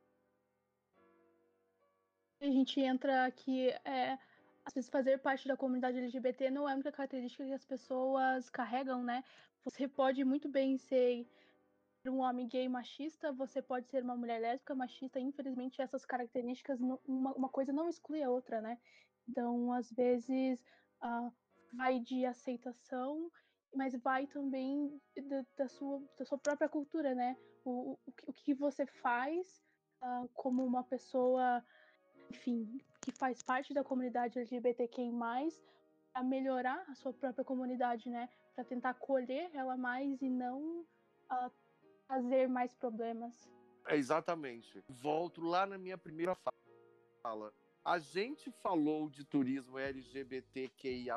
A 2.42 2.46
gente 2.46 2.82
entra 2.82 3.26
aqui, 3.26 3.70
é, 3.86 4.18
às 4.66 4.74
vezes 4.74 4.90
fazer 4.90 5.20
parte 5.20 5.48
da 5.48 5.56
comunidade 5.56 6.00
LGBT 6.00 6.50
não 6.50 6.68
é 6.68 6.72
a 6.72 6.76
única 6.76 6.92
característica 6.92 7.46
que 7.46 7.54
as 7.54 7.64
pessoas 7.64 8.50
carregam, 8.50 9.04
né? 9.04 9.24
Você 9.64 9.88
pode 9.88 10.24
muito 10.24 10.50
bem 10.50 10.76
ser 10.76 11.28
um 12.10 12.20
homem 12.20 12.48
gay 12.48 12.68
machista, 12.68 13.32
você 13.32 13.62
pode 13.62 13.88
ser 13.90 14.04
uma 14.04 14.16
mulher 14.16 14.40
lésbica 14.40 14.74
machista. 14.74 15.20
Infelizmente, 15.20 15.82
essas 15.82 16.06
características, 16.06 16.80
uma, 16.80 17.34
uma 17.34 17.50
coisa 17.50 17.72
não 17.72 17.90
exclui 17.90 18.24
a 18.24 18.30
outra, 18.30 18.62
né? 18.62 18.78
Então, 19.28 19.72
às 19.72 19.92
vezes, 19.92 20.60
uh, 21.04 21.32
vai 21.74 22.00
de 22.00 22.26
aceitação, 22.26 23.32
mas 23.74 23.96
vai 23.96 24.28
também 24.28 25.00
da, 25.28 25.46
da 25.58 25.68
sua, 25.68 26.02
da 26.18 26.26
sua 26.26 26.38
própria 26.38 26.68
cultura, 26.68 27.14
né? 27.14 27.38
O, 27.64 27.98
o, 28.06 28.14
o 28.28 28.34
que 28.34 28.54
você 28.54 28.86
faz 28.86 29.64
uh, 30.02 30.28
como 30.34 30.66
uma 30.66 30.84
pessoa, 30.84 31.64
enfim, 32.30 32.82
que 33.02 33.12
faz 33.12 33.44
parte 33.44 33.74
da 33.74 33.84
comunidade 33.84 34.40
LGBTQI+, 34.40 35.12
a 36.14 36.24
melhorar 36.24 36.84
a 36.90 36.96
sua 36.96 37.14
própria 37.14 37.46
comunidade, 37.46 38.10
né? 38.10 38.28
Para 38.56 38.66
tentar 38.66 38.90
acolher 38.90 39.50
ela 39.54 39.78
mais 39.78 40.22
e 40.22 40.30
não 40.30 40.82
uh, 41.32 41.52
trazer 42.12 42.50
mais 42.50 42.74
problemas. 42.74 43.50
É 43.88 43.96
exatamente. 43.96 44.84
Volto 44.90 45.42
lá 45.42 45.66
na 45.66 45.78
minha 45.78 45.98
primeira 45.98 46.38
fala. 47.24 47.54
A 47.86 48.00
gente 48.00 48.52
falou 48.52 49.10
de 49.10 49.24
turismo 49.24 49.80
LGBTQIA 49.80 51.16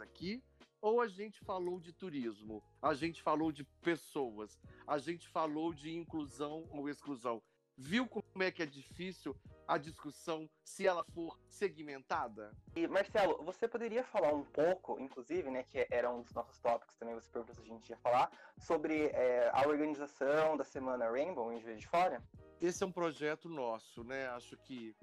aqui, 0.00 0.40
ou 0.80 1.00
a 1.00 1.08
gente 1.08 1.40
falou 1.40 1.80
de 1.80 1.92
turismo? 1.92 2.62
A 2.80 2.94
gente 2.94 3.20
falou 3.22 3.50
de 3.50 3.64
pessoas? 3.82 4.56
A 4.86 4.98
gente 4.98 5.26
falou 5.28 5.74
de 5.74 5.92
inclusão 5.92 6.64
ou 6.70 6.88
exclusão? 6.88 7.42
Viu 7.76 8.06
como 8.06 8.42
é 8.42 8.52
que 8.52 8.62
é 8.62 8.66
difícil 8.66 9.36
a 9.66 9.78
discussão 9.78 10.48
se 10.64 10.86
ela 10.86 11.04
for 11.04 11.38
segmentada? 11.48 12.52
E 12.74 12.86
Marcelo, 12.86 13.42
você 13.44 13.66
poderia 13.66 14.04
falar 14.04 14.32
um 14.32 14.44
pouco, 14.44 14.98
inclusive, 15.00 15.50
né, 15.50 15.64
que 15.64 15.86
era 15.90 16.10
um 16.10 16.22
dos 16.22 16.32
nossos 16.32 16.58
tópicos 16.58 16.96
também, 16.96 17.14
você 17.14 17.28
perguntou 17.30 17.54
se 17.54 17.60
a 17.62 17.64
gente 17.64 17.90
ia 17.90 17.96
falar, 17.98 18.30
sobre 18.58 19.06
é, 19.06 19.50
a 19.52 19.66
organização 19.66 20.56
da 20.56 20.64
Semana 20.64 21.10
Rainbow 21.10 21.52
em 21.52 21.60
Juiz 21.60 21.80
de 21.80 21.86
Fora? 21.86 22.22
Esse 22.60 22.82
é 22.82 22.86
um 22.86 22.92
projeto 22.92 23.48
nosso, 23.48 24.02
né? 24.04 24.28
Acho 24.28 24.56
que 24.56 24.94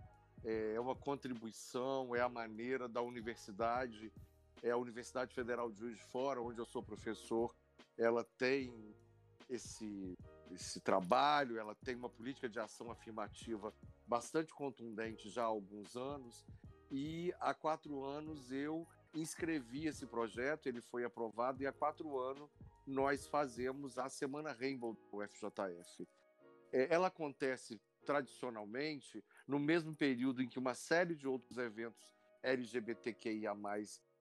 é 0.44 0.80
uma 0.80 0.96
contribuição, 0.96 2.16
é 2.16 2.20
a 2.20 2.28
maneira 2.28 2.88
da 2.88 3.02
universidade, 3.02 4.12
é 4.62 4.72
a 4.72 4.78
Universidade 4.78 5.34
Federal 5.34 5.72
de 5.72 5.80
Juiz 5.80 5.98
de 5.98 6.04
Fora, 6.04 6.42
onde 6.42 6.60
eu 6.60 6.66
sou 6.66 6.84
professor, 6.84 7.56
ela 7.98 8.26
tem 8.38 8.96
esse 9.50 10.18
esse 10.52 10.80
trabalho, 10.80 11.58
ela 11.58 11.74
tem 11.74 11.96
uma 11.96 12.10
política 12.10 12.48
de 12.48 12.60
ação 12.60 12.92
afirmativa 12.92 13.74
bastante 14.08 14.54
contundente 14.54 15.30
já 15.30 15.44
há 15.44 15.46
alguns 15.46 15.96
anos, 15.96 16.46
e 16.92 17.34
há 17.40 17.54
quatro 17.54 18.04
anos 18.04 18.52
eu 18.52 18.88
inscrevi 19.14 19.88
esse 19.88 20.06
projeto, 20.06 20.68
ele 20.68 20.82
foi 20.82 21.04
aprovado, 21.04 21.62
e 21.62 21.68
há 21.68 21.72
quatro 21.72 22.20
anos 22.20 22.50
nós 22.86 23.26
fazemos 23.28 23.98
a 23.98 24.10
Semana 24.10 24.52
Rainbow 24.52 24.94
do 24.94 25.28
FJF. 25.28 26.08
É, 26.72 26.94
ela 26.94 27.08
acontece 27.08 27.80
tradicionalmente 28.06 29.24
no 29.48 29.60
mesmo 29.60 29.96
período 29.96 30.42
em 30.42 30.50
que 30.50 30.60
uma 30.60 30.76
série 30.76 31.16
de 31.16 31.28
outros 31.28 31.58
eventos 31.58 32.14
LGBTQIA+, 32.42 33.56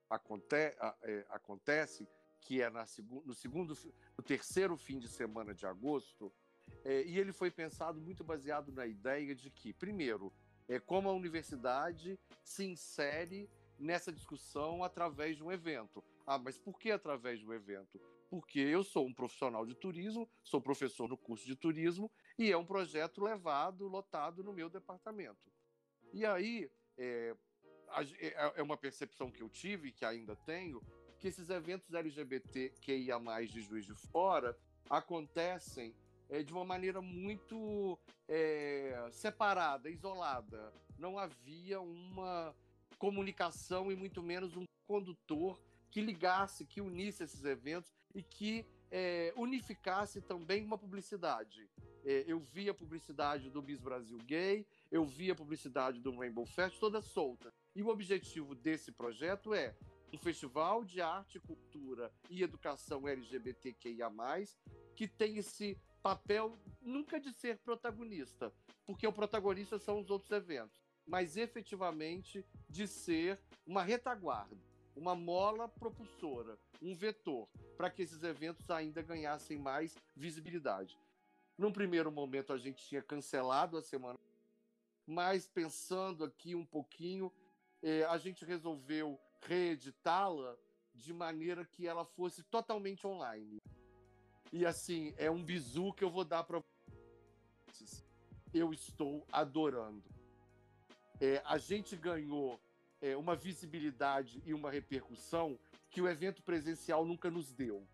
aconte, 0.08 0.54
é, 0.54 1.26
acontece, 1.30 2.06
que 2.40 2.62
é 2.62 2.70
na, 2.70 2.84
no 3.24 3.34
segundo, 3.34 3.74
no 4.16 4.24
terceiro 4.24 4.76
fim 4.76 4.98
de 4.98 5.08
semana 5.08 5.54
de 5.54 5.66
agosto, 5.66 6.32
é, 6.84 7.02
e 7.02 7.18
ele 7.18 7.32
foi 7.32 7.50
pensado 7.50 8.00
muito 8.00 8.24
baseado 8.24 8.72
na 8.72 8.86
ideia 8.86 9.34
de 9.34 9.50
que, 9.50 9.72
primeiro, 9.72 10.32
é 10.68 10.78
como 10.78 11.08
a 11.08 11.12
universidade 11.12 12.18
se 12.42 12.64
insere 12.64 13.48
nessa 13.78 14.12
discussão 14.12 14.82
através 14.82 15.36
de 15.36 15.42
um 15.42 15.50
evento. 15.50 16.02
Ah, 16.26 16.38
mas 16.38 16.58
por 16.58 16.78
que 16.78 16.90
através 16.90 17.40
de 17.40 17.46
um 17.46 17.52
evento? 17.52 18.00
Porque 18.30 18.60
eu 18.60 18.82
sou 18.82 19.06
um 19.06 19.12
profissional 19.12 19.66
de 19.66 19.74
turismo, 19.74 20.28
sou 20.42 20.60
professor 20.60 21.08
no 21.08 21.16
curso 21.16 21.44
de 21.44 21.56
turismo 21.56 22.10
e 22.38 22.50
é 22.50 22.56
um 22.56 22.64
projeto 22.64 23.22
levado, 23.22 23.88
lotado 23.88 24.42
no 24.42 24.52
meu 24.52 24.70
departamento. 24.70 25.52
E 26.12 26.24
aí 26.24 26.70
é, 26.96 27.34
é, 28.18 28.52
é 28.56 28.62
uma 28.62 28.76
percepção 28.76 29.30
que 29.30 29.42
eu 29.42 29.48
tive, 29.48 29.92
que 29.92 30.04
ainda 30.04 30.36
tenho, 30.36 30.82
que 31.18 31.28
esses 31.28 31.50
eventos 31.50 31.92
LGBTQIA+, 31.92 33.18
de 33.46 33.60
Juiz 33.60 33.84
de 33.84 33.94
Fora, 33.94 34.56
acontecem 34.88 35.94
é, 36.32 36.42
de 36.42 36.50
uma 36.50 36.64
maneira 36.64 37.02
muito 37.02 37.98
é, 38.26 39.06
separada, 39.12 39.90
isolada. 39.90 40.72
Não 40.98 41.18
havia 41.18 41.78
uma 41.78 42.56
comunicação 42.98 43.92
e 43.92 43.96
muito 43.96 44.22
menos 44.22 44.56
um 44.56 44.64
condutor 44.86 45.60
que 45.90 46.00
ligasse, 46.00 46.64
que 46.64 46.80
unisse 46.80 47.22
esses 47.22 47.44
eventos 47.44 47.92
e 48.14 48.22
que 48.22 48.64
é, 48.90 49.34
unificasse 49.36 50.22
também 50.22 50.64
uma 50.64 50.78
publicidade. 50.78 51.68
É, 52.02 52.24
eu 52.26 52.40
vi 52.40 52.70
a 52.70 52.74
publicidade 52.74 53.50
do 53.50 53.62
Miss 53.62 53.78
Brasil 53.78 54.16
Gay, 54.24 54.66
eu 54.90 55.04
vi 55.04 55.30
a 55.30 55.34
publicidade 55.34 56.00
do 56.00 56.16
Rainbow 56.16 56.46
Fest 56.46 56.78
toda 56.80 57.02
solta. 57.02 57.52
E 57.76 57.82
o 57.82 57.88
objetivo 57.88 58.54
desse 58.54 58.90
projeto 58.90 59.52
é 59.52 59.74
um 60.10 60.18
festival 60.18 60.82
de 60.82 61.02
arte, 61.02 61.38
cultura 61.40 62.10
e 62.30 62.42
educação 62.42 63.06
LGBTQIA+, 63.06 64.10
que 64.96 65.06
tem 65.06 65.36
esse 65.36 65.78
papel 66.02 66.58
nunca 66.80 67.20
de 67.20 67.32
ser 67.32 67.58
protagonista, 67.58 68.52
porque 68.84 69.06
o 69.06 69.12
protagonista 69.12 69.78
são 69.78 70.00
os 70.00 70.10
outros 70.10 70.30
eventos, 70.32 70.82
mas 71.06 71.36
efetivamente 71.36 72.44
de 72.68 72.88
ser 72.88 73.40
uma 73.66 73.82
retaguarda, 73.82 74.56
uma 74.96 75.14
mola 75.14 75.68
propulsora, 75.68 76.58
um 76.82 76.94
vetor, 76.94 77.48
para 77.76 77.88
que 77.88 78.02
esses 78.02 78.22
eventos 78.24 78.68
ainda 78.68 79.00
ganhassem 79.00 79.58
mais 79.58 79.96
visibilidade. 80.16 80.98
Num 81.56 81.72
primeiro 81.72 82.10
momento 82.10 82.52
a 82.52 82.58
gente 82.58 82.84
tinha 82.84 83.02
cancelado 83.02 83.76
a 83.76 83.82
semana, 83.82 84.18
mas 85.06 85.46
pensando 85.46 86.24
aqui 86.24 86.54
um 86.54 86.66
pouquinho, 86.66 87.32
eh, 87.82 88.04
a 88.04 88.18
gente 88.18 88.44
resolveu 88.44 89.20
reeditá-la 89.42 90.56
de 90.94 91.12
maneira 91.12 91.64
que 91.64 91.86
ela 91.86 92.04
fosse 92.04 92.42
totalmente 92.44 93.06
online. 93.06 93.61
E 94.52 94.66
assim, 94.66 95.14
é 95.16 95.30
um 95.30 95.42
bizu 95.42 95.94
que 95.94 96.04
eu 96.04 96.10
vou 96.10 96.24
dar 96.24 96.44
para 96.44 96.62
vocês. 97.66 98.04
Eu 98.52 98.70
estou 98.70 99.26
adorando. 99.32 100.04
É, 101.18 101.40
a 101.46 101.56
gente 101.56 101.96
ganhou 101.96 102.60
é, 103.00 103.16
uma 103.16 103.34
visibilidade 103.34 104.42
e 104.44 104.52
uma 104.52 104.70
repercussão 104.70 105.58
que 105.90 106.02
o 106.02 106.08
evento 106.08 106.42
presencial 106.42 107.04
nunca 107.04 107.30
nos 107.30 107.50
deu. 107.52 107.86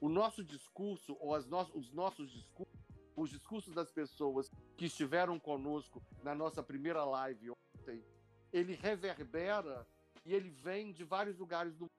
O 0.00 0.08
nosso 0.08 0.44
discurso, 0.44 1.16
ou 1.18 1.36
no 1.42 1.60
os 1.74 1.92
nossos 1.92 2.30
discursos, 2.30 2.76
os 3.16 3.30
discursos 3.30 3.74
das 3.74 3.90
pessoas 3.90 4.50
que 4.76 4.84
estiveram 4.84 5.40
conosco 5.40 6.00
na 6.22 6.34
nossa 6.34 6.62
primeira 6.62 7.04
live 7.04 7.50
ontem, 7.50 8.04
ele 8.52 8.74
reverbera 8.74 9.86
e 10.24 10.34
ele 10.34 10.50
vem 10.50 10.92
de 10.92 11.02
vários 11.02 11.38
lugares 11.38 11.74
do 11.74 11.84
mundo. 11.84 11.90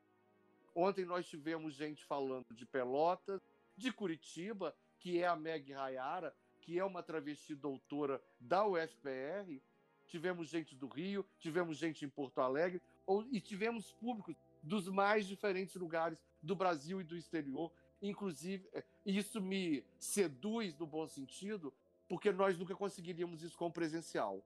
Ontem 0.75 1.05
nós 1.05 1.27
tivemos 1.27 1.73
gente 1.73 2.05
falando 2.05 2.53
de 2.53 2.65
Pelotas, 2.65 3.41
de 3.77 3.91
Curitiba, 3.91 4.75
que 4.99 5.21
é 5.21 5.27
a 5.27 5.35
Meg 5.35 5.71
Rayara, 5.71 6.35
que 6.59 6.77
é 6.77 6.83
uma 6.83 7.03
travesti 7.03 7.55
doutora 7.55 8.21
da 8.39 8.65
UFPR. 8.65 9.61
Tivemos 10.07 10.49
gente 10.49 10.75
do 10.75 10.87
Rio, 10.87 11.25
tivemos 11.39 11.77
gente 11.77 12.03
em 12.03 12.09
Porto 12.09 12.41
Alegre, 12.41 12.81
ou, 13.05 13.23
e 13.31 13.39
tivemos 13.39 13.93
públicos 13.93 14.35
dos 14.63 14.87
mais 14.89 15.27
diferentes 15.27 15.75
lugares 15.75 16.17
do 16.41 16.55
Brasil 16.55 16.99
e 16.99 17.03
do 17.03 17.15
exterior. 17.15 17.71
Inclusive, 18.01 18.67
é, 18.73 18.83
isso 19.05 19.39
me 19.41 19.83
seduz 19.97 20.75
no 20.77 20.85
bom 20.85 21.07
sentido, 21.07 21.73
porque 22.09 22.31
nós 22.31 22.57
nunca 22.57 22.75
conseguiríamos 22.75 23.43
isso 23.43 23.57
com 23.57 23.71
presencial. 23.71 24.43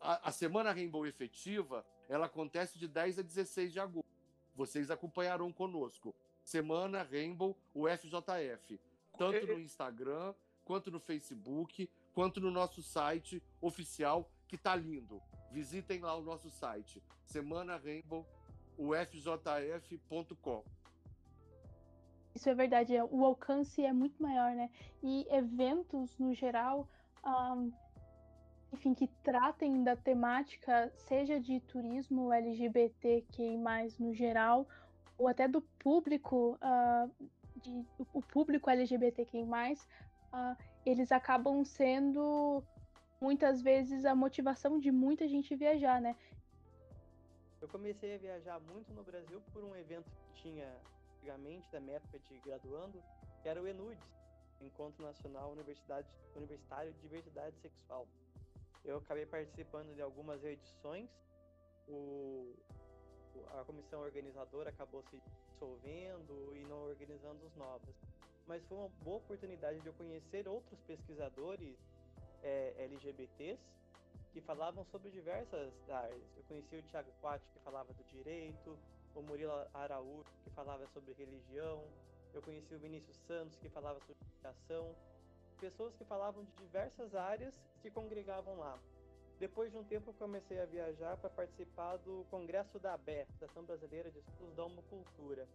A, 0.00 0.28
a 0.28 0.32
Semana 0.32 0.72
Rainbow 0.72 1.06
efetiva 1.06 1.84
ela 2.08 2.26
acontece 2.26 2.78
de 2.78 2.88
10 2.88 3.18
a 3.18 3.22
16 3.22 3.72
de 3.72 3.80
agosto. 3.80 4.08
Vocês 4.54 4.90
acompanharão 4.90 5.52
conosco. 5.52 6.14
Semana 6.48 7.02
Rainbow 7.02 7.54
UFJF. 7.74 8.80
Tanto 9.18 9.46
no 9.46 9.60
Instagram, 9.60 10.32
quanto 10.64 10.90
no 10.90 10.98
Facebook, 10.98 11.90
quanto 12.14 12.40
no 12.40 12.50
nosso 12.50 12.82
site 12.82 13.42
oficial, 13.60 14.30
que 14.46 14.56
tá 14.56 14.74
lindo. 14.74 15.20
Visitem 15.52 16.00
lá 16.00 16.16
o 16.16 16.22
nosso 16.22 16.48
site, 16.48 17.02
Semana 17.26 17.76
Rainbow 17.76 18.26
ufjf.com. 18.78 20.64
Isso 22.34 22.48
é 22.48 22.54
verdade, 22.54 22.96
é, 22.96 23.04
o 23.04 23.26
alcance 23.26 23.84
é 23.84 23.92
muito 23.92 24.22
maior, 24.22 24.54
né? 24.54 24.70
E 25.02 25.26
eventos, 25.30 26.16
no 26.18 26.32
geral, 26.32 26.88
um, 27.26 27.70
enfim, 28.72 28.94
que 28.94 29.08
tratem 29.22 29.84
da 29.84 29.96
temática, 29.96 30.90
seja 30.94 31.38
de 31.38 31.60
turismo 31.60 32.32
LGBTQI+, 32.32 33.58
no 33.98 34.14
geral, 34.14 34.66
ou 35.18 35.26
até 35.26 35.48
do 35.48 35.60
público, 35.60 36.56
uh, 36.62 37.28
de, 37.56 37.84
o 38.14 38.22
público 38.22 38.70
LGBTQI+, 38.70 39.42
uh, 39.42 40.56
eles 40.86 41.10
acabam 41.10 41.64
sendo, 41.64 42.62
muitas 43.20 43.60
vezes, 43.60 44.04
a 44.04 44.14
motivação 44.14 44.78
de 44.78 44.90
muita 44.90 45.26
gente 45.26 45.54
viajar, 45.56 46.00
né? 46.00 46.16
Eu 47.60 47.68
comecei 47.68 48.14
a 48.14 48.18
viajar 48.18 48.60
muito 48.60 48.92
no 48.94 49.02
Brasil 49.02 49.42
por 49.52 49.64
um 49.64 49.74
evento 49.74 50.08
que 50.10 50.42
tinha 50.42 50.72
antigamente, 51.16 51.70
da 51.72 51.80
minha 51.80 51.96
época 51.96 52.18
de 52.20 52.38
graduando, 52.38 53.02
que 53.42 53.48
era 53.48 53.60
o 53.60 53.66
ENUDES, 53.66 53.98
Encontro 54.60 55.04
Nacional 55.04 55.52
Universidade, 55.52 56.06
Universitário 56.36 56.92
de 56.92 57.00
Diversidade 57.00 57.56
Sexual. 57.60 58.06
Eu 58.84 58.98
acabei 58.98 59.26
participando 59.26 59.94
de 59.94 60.00
algumas 60.00 60.42
edições. 60.44 61.10
O, 61.88 62.54
a 63.58 63.64
comissão 63.64 64.00
organizadora 64.00 64.70
acabou 64.70 65.02
se 65.10 65.20
dissolvendo 65.50 66.54
e 66.56 66.64
não 66.68 66.88
organizando 66.88 67.44
os 67.44 67.54
novos. 67.56 67.94
Mas 68.46 68.64
foi 68.66 68.78
uma 68.78 68.88
boa 69.02 69.18
oportunidade 69.18 69.80
de 69.80 69.86
eu 69.86 69.92
conhecer 69.94 70.48
outros 70.48 70.80
pesquisadores 70.82 71.76
é, 72.42 72.74
LGBTs 72.78 73.60
que 74.32 74.40
falavam 74.40 74.84
sobre 74.86 75.10
diversas 75.10 75.72
áreas. 75.88 76.22
Eu 76.36 76.42
conheci 76.44 76.76
o 76.76 76.82
Tiago 76.82 77.10
Quatti, 77.20 77.44
que 77.52 77.58
falava 77.60 77.92
do 77.92 78.04
direito, 78.04 78.78
o 79.14 79.22
Murilo 79.22 79.52
Araújo, 79.74 80.30
que 80.44 80.50
falava 80.50 80.86
sobre 80.88 81.12
religião, 81.14 81.84
eu 82.32 82.42
conheci 82.42 82.74
o 82.74 82.78
Vinícius 82.78 83.16
Santos, 83.26 83.58
que 83.58 83.68
falava 83.68 83.98
sobre 84.00 84.16
educação, 84.32 84.94
pessoas 85.58 85.94
que 85.96 86.04
falavam 86.04 86.44
de 86.44 86.52
diversas 86.52 87.14
áreas 87.14 87.54
se 87.82 87.90
congregavam 87.90 88.56
lá. 88.58 88.78
Depois 89.38 89.70
de 89.70 89.78
um 89.78 89.84
tempo, 89.84 90.10
eu 90.10 90.14
comecei 90.14 90.60
a 90.60 90.66
viajar 90.66 91.16
para 91.16 91.30
participar 91.30 91.96
do 91.98 92.26
Congresso 92.28 92.76
da 92.80 92.94
ABE, 92.94 93.20
Associação 93.20 93.62
Brasileira 93.64 94.10
de 94.10 94.18
Estudos 94.18 94.56
da 94.56 94.64
Homocultura. 94.64 95.46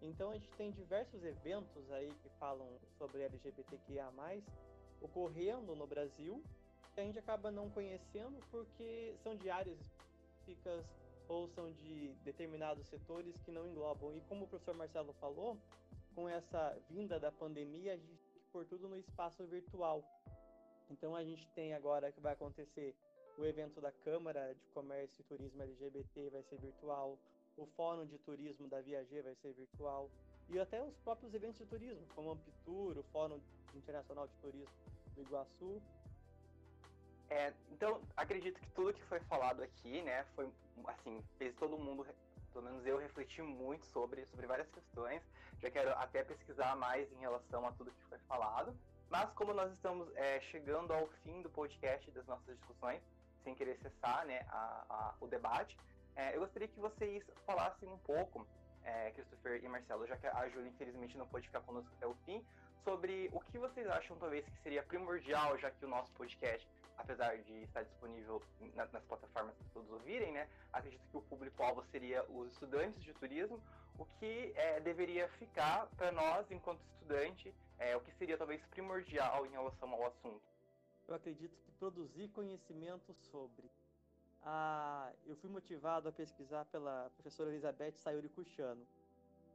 Então, 0.00 0.30
a 0.30 0.34
gente 0.34 0.48
tem 0.52 0.70
diversos 0.70 1.24
eventos 1.24 1.90
aí 1.90 2.08
que 2.22 2.28
falam 2.38 2.68
sobre 2.96 3.22
LGBTQIA, 3.22 4.12
ocorrendo 5.00 5.74
no 5.74 5.88
Brasil, 5.88 6.40
que 6.94 7.00
a 7.00 7.02
gente 7.02 7.18
acaba 7.18 7.50
não 7.50 7.68
conhecendo 7.68 8.38
porque 8.48 9.16
são 9.24 9.34
de 9.34 9.50
áreas 9.50 9.76
específicas 9.80 10.84
ou 11.28 11.48
são 11.48 11.72
de 11.72 12.14
determinados 12.22 12.86
setores 12.86 13.36
que 13.42 13.50
não 13.50 13.66
englobam. 13.66 14.14
E 14.14 14.20
como 14.28 14.44
o 14.44 14.48
professor 14.48 14.74
Marcelo 14.76 15.12
falou, 15.14 15.58
com 16.14 16.28
essa 16.28 16.78
vinda 16.88 17.18
da 17.18 17.32
pandemia, 17.32 17.94
a 17.94 17.96
gente 17.96 18.28
tem 18.28 18.40
que 18.40 18.48
pôr 18.52 18.64
tudo 18.66 18.88
no 18.88 18.96
espaço 18.96 19.44
virtual. 19.46 20.04
Então 20.88 21.16
a 21.16 21.24
gente 21.24 21.48
tem 21.48 21.74
agora 21.74 22.12
que 22.12 22.20
vai 22.20 22.32
acontecer 22.32 22.94
o 23.36 23.44
evento 23.44 23.80
da 23.80 23.92
Câmara 23.92 24.54
de 24.54 24.66
Comércio 24.68 25.20
e 25.20 25.24
Turismo 25.24 25.62
LGBT 25.62 26.30
vai 26.30 26.42
ser 26.42 26.58
virtual, 26.58 27.18
o 27.56 27.66
Fórum 27.66 28.06
de 28.06 28.18
Turismo 28.18 28.68
da 28.68 28.80
Viager 28.80 29.22
vai 29.22 29.34
ser 29.36 29.52
virtual, 29.52 30.10
e 30.48 30.58
até 30.58 30.82
os 30.82 30.96
próprios 30.98 31.34
eventos 31.34 31.58
de 31.58 31.66
turismo, 31.66 32.06
como 32.14 32.28
o 32.28 32.32
Ampitur, 32.32 32.96
o 32.98 33.02
Fórum 33.12 33.40
Internacional 33.74 34.28
de 34.28 34.34
Turismo 34.36 34.74
do 35.14 35.22
Iguaçu. 35.22 35.82
É, 37.28 37.52
então, 37.72 38.00
acredito 38.16 38.60
que 38.60 38.70
tudo 38.70 38.94
que 38.94 39.02
foi 39.04 39.18
falado 39.20 39.62
aqui, 39.62 40.02
né, 40.02 40.24
foi, 40.36 40.48
assim, 40.86 41.22
fez 41.36 41.54
todo 41.56 41.76
mundo, 41.76 42.06
pelo 42.52 42.64
menos 42.64 42.86
eu, 42.86 42.96
refletir 42.98 43.42
muito 43.42 43.84
sobre, 43.86 44.24
sobre 44.26 44.46
várias 44.46 44.70
questões. 44.70 45.20
Já 45.58 45.70
quero 45.70 45.90
até 45.94 46.22
pesquisar 46.22 46.76
mais 46.76 47.10
em 47.12 47.16
relação 47.16 47.66
a 47.66 47.72
tudo 47.72 47.90
que 47.90 48.04
foi 48.04 48.18
falado. 48.20 48.76
Mas 49.10 49.30
como 49.32 49.52
nós 49.52 49.72
estamos 49.72 50.08
é, 50.16 50.40
chegando 50.40 50.92
ao 50.92 51.06
fim 51.24 51.42
do 51.42 51.50
podcast 51.50 52.10
das 52.12 52.26
nossas 52.26 52.56
discussões, 52.56 53.02
sem 53.46 53.54
querer 53.54 53.78
cessar 53.78 54.26
né, 54.26 54.44
a, 54.48 54.84
a, 54.90 55.14
o 55.20 55.28
debate, 55.28 55.78
é, 56.16 56.34
eu 56.34 56.40
gostaria 56.40 56.66
que 56.66 56.80
vocês 56.80 57.22
falassem 57.46 57.88
um 57.88 57.98
pouco, 57.98 58.44
é, 58.82 59.12
Christopher 59.12 59.62
e 59.62 59.68
Marcelo, 59.68 60.04
já 60.04 60.16
que 60.16 60.26
a 60.26 60.48
Júlia 60.48 60.68
infelizmente 60.68 61.16
não 61.16 61.28
pode 61.28 61.46
ficar 61.46 61.60
conosco 61.60 61.88
até 61.96 62.06
o 62.08 62.14
fim, 62.26 62.44
sobre 62.82 63.30
o 63.32 63.40
que 63.40 63.56
vocês 63.58 63.86
acham 63.88 64.16
talvez 64.16 64.44
que 64.44 64.62
seria 64.62 64.82
primordial, 64.82 65.56
já 65.58 65.70
que 65.70 65.84
o 65.84 65.88
nosso 65.88 66.10
podcast, 66.12 66.66
apesar 66.98 67.36
de 67.38 67.62
estar 67.62 67.84
disponível 67.84 68.42
na, 68.74 68.86
nas 68.86 69.04
plataformas 69.04 69.54
para 69.54 69.68
todos 69.74 69.90
ouvirem, 69.92 70.32
né, 70.32 70.48
acredito 70.72 71.06
que 71.08 71.16
o 71.16 71.22
público-alvo 71.22 71.84
seria 71.92 72.24
os 72.24 72.50
estudantes 72.50 73.00
de 73.04 73.12
turismo, 73.14 73.62
o 73.96 74.04
que 74.18 74.52
é, 74.56 74.80
deveria 74.80 75.28
ficar 75.38 75.86
para 75.96 76.10
nós, 76.10 76.50
enquanto 76.50 76.80
estudante, 76.94 77.54
é, 77.78 77.96
o 77.96 78.00
que 78.00 78.10
seria 78.12 78.36
talvez 78.36 78.60
primordial 78.66 79.46
em 79.46 79.50
relação 79.50 79.92
ao 79.92 80.06
assunto 80.06 80.55
eu 81.08 81.14
acredito 81.14 81.56
que 81.58 81.70
produzir 81.72 82.28
conhecimento 82.28 83.14
sobre. 83.14 83.70
Ah, 84.42 85.12
eu 85.24 85.36
fui 85.36 85.50
motivado 85.50 86.08
a 86.08 86.12
pesquisar 86.12 86.64
pela 86.66 87.10
professora 87.10 87.50
Elizabeth 87.50 87.92
Sayuri 87.92 88.28
Cuchano. 88.28 88.86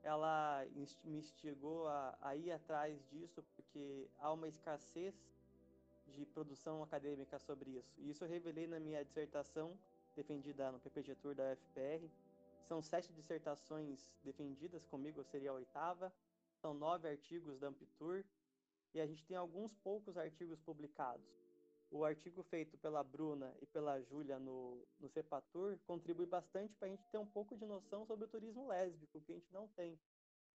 Ela 0.04 0.66
me 1.04 1.18
instigou 1.18 1.88
a, 1.88 2.18
a 2.22 2.36
ir 2.36 2.52
atrás 2.52 3.06
disso 3.10 3.44
porque 3.56 4.10
há 4.18 4.32
uma 4.32 4.48
escassez 4.48 5.14
de 6.08 6.26
produção 6.26 6.82
acadêmica 6.82 7.38
sobre 7.40 7.72
isso. 7.72 7.94
E 8.00 8.10
isso 8.10 8.24
eu 8.24 8.30
revelei 8.30 8.68
na 8.68 8.80
minha 8.80 9.04
dissertação 9.04 9.78
defendida 10.16 10.72
no 10.72 10.80
PPG 10.80 11.16
Tour 11.16 11.36
da 11.36 11.54
UFPR. 11.54 12.10
São 12.68 12.82
sete 12.82 13.14
dissertações 13.14 14.12
defendidas 14.24 14.86
comigo, 14.86 15.20
eu 15.20 15.26
seria 15.26 15.52
a 15.52 15.54
oitava. 15.54 16.12
São 16.56 16.74
nove 16.74 17.08
artigos 17.08 17.60
da 17.60 17.68
Ampitur. 17.68 18.24
E 18.94 19.00
a 19.00 19.06
gente 19.06 19.26
tem 19.26 19.38
alguns 19.38 19.74
poucos 19.76 20.18
artigos 20.18 20.60
publicados 20.60 21.41
o 21.92 22.06
artigo 22.06 22.42
feito 22.44 22.78
pela 22.78 23.04
Bruna 23.04 23.54
e 23.62 23.66
pela 23.66 24.02
Júlia 24.02 24.40
no, 24.40 24.82
no 24.98 25.10
Cepatur 25.10 25.78
contribui 25.86 26.26
bastante 26.26 26.74
para 26.76 26.88
a 26.88 26.92
gente 26.92 27.06
ter 27.12 27.18
um 27.18 27.26
pouco 27.26 27.56
de 27.56 27.66
noção 27.66 28.06
sobre 28.06 28.26
o 28.26 28.28
turismo 28.30 28.68
lésbico, 28.68 29.20
que 29.20 29.34
a 29.34 29.36
gente 29.36 29.52
não 29.52 29.68
tem. 29.68 30.00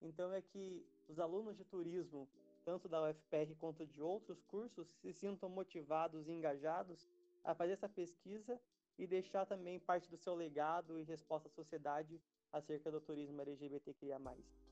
Então 0.02 0.32
é 0.32 0.42
que 0.42 0.88
os 1.10 1.20
alunos 1.20 1.58
de 1.58 1.66
turismo, 1.66 2.28
tanto 2.64 2.88
da 2.88 3.04
UFPR 3.04 3.54
quanto 3.60 3.86
de 3.86 4.02
outros 4.02 4.42
cursos, 4.44 4.88
se 5.02 5.12
sintam 5.12 5.50
motivados 5.50 6.28
e 6.28 6.32
engajados 6.32 7.06
a 7.44 7.54
fazer 7.54 7.74
essa 7.74 7.90
pesquisa 7.90 8.60
e 8.98 9.06
deixar 9.06 9.46
também 9.46 9.78
parte 9.78 10.10
do 10.10 10.18
seu 10.18 10.34
legado 10.36 10.98
e 10.98 11.04
resposta 11.04 11.50
à 11.50 11.52
sociedade 11.52 12.22
acerca 12.52 12.90
do 12.90 13.02
turismo 13.02 13.42
LGBTQIA+. 13.42 14.20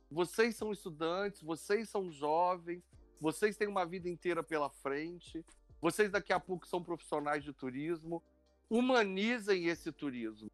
Vocês 0.10 0.56
são 0.56 0.72
estudantes, 0.72 1.42
vocês 1.42 1.90
são 1.90 2.10
jovens, 2.10 2.90
vocês 3.20 3.58
têm 3.58 3.68
uma 3.68 3.86
vida 3.86 4.08
inteira 4.08 4.42
pela 4.42 4.70
frente, 4.70 5.46
vocês 5.84 6.10
daqui 6.10 6.32
a 6.32 6.40
pouco 6.40 6.66
são 6.66 6.82
profissionais 6.82 7.44
de 7.44 7.52
turismo. 7.52 8.24
Humanizem 8.70 9.66
esse 9.66 9.92
turismo 9.92 10.50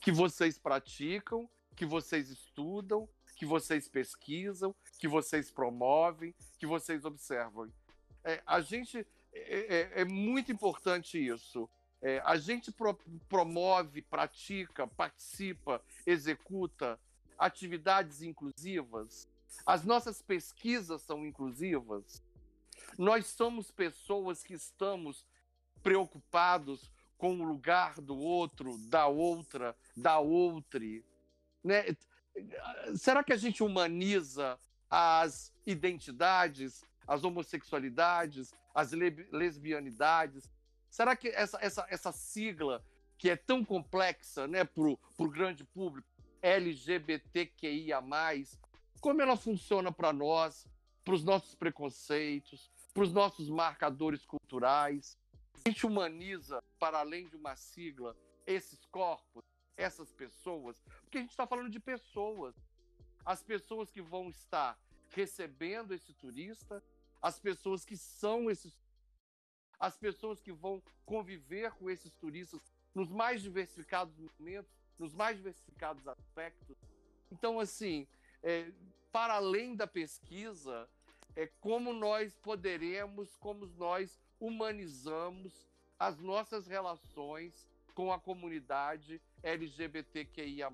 que 0.00 0.12
vocês 0.12 0.56
praticam, 0.56 1.50
que 1.74 1.84
vocês 1.84 2.30
estudam, 2.30 3.08
que 3.34 3.44
vocês 3.44 3.88
pesquisam, 3.88 4.72
que 5.00 5.08
vocês 5.08 5.50
promovem, 5.50 6.32
que 6.60 6.64
vocês 6.64 7.04
observam. 7.04 7.72
É, 8.22 8.40
a 8.46 8.60
gente 8.60 9.04
é, 9.32 9.90
é, 9.96 10.00
é, 10.02 10.04
muito 10.04 10.52
importante 10.52 11.18
isso. 11.18 11.68
É, 12.00 12.22
a 12.24 12.36
gente 12.36 12.70
pro, 12.70 12.96
promove, 13.28 14.00
pratica, 14.02 14.86
participa, 14.86 15.82
executa 16.06 17.00
atividades 17.36 18.22
inclusivas. 18.22 19.26
As 19.66 19.82
nossas 19.84 20.22
pesquisas 20.22 21.02
são 21.02 21.26
inclusivas. 21.26 22.22
Nós 22.98 23.26
somos 23.26 23.70
pessoas 23.70 24.42
que 24.42 24.54
estamos 24.54 25.26
preocupados 25.82 26.90
com 27.16 27.40
o 27.40 27.44
lugar 27.44 28.00
do 28.00 28.18
outro, 28.18 28.76
da 28.88 29.06
outra, 29.06 29.76
da 29.96 30.18
outre. 30.18 31.04
Né? 31.62 31.84
Será 32.96 33.22
que 33.22 33.32
a 33.32 33.36
gente 33.36 33.62
humaniza 33.62 34.58
as 34.90 35.52
identidades, 35.66 36.84
as 37.06 37.22
homossexualidades, 37.22 38.52
as 38.74 38.90
lesbianidades? 39.30 40.50
Será 40.90 41.14
que 41.14 41.28
essa, 41.28 41.58
essa, 41.60 41.86
essa 41.88 42.12
sigla, 42.12 42.84
que 43.16 43.30
é 43.30 43.36
tão 43.36 43.64
complexa 43.64 44.48
né, 44.48 44.64
para 44.64 44.82
o 44.82 45.28
grande 45.30 45.64
público, 45.64 46.08
LGBTQIA, 46.42 48.02
como 49.00 49.22
ela 49.22 49.36
funciona 49.36 49.92
para 49.92 50.12
nós, 50.12 50.66
para 51.04 51.14
os 51.14 51.22
nossos 51.22 51.54
preconceitos, 51.54 52.71
para 52.92 53.02
os 53.02 53.12
nossos 53.12 53.48
marcadores 53.48 54.24
culturais. 54.24 55.18
A 55.64 55.68
gente 55.68 55.86
humaniza, 55.86 56.62
para 56.78 56.98
além 56.98 57.28
de 57.28 57.36
uma 57.36 57.56
sigla, 57.56 58.16
esses 58.46 58.84
corpos, 58.86 59.44
essas 59.76 60.12
pessoas, 60.12 60.80
porque 61.02 61.18
a 61.18 61.20
gente 61.20 61.30
está 61.30 61.46
falando 61.46 61.70
de 61.70 61.80
pessoas. 61.80 62.54
As 63.24 63.42
pessoas 63.42 63.90
que 63.90 64.02
vão 64.02 64.28
estar 64.28 64.78
recebendo 65.10 65.94
esse 65.94 66.12
turista, 66.14 66.82
as 67.20 67.38
pessoas 67.38 67.84
que 67.84 67.96
são 67.96 68.50
esses 68.50 68.80
as 69.78 69.96
pessoas 69.96 70.40
que 70.40 70.52
vão 70.52 70.80
conviver 71.04 71.72
com 71.72 71.90
esses 71.90 72.14
turistas 72.14 72.60
nos 72.94 73.10
mais 73.10 73.42
diversificados 73.42 74.16
momentos, 74.16 74.70
nos 74.96 75.12
mais 75.12 75.36
diversificados 75.36 76.06
aspectos. 76.06 76.76
Então, 77.32 77.58
assim, 77.58 78.06
é, 78.44 78.70
para 79.10 79.34
além 79.34 79.74
da 79.74 79.86
pesquisa, 79.86 80.88
é 81.36 81.46
como 81.60 81.92
nós 81.92 82.36
poderemos, 82.36 83.36
como 83.36 83.66
nós 83.66 84.20
humanizamos 84.38 85.66
as 85.98 86.18
nossas 86.18 86.66
relações 86.66 87.66
com 87.94 88.12
a 88.12 88.18
comunidade 88.18 89.20
LGBTQIA+. 89.42 90.70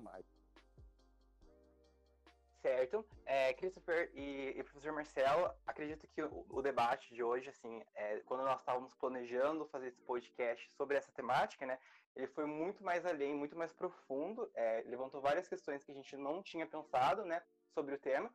Certo. 2.61 3.05
É, 3.25 3.53
Christopher 3.53 4.11
e, 4.13 4.53
e, 4.57 4.63
professor 4.63 4.91
Marcelo, 4.91 5.49
acredito 5.65 6.05
que 6.07 6.21
o, 6.21 6.45
o 6.49 6.61
debate 6.61 7.13
de 7.13 7.23
hoje, 7.23 7.49
assim, 7.49 7.81
é, 7.95 8.19
quando 8.25 8.43
nós 8.43 8.59
estávamos 8.59 8.93
planejando 8.95 9.65
fazer 9.67 9.87
esse 9.87 10.01
podcast 10.01 10.69
sobre 10.75 10.97
essa 10.97 11.11
temática, 11.13 11.65
né, 11.65 11.79
ele 12.15 12.27
foi 12.27 12.45
muito 12.45 12.83
mais 12.83 13.05
além, 13.05 13.33
muito 13.33 13.55
mais 13.55 13.71
profundo, 13.71 14.49
é, 14.53 14.83
levantou 14.87 15.21
várias 15.21 15.47
questões 15.47 15.85
que 15.85 15.91
a 15.91 15.95
gente 15.95 16.17
não 16.17 16.43
tinha 16.43 16.65
pensado, 16.65 17.23
né, 17.23 17.41
sobre 17.73 17.95
o 17.95 17.99
tema, 17.99 18.29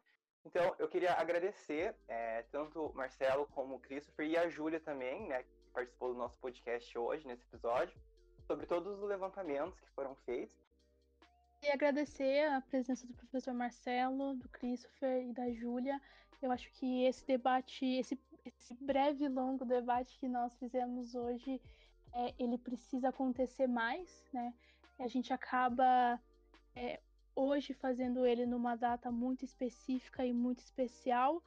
então, 0.44 0.74
eu 0.78 0.88
queria 0.88 1.14
agradecer 1.14 1.94
é, 2.06 2.42
tanto 2.50 2.86
o 2.86 2.94
Marcelo 2.94 3.46
como 3.54 3.76
o 3.76 3.80
Christopher 3.80 4.26
e 4.26 4.36
a 4.36 4.48
Júlia 4.48 4.78
também, 4.78 5.26
né, 5.26 5.42
que 5.42 5.50
participou 5.72 6.12
do 6.12 6.18
nosso 6.18 6.38
podcast 6.38 6.96
hoje, 6.98 7.26
nesse 7.26 7.42
episódio, 7.44 7.98
sobre 8.46 8.66
todos 8.66 8.98
os 8.98 9.08
levantamentos 9.08 9.80
que 9.80 9.90
foram 9.90 10.14
feitos. 10.26 10.56
E 11.62 11.70
agradecer 11.70 12.46
a 12.50 12.60
presença 12.60 13.06
do 13.06 13.14
professor 13.14 13.54
Marcelo, 13.54 14.34
do 14.34 14.48
Christopher 14.50 15.22
e 15.26 15.32
da 15.32 15.50
Júlia. 15.50 15.98
Eu 16.42 16.52
acho 16.52 16.70
que 16.72 17.04
esse 17.06 17.26
debate, 17.26 17.86
esse, 17.86 18.20
esse 18.44 18.74
breve 18.74 19.24
e 19.24 19.28
longo 19.28 19.64
debate 19.64 20.18
que 20.18 20.28
nós 20.28 20.54
fizemos 20.58 21.14
hoje, 21.14 21.58
é, 22.12 22.34
ele 22.38 22.58
precisa 22.58 23.08
acontecer 23.08 23.66
mais, 23.66 24.24
né? 24.30 24.52
A 24.98 25.08
gente 25.08 25.32
acaba 25.32 26.20
é, 26.76 27.00
hoje 27.34 27.74
fazendo 27.74 28.26
ele 28.26 28.46
numa 28.46 28.76
data 28.76 29.10
muito 29.10 29.44
específica 29.44 30.24
e 30.24 30.32
muito 30.32 30.60
especial. 30.60 31.42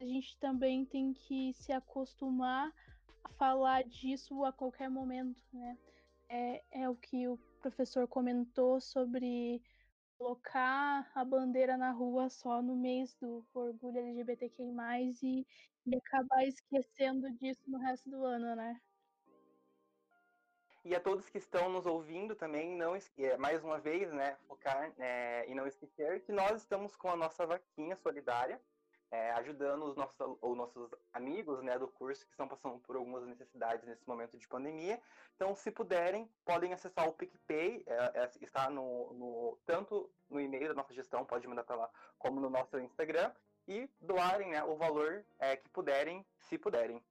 A 0.00 0.04
gente 0.04 0.36
também 0.38 0.84
tem 0.84 1.12
que 1.12 1.52
se 1.54 1.72
acostumar 1.72 2.72
a 3.24 3.28
falar 3.30 3.84
disso 3.84 4.44
a 4.44 4.52
qualquer 4.52 4.88
momento, 4.88 5.42
né? 5.52 5.78
É, 6.28 6.82
é 6.82 6.88
o 6.88 6.94
que 6.94 7.26
o 7.26 7.38
professor 7.60 8.06
comentou 8.06 8.80
sobre 8.80 9.62
colocar 10.18 11.10
a 11.14 11.24
bandeira 11.24 11.76
na 11.76 11.90
rua 11.90 12.28
só 12.28 12.60
no 12.60 12.76
mês 12.76 13.14
do 13.20 13.46
orgulho 13.54 13.98
LGBTQI+, 13.98 15.18
e, 15.22 15.46
e 15.86 15.96
acabar 15.96 16.44
esquecendo 16.44 17.30
disso 17.38 17.62
no 17.66 17.78
resto 17.78 18.10
do 18.10 18.24
ano, 18.24 18.54
né? 18.56 18.80
E 20.88 20.94
a 20.94 21.00
todos 21.00 21.28
que 21.28 21.36
estão 21.36 21.68
nos 21.68 21.84
ouvindo 21.84 22.34
também, 22.34 22.74
não 22.74 22.96
é, 22.96 23.36
mais 23.36 23.62
uma 23.62 23.78
vez, 23.78 24.10
né, 24.10 24.38
focar 24.48 24.90
é, 24.98 25.44
e 25.46 25.54
não 25.54 25.66
esquecer 25.66 26.22
que 26.22 26.32
nós 26.32 26.62
estamos 26.62 26.96
com 26.96 27.10
a 27.10 27.16
nossa 27.16 27.44
vaquinha 27.44 27.94
solidária, 27.96 28.58
é, 29.10 29.32
ajudando 29.32 29.84
os 29.84 29.94
nossos, 29.94 30.16
os 30.40 30.56
nossos 30.56 30.90
amigos 31.12 31.62
né, 31.62 31.78
do 31.78 31.88
curso 31.88 32.24
que 32.24 32.30
estão 32.30 32.48
passando 32.48 32.78
por 32.78 32.96
algumas 32.96 33.26
necessidades 33.26 33.86
nesse 33.86 34.08
momento 34.08 34.38
de 34.38 34.48
pandemia. 34.48 34.98
Então, 35.36 35.54
se 35.54 35.70
puderem, 35.70 36.26
podem 36.42 36.72
acessar 36.72 37.06
o 37.06 37.12
PicPay, 37.12 37.84
é, 37.86 38.22
é, 38.22 38.30
está 38.40 38.70
no, 38.70 39.12
no, 39.12 39.58
tanto 39.66 40.10
no 40.26 40.40
e-mail 40.40 40.68
da 40.68 40.74
nossa 40.74 40.94
gestão, 40.94 41.22
pode 41.22 41.46
mandar 41.46 41.64
para 41.64 41.76
lá, 41.76 41.90
como 42.18 42.40
no 42.40 42.48
nosso 42.48 42.78
Instagram, 42.78 43.30
e 43.66 43.90
doarem 44.00 44.52
né, 44.52 44.64
o 44.64 44.74
valor 44.74 45.22
é, 45.38 45.54
que 45.54 45.68
puderem, 45.68 46.24
se 46.38 46.56
puderem. 46.56 47.04